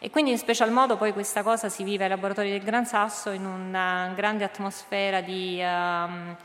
e 0.00 0.10
quindi 0.10 0.32
in 0.32 0.36
special 0.36 0.70
modo 0.70 0.98
poi 0.98 1.14
questa 1.14 1.42
cosa 1.42 1.70
si 1.70 1.82
vive 1.82 2.04
ai 2.04 2.10
laboratori 2.10 2.50
del 2.50 2.62
Gran 2.62 2.84
Sasso 2.84 3.30
in 3.30 3.46
una 3.46 4.12
grande 4.14 4.44
atmosfera 4.44 5.22
di... 5.22 5.62
Um, 5.62 6.36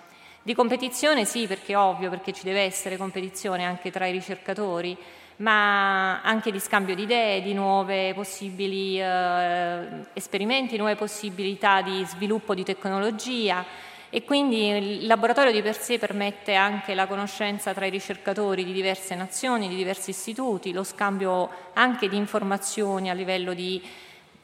di 0.41 0.53
competizione 0.53 1.25
sì, 1.25 1.47
perché 1.47 1.73
è 1.73 1.77
ovvio, 1.77 2.09
perché 2.09 2.31
ci 2.31 2.43
deve 2.43 2.61
essere 2.61 2.97
competizione 2.97 3.65
anche 3.65 3.91
tra 3.91 4.05
i 4.05 4.11
ricercatori, 4.11 4.97
ma 5.37 6.21
anche 6.21 6.51
di 6.51 6.59
scambio 6.59 6.95
di 6.95 7.03
idee, 7.03 7.41
di 7.41 7.53
nuovi 7.53 8.13
possibili 8.13 8.99
eh, 8.99 10.05
esperimenti, 10.13 10.77
nuove 10.77 10.95
possibilità 10.95 11.81
di 11.81 12.03
sviluppo 12.05 12.53
di 12.53 12.63
tecnologia. 12.63 13.63
E 14.11 14.23
quindi 14.23 14.69
il 14.69 15.05
laboratorio 15.05 15.51
di 15.51 15.61
per 15.61 15.77
sé 15.77 15.99
permette 15.99 16.55
anche 16.55 16.95
la 16.95 17.05
conoscenza 17.05 17.75
tra 17.75 17.85
i 17.85 17.91
ricercatori 17.91 18.65
di 18.65 18.73
diverse 18.73 19.13
nazioni, 19.13 19.67
di 19.67 19.75
diversi 19.75 20.09
istituti, 20.09 20.73
lo 20.73 20.83
scambio 20.83 21.47
anche 21.73 22.09
di 22.09 22.17
informazioni 22.17 23.11
a 23.11 23.13
livello 23.13 23.53
di 23.53 23.79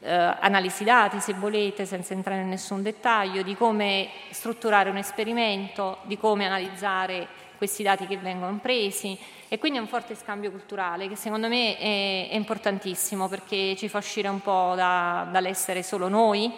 eh, 0.00 0.12
analisi 0.12 0.84
dati, 0.84 1.20
se 1.20 1.32
volete, 1.34 1.86
senza 1.86 2.12
entrare 2.12 2.42
in 2.42 2.48
nessun 2.48 2.82
dettaglio, 2.82 3.42
di 3.42 3.56
come 3.56 4.08
strutturare 4.30 4.90
un 4.90 4.96
esperimento, 4.96 5.98
di 6.02 6.16
come 6.18 6.46
analizzare 6.46 7.26
questi 7.56 7.82
dati 7.82 8.06
che 8.06 8.18
vengono 8.18 8.58
presi 8.60 9.18
e 9.48 9.58
quindi 9.58 9.78
è 9.78 9.80
un 9.80 9.86
forte 9.86 10.14
scambio 10.14 10.50
culturale 10.50 11.08
che 11.08 11.16
secondo 11.16 11.48
me 11.48 11.76
è, 11.78 12.28
è 12.30 12.34
importantissimo 12.34 13.28
perché 13.28 13.74
ci 13.76 13.88
fa 13.88 13.98
uscire 13.98 14.28
un 14.28 14.40
po' 14.40 14.74
da, 14.76 15.26
dall'essere 15.30 15.82
solo 15.82 16.08
noi, 16.08 16.52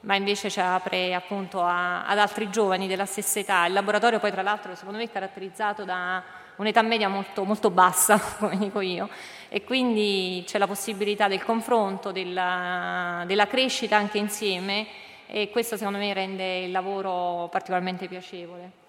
ma 0.00 0.16
invece 0.16 0.50
ci 0.50 0.58
apre 0.58 1.14
appunto 1.14 1.62
a, 1.62 2.04
ad 2.06 2.18
altri 2.18 2.50
giovani 2.50 2.88
della 2.88 3.06
stessa 3.06 3.38
età. 3.38 3.66
Il 3.66 3.72
laboratorio 3.72 4.18
poi 4.18 4.30
tra 4.30 4.42
l'altro 4.42 4.74
secondo 4.74 4.98
me 4.98 5.04
è 5.04 5.10
caratterizzato 5.10 5.84
da 5.84 6.22
un'età 6.62 6.82
media 6.82 7.08
molto, 7.08 7.44
molto 7.44 7.70
bassa, 7.70 8.18
come 8.38 8.56
dico 8.56 8.80
io, 8.80 9.08
e 9.48 9.62
quindi 9.62 10.42
c'è 10.46 10.58
la 10.58 10.66
possibilità 10.66 11.28
del 11.28 11.44
confronto, 11.44 12.10
della, 12.10 13.24
della 13.26 13.46
crescita 13.46 13.96
anche 13.96 14.18
insieme 14.18 14.86
e 15.26 15.50
questo 15.50 15.76
secondo 15.76 15.98
me 15.98 16.12
rende 16.12 16.64
il 16.64 16.70
lavoro 16.70 17.48
particolarmente 17.50 18.08
piacevole. 18.08 18.80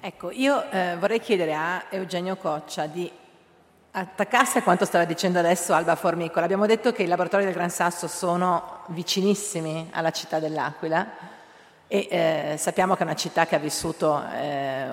Ecco, 0.00 0.30
io 0.30 0.70
eh, 0.70 0.96
vorrei 0.98 1.20
chiedere 1.20 1.54
a 1.54 1.84
Eugenio 1.90 2.36
Coccia 2.36 2.86
di 2.86 3.10
attaccarsi 3.90 4.58
a 4.58 4.62
quanto 4.62 4.84
stava 4.84 5.04
dicendo 5.04 5.40
adesso 5.40 5.72
Alba 5.72 5.96
Formicola. 5.96 6.44
Abbiamo 6.44 6.66
detto 6.66 6.92
che 6.92 7.02
i 7.02 7.06
laboratori 7.06 7.44
del 7.44 7.54
Gran 7.54 7.70
Sasso 7.70 8.06
sono 8.06 8.84
vicinissimi 8.88 9.88
alla 9.92 10.10
città 10.12 10.38
dell'Aquila 10.38 11.36
e 11.90 12.06
eh, 12.10 12.56
sappiamo 12.58 12.94
che 12.94 13.00
è 13.00 13.04
una 13.04 13.14
città 13.14 13.46
che 13.46 13.54
ha 13.54 13.58
vissuto 13.58 14.22
eh, 14.30 14.86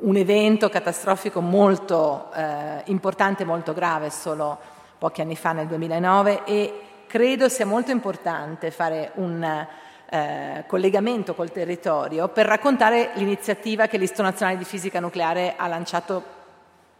un 0.00 0.14
evento 0.14 0.68
catastrofico 0.68 1.40
molto 1.40 2.30
eh, 2.32 2.82
importante, 2.84 3.44
molto 3.44 3.74
grave, 3.74 4.10
solo 4.10 4.56
pochi 4.98 5.20
anni 5.20 5.34
fa, 5.34 5.50
nel 5.50 5.66
2009, 5.66 6.44
e 6.44 6.80
credo 7.08 7.48
sia 7.48 7.66
molto 7.66 7.90
importante 7.90 8.70
fare 8.70 9.10
un 9.14 9.66
eh, 10.10 10.64
collegamento 10.68 11.34
col 11.34 11.50
territorio 11.50 12.28
per 12.28 12.46
raccontare 12.46 13.10
l'iniziativa 13.14 13.88
che 13.88 13.98
l'Istituto 13.98 14.28
Nazionale 14.28 14.58
di 14.58 14.64
Fisica 14.64 15.00
Nucleare 15.00 15.54
ha 15.56 15.66
lanciato 15.66 16.36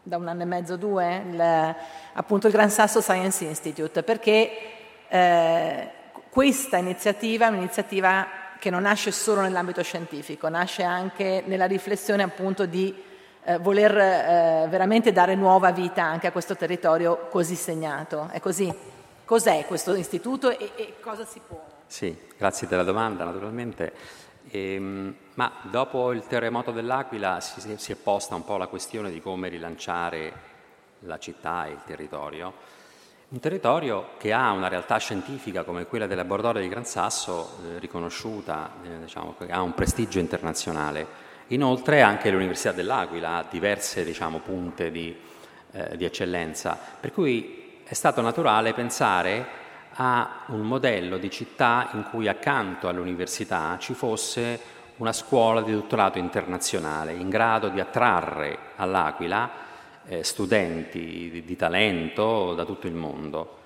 da 0.03 0.17
un 0.17 0.27
anno 0.27 0.43
e 0.43 0.47
mezzo, 0.47 0.77
due, 0.77 1.23
il, 1.31 1.77
appunto 2.15 2.49
il 2.49 2.53
Gran 2.53 2.71
Sasso 2.71 3.01
Science 3.01 3.45
Institute, 3.45 4.03
perché 4.03 4.51
eh, 5.07 5.91
questa 6.29 6.77
iniziativa 6.79 7.47
è 7.47 7.51
un'iniziativa 7.51 8.47
che 8.59 8.71
non 8.71 8.83
nasce 8.83 9.13
solo 9.13 9.41
nell'ambito 9.41 9.83
scientifico, 9.83 10.49
nasce 10.49 10.83
anche 10.83 11.43
nella 11.47 11.67
riflessione 11.67 12.23
appunto 12.23 12.67
di 12.67 12.95
eh, 13.45 13.59
voler 13.59 13.97
eh, 13.97 14.67
veramente 14.69 15.13
dare 15.13 15.35
nuova 15.35 15.71
vita 15.71 16.03
anche 16.03 16.27
a 16.27 16.33
questo 16.33 16.57
territorio 16.57 17.29
così 17.31 17.55
segnato. 17.55 18.29
È 18.31 18.41
così? 18.41 18.73
Cos'è 19.25 19.65
questo 19.67 19.95
istituto 19.95 20.51
e, 20.51 20.71
e 20.77 20.95
cosa 21.01 21.25
si 21.25 21.41
può? 21.47 21.63
Sì, 21.87 22.17
grazie 22.37 22.67
della 22.67 22.83
domanda 22.83 23.25
naturalmente. 23.25 23.93
Ehm, 24.51 25.15
ma 25.35 25.53
dopo 25.63 26.13
il 26.13 26.27
terremoto 26.27 26.71
dell'Aquila 26.71 27.41
si, 27.41 27.77
si 27.77 27.93
è 27.93 27.97
posta 27.97 28.35
un 28.35 28.45
po' 28.45 28.57
la 28.57 28.67
questione 28.67 29.11
di 29.11 29.21
come 29.21 29.49
rilanciare 29.49 30.33
la 31.01 31.19
città 31.19 31.67
e 31.67 31.71
il 31.71 31.81
territorio 31.85 32.77
un 33.31 33.41
territorio 33.41 34.11
che 34.17 34.33
ha 34.33 34.53
una 34.53 34.69
realtà 34.69 34.97
scientifica 34.97 35.63
come 35.63 35.85
quella 35.85 36.07
del 36.07 36.17
laboratorio 36.17 36.63
di 36.63 36.69
Gran 36.69 36.87
Sasso, 36.87 37.59
eh, 37.63 37.79
riconosciuta, 37.79 38.71
eh, 38.83 39.01
diciamo, 39.01 39.35
che 39.39 39.51
ha 39.53 39.61
un 39.61 39.75
prestigio 39.75 40.19
internazionale. 40.19 41.27
Inoltre 41.49 42.01
anche 42.01 42.31
l'Università 42.31 42.73
dell'Aquila 42.73 43.37
ha 43.37 43.47
diverse 43.49 44.03
diciamo, 44.03 44.39
punte 44.39 44.91
di, 44.91 45.15
eh, 45.73 45.97
di 45.99 46.07
eccellenza, 46.07 46.79
per 46.99 47.13
cui 47.13 47.81
è 47.85 47.93
stato 47.93 48.23
naturale 48.23 48.73
pensare 48.73 49.47
a 49.95 50.45
un 50.47 50.61
modello 50.61 51.19
di 51.19 51.31
città 51.31 51.91
in 51.93 52.05
cui 52.11 52.29
accanto 52.29 52.89
all'università 52.89 53.77
ci 53.79 53.93
fosse 53.93 54.77
una 54.97 55.13
scuola 55.13 55.61
di 55.61 55.73
dottorato 55.73 56.19
internazionale 56.19 57.13
in 57.13 57.29
grado 57.29 57.69
di 57.69 57.81
attrarre 57.81 58.59
all'Aquila 58.77 59.67
eh, 60.09 60.25
studenti 60.25 61.31
di, 61.31 61.45
di, 61.45 61.57
talento 61.57 62.55
da 62.55 62.65
tutto 62.65 62.87
il 62.87 62.95
mondo. 62.95 63.57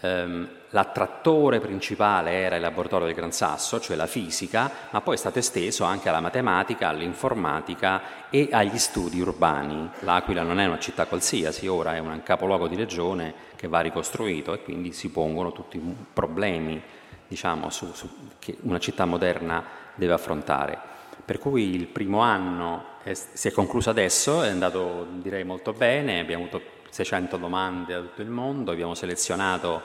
ehm, 0.00 0.48
l'attrattore 0.70 1.60
principale 1.60 2.32
era 2.32 2.56
il 2.56 2.62
laboratorio 2.62 3.06
del 3.06 3.14
Gran 3.14 3.32
Sasso, 3.32 3.78
cioè 3.78 3.94
la 3.94 4.06
fisica, 4.06 4.70
ma 4.90 5.00
poi 5.02 5.14
è 5.14 5.18
stato 5.18 5.38
esteso 5.38 5.84
anche 5.84 6.08
alla 6.08 6.20
matematica, 6.20 6.88
all'informatica 6.88 8.28
e 8.30 8.48
agli 8.50 8.78
studi 8.78 9.20
urbani. 9.20 9.88
L'Aquila 10.00 10.42
non 10.42 10.58
è 10.58 10.66
una 10.66 10.78
città 10.78 11.06
qualsiasi, 11.06 11.66
ora 11.68 11.94
è 11.94 11.98
un 11.98 12.22
capoluogo 12.22 12.68
di 12.68 12.76
regione 12.76 13.34
che 13.54 13.68
va 13.68 13.80
ricostruito 13.80 14.54
e 14.54 14.62
quindi 14.62 14.92
si 14.92 15.10
pongono 15.10 15.52
tutti 15.52 15.76
i 15.76 15.96
problemi 16.12 16.82
diciamo, 17.28 17.70
su, 17.70 17.92
su, 17.92 18.08
che 18.38 18.56
una 18.62 18.78
città 18.78 19.04
moderna 19.04 19.64
deve 19.94 20.14
affrontare. 20.14 20.78
Per 21.24 21.38
cui 21.38 21.74
il 21.74 21.86
primo 21.86 22.20
anno 22.20 22.91
è, 23.02 23.14
si 23.14 23.48
è 23.48 23.50
concluso 23.50 23.90
adesso, 23.90 24.42
è 24.42 24.48
andato 24.48 25.06
direi 25.10 25.44
molto 25.44 25.72
bene, 25.72 26.20
abbiamo 26.20 26.44
avuto 26.44 26.62
600 26.90 27.36
domande 27.36 27.94
da 27.94 28.00
tutto 28.00 28.22
il 28.22 28.28
mondo, 28.28 28.70
abbiamo 28.70 28.94
selezionato 28.94 29.82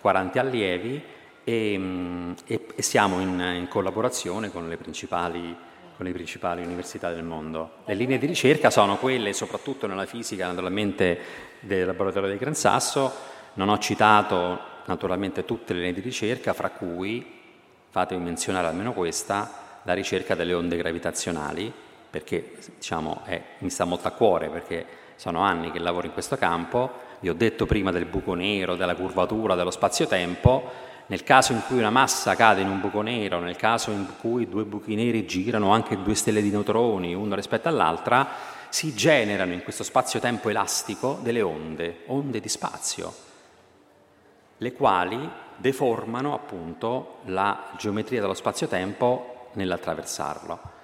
40 0.00 0.40
allievi 0.40 1.02
e, 1.42 1.78
mm, 1.78 2.32
e, 2.46 2.66
e 2.74 2.82
siamo 2.82 3.20
in, 3.20 3.40
in, 3.56 3.66
collaborazione 3.68 4.50
con 4.50 4.68
le, 4.68 4.76
con 4.76 6.06
le 6.06 6.12
principali 6.12 6.62
università 6.62 7.12
del 7.12 7.24
mondo. 7.24 7.76
Le 7.86 7.94
linee 7.94 8.18
di 8.18 8.26
ricerca 8.26 8.70
sono 8.70 8.96
quelle, 8.98 9.32
soprattutto 9.32 9.86
nella 9.86 10.06
fisica, 10.06 10.46
naturalmente, 10.46 11.18
del 11.60 11.86
laboratorio 11.86 12.28
del 12.28 12.38
Gran 12.38 12.54
Sasso. 12.54 13.12
Non 13.54 13.68
ho 13.68 13.78
citato 13.78 14.58
naturalmente 14.86 15.44
tutte 15.44 15.72
le 15.72 15.80
linee 15.80 15.94
di 15.94 16.00
ricerca, 16.00 16.52
fra 16.52 16.70
cui, 16.70 17.38
fatemi 17.90 18.22
menzionare 18.22 18.68
almeno 18.68 18.92
questa, 18.92 19.80
la 19.82 19.92
ricerca 19.94 20.34
delle 20.34 20.52
onde 20.52 20.76
gravitazionali, 20.76 21.72
perché 22.10 22.56
diciamo, 22.76 23.22
è, 23.24 23.40
mi 23.58 23.70
sta 23.70 23.84
molto 23.84 24.08
a 24.08 24.10
cuore, 24.10 24.48
perché 24.48 24.84
sono 25.16 25.40
anni 25.40 25.70
che 25.70 25.78
lavoro 25.78 26.06
in 26.06 26.12
questo 26.12 26.36
campo, 26.36 26.90
vi 27.20 27.28
ho 27.28 27.34
detto 27.34 27.66
prima 27.66 27.90
del 27.90 28.06
buco 28.06 28.34
nero, 28.34 28.76
della 28.76 28.94
curvatura, 28.94 29.54
dello 29.54 29.70
spazio-tempo, 29.70 30.88
nel 31.06 31.22
caso 31.22 31.52
in 31.52 31.62
cui 31.66 31.78
una 31.78 31.90
massa 31.90 32.34
cade 32.34 32.60
in 32.60 32.68
un 32.68 32.80
buco 32.80 33.02
nero, 33.02 33.38
nel 33.40 33.56
caso 33.56 33.90
in 33.90 34.06
cui 34.20 34.48
due 34.48 34.64
buchi 34.64 34.94
neri 34.94 35.26
girano 35.26 35.72
anche 35.72 36.02
due 36.02 36.14
stelle 36.14 36.42
di 36.42 36.50
neutroni, 36.50 37.14
una 37.14 37.34
rispetto 37.34 37.68
all'altra, 37.68 38.28
si 38.68 38.94
generano 38.94 39.52
in 39.52 39.62
questo 39.62 39.82
spazio-tempo 39.82 40.48
elastico 40.48 41.18
delle 41.22 41.42
onde, 41.42 42.02
onde 42.06 42.40
di 42.40 42.48
spazio 42.48 43.28
le 44.62 44.72
quali 44.72 45.30
deformano 45.56 46.34
appunto 46.34 47.18
la 47.24 47.70
geometria 47.78 48.20
dello 48.20 48.34
spazio-tempo 48.34 49.48
nell'attraversarlo. 49.54 50.78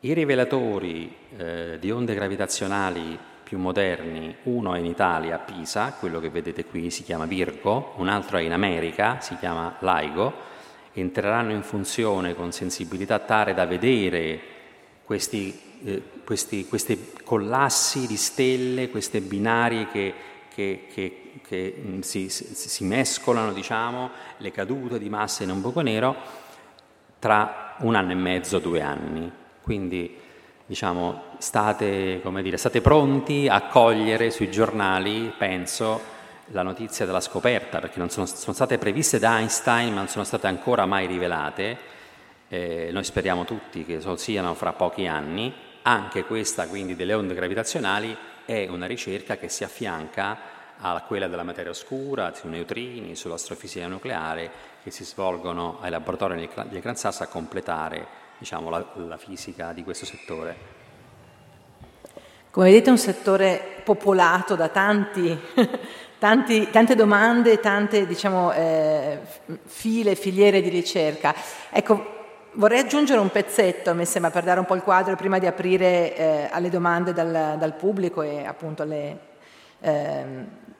I 0.00 0.12
rivelatori 0.12 1.14
eh, 1.36 1.78
di 1.80 1.90
onde 1.90 2.14
gravitazionali 2.14 3.18
più 3.42 3.58
moderni, 3.58 4.34
uno 4.44 4.74
è 4.74 4.78
in 4.78 4.86
Italia, 4.86 5.36
a 5.36 5.38
Pisa, 5.38 5.94
quello 5.98 6.20
che 6.20 6.30
vedete 6.30 6.64
qui 6.64 6.90
si 6.90 7.02
chiama 7.02 7.26
Virgo, 7.26 7.94
un 7.96 8.08
altro 8.08 8.38
è 8.38 8.42
in 8.42 8.52
America, 8.52 9.20
si 9.20 9.36
chiama 9.36 9.76
LIGO, 9.78 10.32
entreranno 10.92 11.52
in 11.52 11.62
funzione 11.62 12.34
con 12.34 12.52
sensibilità 12.52 13.18
tale 13.20 13.54
da 13.54 13.66
vedere 13.66 14.40
questi, 15.04 15.58
eh, 15.84 16.02
questi, 16.24 16.66
questi 16.66 17.12
collassi 17.24 18.06
di 18.06 18.16
stelle, 18.16 18.90
queste 18.90 19.20
binarie 19.20 19.88
che, 19.88 20.14
che, 20.48 20.86
che 20.92 21.26
che 21.46 21.74
mm, 21.78 22.00
si, 22.00 22.28
si, 22.28 22.84
mescolano 22.84 23.52
diciamo, 23.52 24.10
le 24.38 24.50
cadute 24.50 24.98
di 24.98 25.08
massa 25.08 25.44
in 25.44 25.50
un 25.50 25.60
buco 25.60 25.80
nero 25.80 26.14
tra 27.18 27.76
un 27.78 27.94
anno 27.94 28.12
e 28.12 28.16
mezzo, 28.16 28.58
due 28.58 28.80
anni. 28.80 29.30
Quindi 29.66 30.16
diciamo, 30.64 31.22
state, 31.38 32.22
dire, 32.40 32.56
state 32.56 32.80
pronti 32.80 33.48
a 33.48 33.62
cogliere 33.62 34.30
sui 34.30 34.48
giornali, 34.48 35.32
penso, 35.36 36.00
la 36.50 36.62
notizia 36.62 37.04
della 37.04 37.18
scoperta, 37.18 37.80
perché 37.80 37.98
non 37.98 38.08
sono, 38.08 38.26
sono 38.26 38.52
state 38.52 38.78
previste 38.78 39.18
da 39.18 39.40
Einstein 39.40 39.88
ma 39.88 39.96
non 39.96 40.08
sono 40.08 40.22
state 40.22 40.46
ancora 40.46 40.86
mai 40.86 41.08
rivelate. 41.08 41.76
Eh, 42.46 42.90
noi 42.92 43.02
speriamo 43.02 43.44
tutti 43.44 43.84
che 43.84 44.00
siano 44.14 44.54
fra 44.54 44.72
pochi 44.72 45.08
anni. 45.08 45.52
Anche 45.82 46.22
questa, 46.22 46.68
quindi, 46.68 46.94
delle 46.94 47.14
onde 47.14 47.34
gravitazionali 47.34 48.16
è 48.44 48.68
una 48.70 48.86
ricerca 48.86 49.36
che 49.36 49.48
si 49.48 49.64
affianca 49.64 50.38
a 50.78 51.02
quella 51.04 51.26
della 51.26 51.42
materia 51.42 51.72
oscura, 51.72 52.32
sui 52.34 52.50
neutrini, 52.50 53.16
sull'astrofisica 53.16 53.88
nucleare, 53.88 54.48
che 54.84 54.92
si 54.92 55.04
svolgono 55.04 55.78
ai 55.80 55.90
laboratori 55.90 56.48
di 56.68 56.78
Gran 56.78 56.94
Sasso 56.94 57.24
a 57.24 57.26
completare 57.26 58.25
diciamo, 58.38 58.70
la, 58.70 58.84
la 58.94 59.16
fisica 59.16 59.72
di 59.72 59.82
questo 59.82 60.04
settore. 60.04 60.74
Come 62.50 62.66
vedete 62.66 62.88
è 62.88 62.92
un 62.92 62.98
settore 62.98 63.80
popolato 63.84 64.54
da 64.54 64.68
tanti, 64.68 65.38
tanti, 66.18 66.70
tante 66.70 66.94
domande, 66.94 67.60
tante 67.60 68.06
diciamo, 68.06 68.52
eh, 68.52 69.20
file, 69.64 70.14
filiere 70.14 70.62
di 70.62 70.70
ricerca. 70.70 71.34
Ecco, 71.70 72.14
vorrei 72.52 72.80
aggiungere 72.80 73.20
un 73.20 73.30
pezzetto, 73.30 73.94
mi 73.94 74.06
sembra, 74.06 74.30
per 74.30 74.44
dare 74.44 74.60
un 74.60 74.66
po' 74.66 74.74
il 74.74 74.82
quadro 74.82 75.16
prima 75.16 75.38
di 75.38 75.46
aprire 75.46 76.16
eh, 76.16 76.48
alle 76.50 76.70
domande 76.70 77.12
dal, 77.12 77.56
dal, 77.58 77.74
pubblico 77.74 78.22
e 78.22 78.44
appunto 78.44 78.82
alle, 78.82 79.18
eh, 79.80 80.24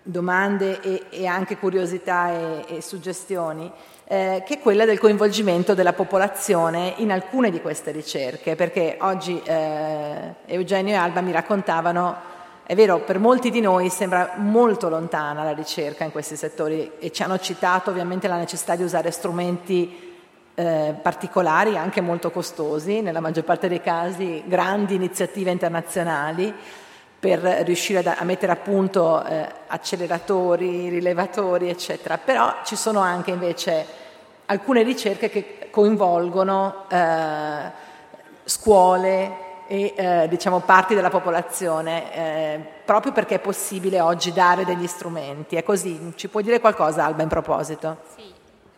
domande 0.02 0.80
e, 0.80 1.04
e 1.11 1.26
anche 1.26 1.59
curiosità 1.59 2.30
e, 2.32 2.76
e 2.76 2.82
suggestioni, 2.82 3.70
eh, 4.09 4.42
che 4.46 4.54
è 4.54 4.59
quella 4.61 4.84
del 4.84 5.00
coinvolgimento 5.00 5.74
della 5.74 5.92
popolazione 5.92 6.94
in 6.98 7.11
alcune 7.11 7.50
di 7.50 7.61
queste 7.61 7.90
ricerche, 7.90 8.54
perché 8.54 8.96
oggi 9.00 9.40
eh, 9.42 10.34
Eugenio 10.46 10.94
e 10.94 10.96
Alba 10.96 11.20
mi 11.20 11.32
raccontavano, 11.32 12.34
è 12.64 12.74
vero, 12.74 13.00
per 13.00 13.18
molti 13.18 13.50
di 13.50 13.61
noi 13.61 13.90
sembra 13.90 14.34
molto 14.36 14.88
lontana 14.88 15.42
la 15.42 15.52
ricerca 15.52 16.04
in 16.04 16.12
questi 16.12 16.36
settori 16.36 16.92
e 16.98 17.11
ci 17.11 17.22
hanno 17.22 17.38
citato 17.38 17.90
ovviamente 17.90 18.28
la 18.28 18.36
necessità 18.36 18.76
di 18.76 18.84
usare 18.84 19.11
strumenti 19.11 20.14
eh, 20.54 20.94
particolari, 21.02 21.76
anche 21.76 22.00
molto 22.00 22.30
costosi, 22.30 23.00
nella 23.00 23.20
maggior 23.20 23.44
parte 23.44 23.68
dei 23.68 23.80
casi 23.80 24.42
grandi 24.46 24.94
iniziative 24.94 25.50
internazionali 25.50 26.54
per 27.19 27.41
riuscire 27.41 28.03
a, 28.05 28.25
mettere 28.25 28.53
a 28.53 28.57
punto 28.57 29.25
eh, 29.25 29.49
acceleratori, 29.67 30.89
rilevatori, 30.89 31.69
eccetera. 31.69 32.19
Però 32.19 32.57
ci 32.64 32.77
sono 32.77 33.01
anche 33.01 33.31
invece 33.31 33.87
alcune 34.47 34.83
ricerche 34.83 35.29
che 35.29 35.69
coinvolgono 35.71 36.85
eh, 36.89 37.71
scuole 38.45 39.45
e 39.67 39.95
eh, 39.97 40.27
diciamo 40.29 40.61
parti 40.61 40.95
della 40.95 41.11
popolazione, 41.11 42.14
eh, 42.14 42.61
proprio 42.85 43.12
perché 43.12 43.37
è 43.37 43.41
possibile 43.41 44.01
oggi 44.01 44.33
dare 44.33 44.64
degli 44.64 44.87
strumenti. 44.87 45.57
È 45.57 45.62
così, 45.62 46.12
ci 46.14 46.29
puoi 46.29 46.43
dire 46.43 46.61
qualcosa 46.61 47.05
Alba 47.05 47.23
in 47.23 47.29
proposito? 47.29 47.99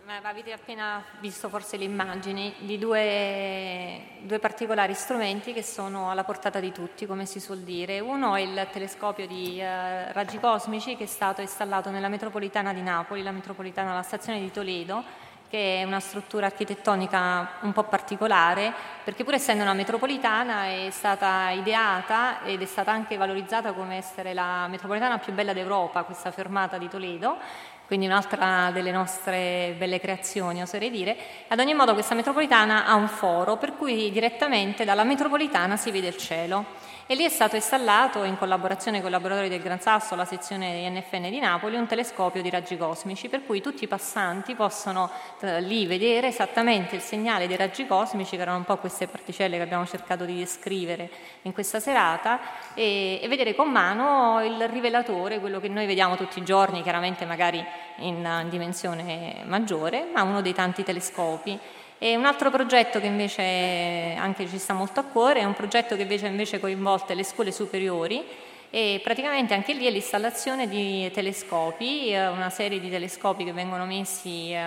Avete 0.08 0.52
appena 0.52 1.04
visto 1.20 1.50
forse 1.50 1.76
le 1.76 1.84
immagini 1.84 2.54
di 2.60 2.78
due, 2.78 4.00
due, 4.22 4.38
particolari 4.38 4.94
strumenti 4.94 5.52
che 5.52 5.62
sono 5.62 6.10
alla 6.10 6.24
portata 6.24 6.60
di 6.60 6.72
tutti, 6.72 7.04
come 7.04 7.26
si 7.26 7.40
suol 7.40 7.58
dire. 7.58 8.00
Uno 8.00 8.34
è 8.34 8.40
il 8.40 8.68
telescopio 8.72 9.26
di 9.26 9.60
eh, 9.60 10.10
raggi 10.14 10.40
cosmici 10.40 10.96
che 10.96 11.04
è 11.04 11.06
stato 11.06 11.42
installato 11.42 11.90
nella 11.90 12.08
metropolitana 12.08 12.72
di 12.72 12.80
Napoli, 12.80 13.22
la 13.22 13.32
metropolitana 13.32 13.90
alla 13.90 14.02
stazione 14.02 14.40
di 14.40 14.50
Toledo, 14.50 15.04
che 15.48 15.80
è 15.80 15.84
una 15.84 16.00
struttura 16.00 16.46
architettonica 16.46 17.52
un 17.60 17.72
po' 17.72 17.84
particolare, 17.84 18.72
perché 19.02 19.24
pur 19.24 19.34
essendo 19.34 19.62
una 19.62 19.72
metropolitana 19.72 20.66
è 20.66 20.88
stata 20.90 21.50
ideata 21.50 22.42
ed 22.44 22.60
è 22.60 22.66
stata 22.66 22.92
anche 22.92 23.16
valorizzata 23.16 23.72
come 23.72 23.96
essere 23.96 24.34
la 24.34 24.66
metropolitana 24.68 25.18
più 25.18 25.32
bella 25.32 25.54
d'Europa, 25.54 26.02
questa 26.02 26.30
fermata 26.30 26.76
di 26.76 26.88
Toledo, 26.88 27.38
quindi 27.86 28.04
un'altra 28.04 28.70
delle 28.70 28.90
nostre 28.90 29.74
belle 29.78 29.98
creazioni, 29.98 30.60
oserei 30.60 30.90
dire. 30.90 31.16
Ad 31.48 31.58
ogni 31.58 31.72
modo 31.72 31.94
questa 31.94 32.14
metropolitana 32.14 32.84
ha 32.84 32.94
un 32.94 33.08
foro 33.08 33.56
per 33.56 33.74
cui 33.74 34.10
direttamente 34.10 34.84
dalla 34.84 35.04
metropolitana 35.04 35.78
si 35.78 35.90
vede 35.90 36.08
il 36.08 36.16
cielo 36.18 36.87
e 37.10 37.14
lì 37.14 37.24
è 37.24 37.30
stato 37.30 37.56
installato 37.56 38.22
in 38.24 38.36
collaborazione 38.36 38.98
con 38.98 39.08
i 39.08 39.12
laboratori 39.12 39.48
del 39.48 39.62
Gran 39.62 39.80
Sasso, 39.80 40.14
la 40.14 40.26
sezione 40.26 40.86
NFN 40.90 41.30
di 41.30 41.38
Napoli, 41.38 41.76
un 41.76 41.86
telescopio 41.86 42.42
di 42.42 42.50
raggi 42.50 42.76
cosmici 42.76 43.30
per 43.30 43.46
cui 43.46 43.62
tutti 43.62 43.84
i 43.84 43.86
passanti 43.86 44.54
possono 44.54 45.10
eh, 45.40 45.62
lì 45.62 45.86
vedere 45.86 46.26
esattamente 46.26 46.96
il 46.96 47.00
segnale 47.00 47.46
dei 47.46 47.56
raggi 47.56 47.86
cosmici, 47.86 48.36
che 48.36 48.42
erano 48.42 48.58
un 48.58 48.64
po' 48.64 48.76
queste 48.76 49.06
particelle 49.06 49.56
che 49.56 49.62
abbiamo 49.62 49.86
cercato 49.86 50.26
di 50.26 50.36
descrivere 50.36 51.08
in 51.42 51.54
questa 51.54 51.80
serata, 51.80 52.40
e, 52.74 53.18
e 53.22 53.26
vedere 53.26 53.54
con 53.54 53.70
mano 53.70 54.44
il 54.44 54.68
rivelatore, 54.68 55.40
quello 55.40 55.60
che 55.60 55.68
noi 55.68 55.86
vediamo 55.86 56.14
tutti 56.14 56.38
i 56.40 56.44
giorni, 56.44 56.82
chiaramente 56.82 57.24
magari 57.24 57.64
in, 58.00 58.16
in 58.16 58.48
dimensione 58.50 59.44
maggiore, 59.46 60.06
ma 60.12 60.24
uno 60.24 60.42
dei 60.42 60.52
tanti 60.52 60.82
telescopi. 60.82 61.58
E 62.00 62.14
un 62.14 62.26
altro 62.26 62.50
progetto 62.50 63.00
che 63.00 63.06
invece 63.06 64.14
anche 64.16 64.46
ci 64.46 64.58
sta 64.58 64.72
molto 64.72 65.00
a 65.00 65.02
cuore 65.02 65.40
è 65.40 65.44
un 65.44 65.54
progetto 65.54 65.96
che 65.96 66.02
invece, 66.02 66.28
invece 66.28 66.60
coinvolte 66.60 67.14
le 67.14 67.24
scuole 67.24 67.50
superiori 67.50 68.24
e 68.70 69.00
praticamente 69.02 69.54
anche 69.54 69.72
lì 69.72 69.84
è 69.86 69.90
l'installazione 69.90 70.68
di 70.68 71.10
telescopi, 71.10 72.10
eh, 72.10 72.28
una 72.28 72.50
serie 72.50 72.78
di 72.78 72.88
telescopi 72.88 73.42
che 73.42 73.52
vengono 73.52 73.84
messi 73.84 74.52
eh, 74.52 74.60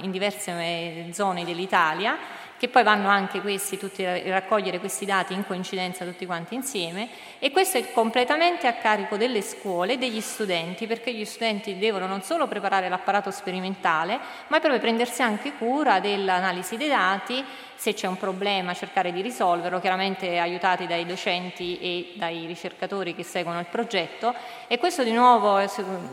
in 0.00 0.10
diverse 0.10 0.52
eh, 0.52 1.08
zone 1.12 1.44
dell'Italia 1.44 2.16
che 2.62 2.68
poi 2.68 2.84
vanno 2.84 3.08
anche 3.08 3.40
questi 3.40 3.76
tutti 3.76 4.04
a 4.04 4.22
raccogliere 4.22 4.78
questi 4.78 5.04
dati 5.04 5.32
in 5.32 5.44
coincidenza 5.44 6.04
tutti 6.04 6.24
quanti 6.26 6.54
insieme 6.54 7.08
e 7.40 7.50
questo 7.50 7.76
è 7.76 7.90
completamente 7.90 8.68
a 8.68 8.74
carico 8.74 9.16
delle 9.16 9.42
scuole 9.42 9.94
e 9.94 9.98
degli 9.98 10.20
studenti 10.20 10.86
perché 10.86 11.12
gli 11.12 11.24
studenti 11.24 11.76
devono 11.76 12.06
non 12.06 12.22
solo 12.22 12.46
preparare 12.46 12.88
l'apparato 12.88 13.32
sperimentale 13.32 14.16
ma 14.46 14.60
proprio 14.60 14.78
prendersi 14.78 15.22
anche 15.22 15.54
cura 15.54 15.98
dell'analisi 15.98 16.76
dei 16.76 16.86
dati 16.86 17.44
se 17.82 17.94
c'è 17.94 18.06
un 18.06 18.16
problema 18.16 18.74
cercare 18.74 19.10
di 19.10 19.22
risolverlo, 19.22 19.80
chiaramente 19.80 20.38
aiutati 20.38 20.86
dai 20.86 21.04
docenti 21.04 21.80
e 21.80 22.12
dai 22.14 22.46
ricercatori 22.46 23.12
che 23.12 23.24
seguono 23.24 23.58
il 23.58 23.66
progetto 23.68 24.32
e 24.68 24.78
questo 24.78 25.02
di 25.02 25.10
nuovo 25.10 25.58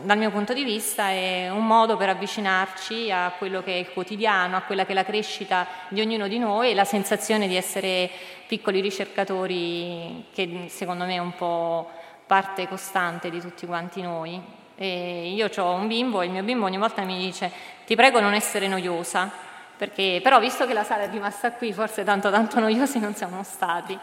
dal 0.02 0.18
mio 0.18 0.32
punto 0.32 0.52
di 0.52 0.64
vista 0.64 1.10
è 1.10 1.48
un 1.48 1.64
modo 1.64 1.96
per 1.96 2.08
avvicinarci 2.08 3.12
a 3.12 3.32
quello 3.38 3.62
che 3.62 3.74
è 3.74 3.76
il 3.76 3.92
quotidiano, 3.92 4.56
a 4.56 4.62
quella 4.62 4.84
che 4.84 4.90
è 4.90 4.94
la 4.96 5.04
crescita 5.04 5.64
di 5.86 6.00
ognuno 6.00 6.26
di 6.26 6.40
noi 6.40 6.72
e 6.72 6.74
la 6.74 6.84
sensazione 6.84 7.46
di 7.46 7.54
essere 7.54 8.10
piccoli 8.48 8.80
ricercatori 8.80 10.24
che 10.32 10.64
secondo 10.66 11.04
me 11.04 11.14
è 11.14 11.18
un 11.18 11.36
po' 11.36 11.88
parte 12.26 12.66
costante 12.66 13.30
di 13.30 13.40
tutti 13.40 13.64
quanti 13.64 14.02
noi. 14.02 14.42
E 14.74 15.30
io 15.32 15.48
ho 15.56 15.72
un 15.74 15.86
bimbo 15.86 16.20
e 16.20 16.24
il 16.24 16.32
mio 16.32 16.42
bimbo 16.42 16.64
ogni 16.64 16.78
volta 16.78 17.02
mi 17.02 17.16
dice 17.16 17.48
ti 17.86 17.94
prego 17.94 18.18
non 18.18 18.34
essere 18.34 18.66
noiosa 18.66 19.49
perché, 19.80 20.20
però 20.22 20.38
visto 20.38 20.66
che 20.66 20.74
la 20.74 20.84
sala 20.84 21.04
è 21.04 21.10
rimasta 21.10 21.52
qui, 21.52 21.72
forse 21.72 22.04
tanto 22.04 22.30
tanto 22.30 22.60
noiosi 22.60 22.98
non 22.98 23.14
siamo 23.14 23.42
stati, 23.42 23.98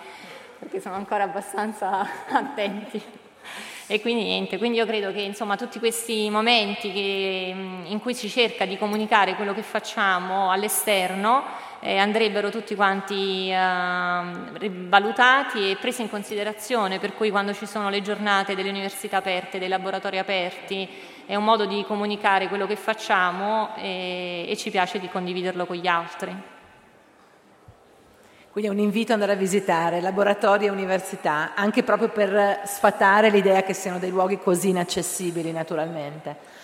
perché 0.58 0.82
sono 0.82 0.96
ancora 0.96 1.26
abbastanza 1.26 2.04
attenti. 2.34 3.00
E 3.86 4.02
quindi 4.02 4.24
niente, 4.24 4.58
quindi 4.58 4.80
io 4.80 4.88
credo 4.88 5.12
che 5.12 5.22
insomma 5.22 5.56
tutti 5.56 5.78
questi 5.78 6.32
momenti 6.32 6.92
che, 6.92 7.54
in 7.86 8.00
cui 8.00 8.16
si 8.16 8.28
cerca 8.28 8.66
di 8.66 8.76
comunicare 8.76 9.36
quello 9.36 9.54
che 9.54 9.62
facciamo 9.62 10.50
all'esterno 10.50 11.44
eh, 11.80 11.98
andrebbero 11.98 12.50
tutti 12.50 12.74
quanti 12.74 13.52
eh, 13.52 14.70
valutati 14.90 15.70
e 15.70 15.78
presi 15.80 16.02
in 16.02 16.10
considerazione, 16.10 16.98
per 16.98 17.14
cui 17.14 17.30
quando 17.30 17.54
ci 17.54 17.68
sono 17.68 17.90
le 17.92 18.02
giornate 18.02 18.56
delle 18.56 18.70
università 18.70 19.18
aperte, 19.18 19.60
dei 19.60 19.68
laboratori 19.68 20.18
aperti, 20.18 20.90
è 21.28 21.36
un 21.36 21.44
modo 21.44 21.66
di 21.66 21.84
comunicare 21.86 22.48
quello 22.48 22.66
che 22.66 22.78
facciamo 22.78 23.76
e, 23.76 24.46
e 24.48 24.56
ci 24.56 24.72
piace 24.72 24.98
di 24.98 25.10
condividerlo 25.10 25.66
con 25.66 25.76
gli 25.76 25.86
altri. 25.86 26.34
Quindi 28.50 28.72
è 28.72 28.74
un 28.74 28.80
invito 28.82 29.12
ad 29.12 29.20
andare 29.20 29.38
a 29.38 29.40
visitare 29.40 30.00
laboratori 30.00 30.68
e 30.68 30.70
università, 30.70 31.52
anche 31.54 31.84
proprio 31.84 32.08
per 32.08 32.62
sfatare 32.64 33.30
l'idea 33.30 33.62
che 33.62 33.74
siano 33.74 34.00
dei 34.00 34.10
luoghi 34.10 34.40
così 34.40 34.70
inaccessibili 34.70 35.52
naturalmente. 35.52 36.56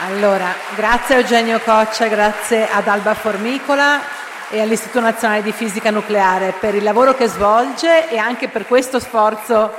Allora, 0.00 0.54
grazie 0.74 1.16
a 1.16 1.18
Eugenio 1.18 1.60
Coccia, 1.60 2.08
grazie 2.08 2.66
ad 2.68 2.88
Alba 2.88 3.12
Formicola 3.12 4.22
e 4.50 4.60
all'Istituto 4.60 5.00
Nazionale 5.00 5.42
di 5.42 5.52
Fisica 5.52 5.90
Nucleare 5.90 6.54
per 6.58 6.74
il 6.74 6.82
lavoro 6.82 7.14
che 7.14 7.26
svolge 7.26 8.08
e 8.10 8.18
anche 8.18 8.48
per 8.48 8.66
questo 8.66 8.98
sforzo 8.98 9.72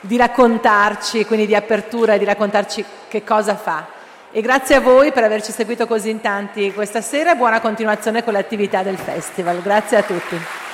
di 0.00 0.16
raccontarci, 0.16 1.24
quindi 1.24 1.46
di 1.46 1.54
apertura 1.54 2.14
e 2.14 2.18
di 2.18 2.24
raccontarci 2.24 2.84
che 3.08 3.24
cosa 3.24 3.56
fa. 3.56 3.86
E 4.30 4.40
grazie 4.40 4.76
a 4.76 4.80
voi 4.80 5.12
per 5.12 5.24
averci 5.24 5.52
seguito 5.52 5.86
così 5.86 6.10
in 6.10 6.20
tanti 6.20 6.72
questa 6.72 7.00
sera 7.00 7.32
e 7.32 7.36
buona 7.36 7.60
continuazione 7.60 8.22
con 8.22 8.32
l'attività 8.32 8.82
del 8.82 8.98
festival. 8.98 9.62
Grazie 9.62 9.96
a 9.96 10.02
tutti. 10.02 10.65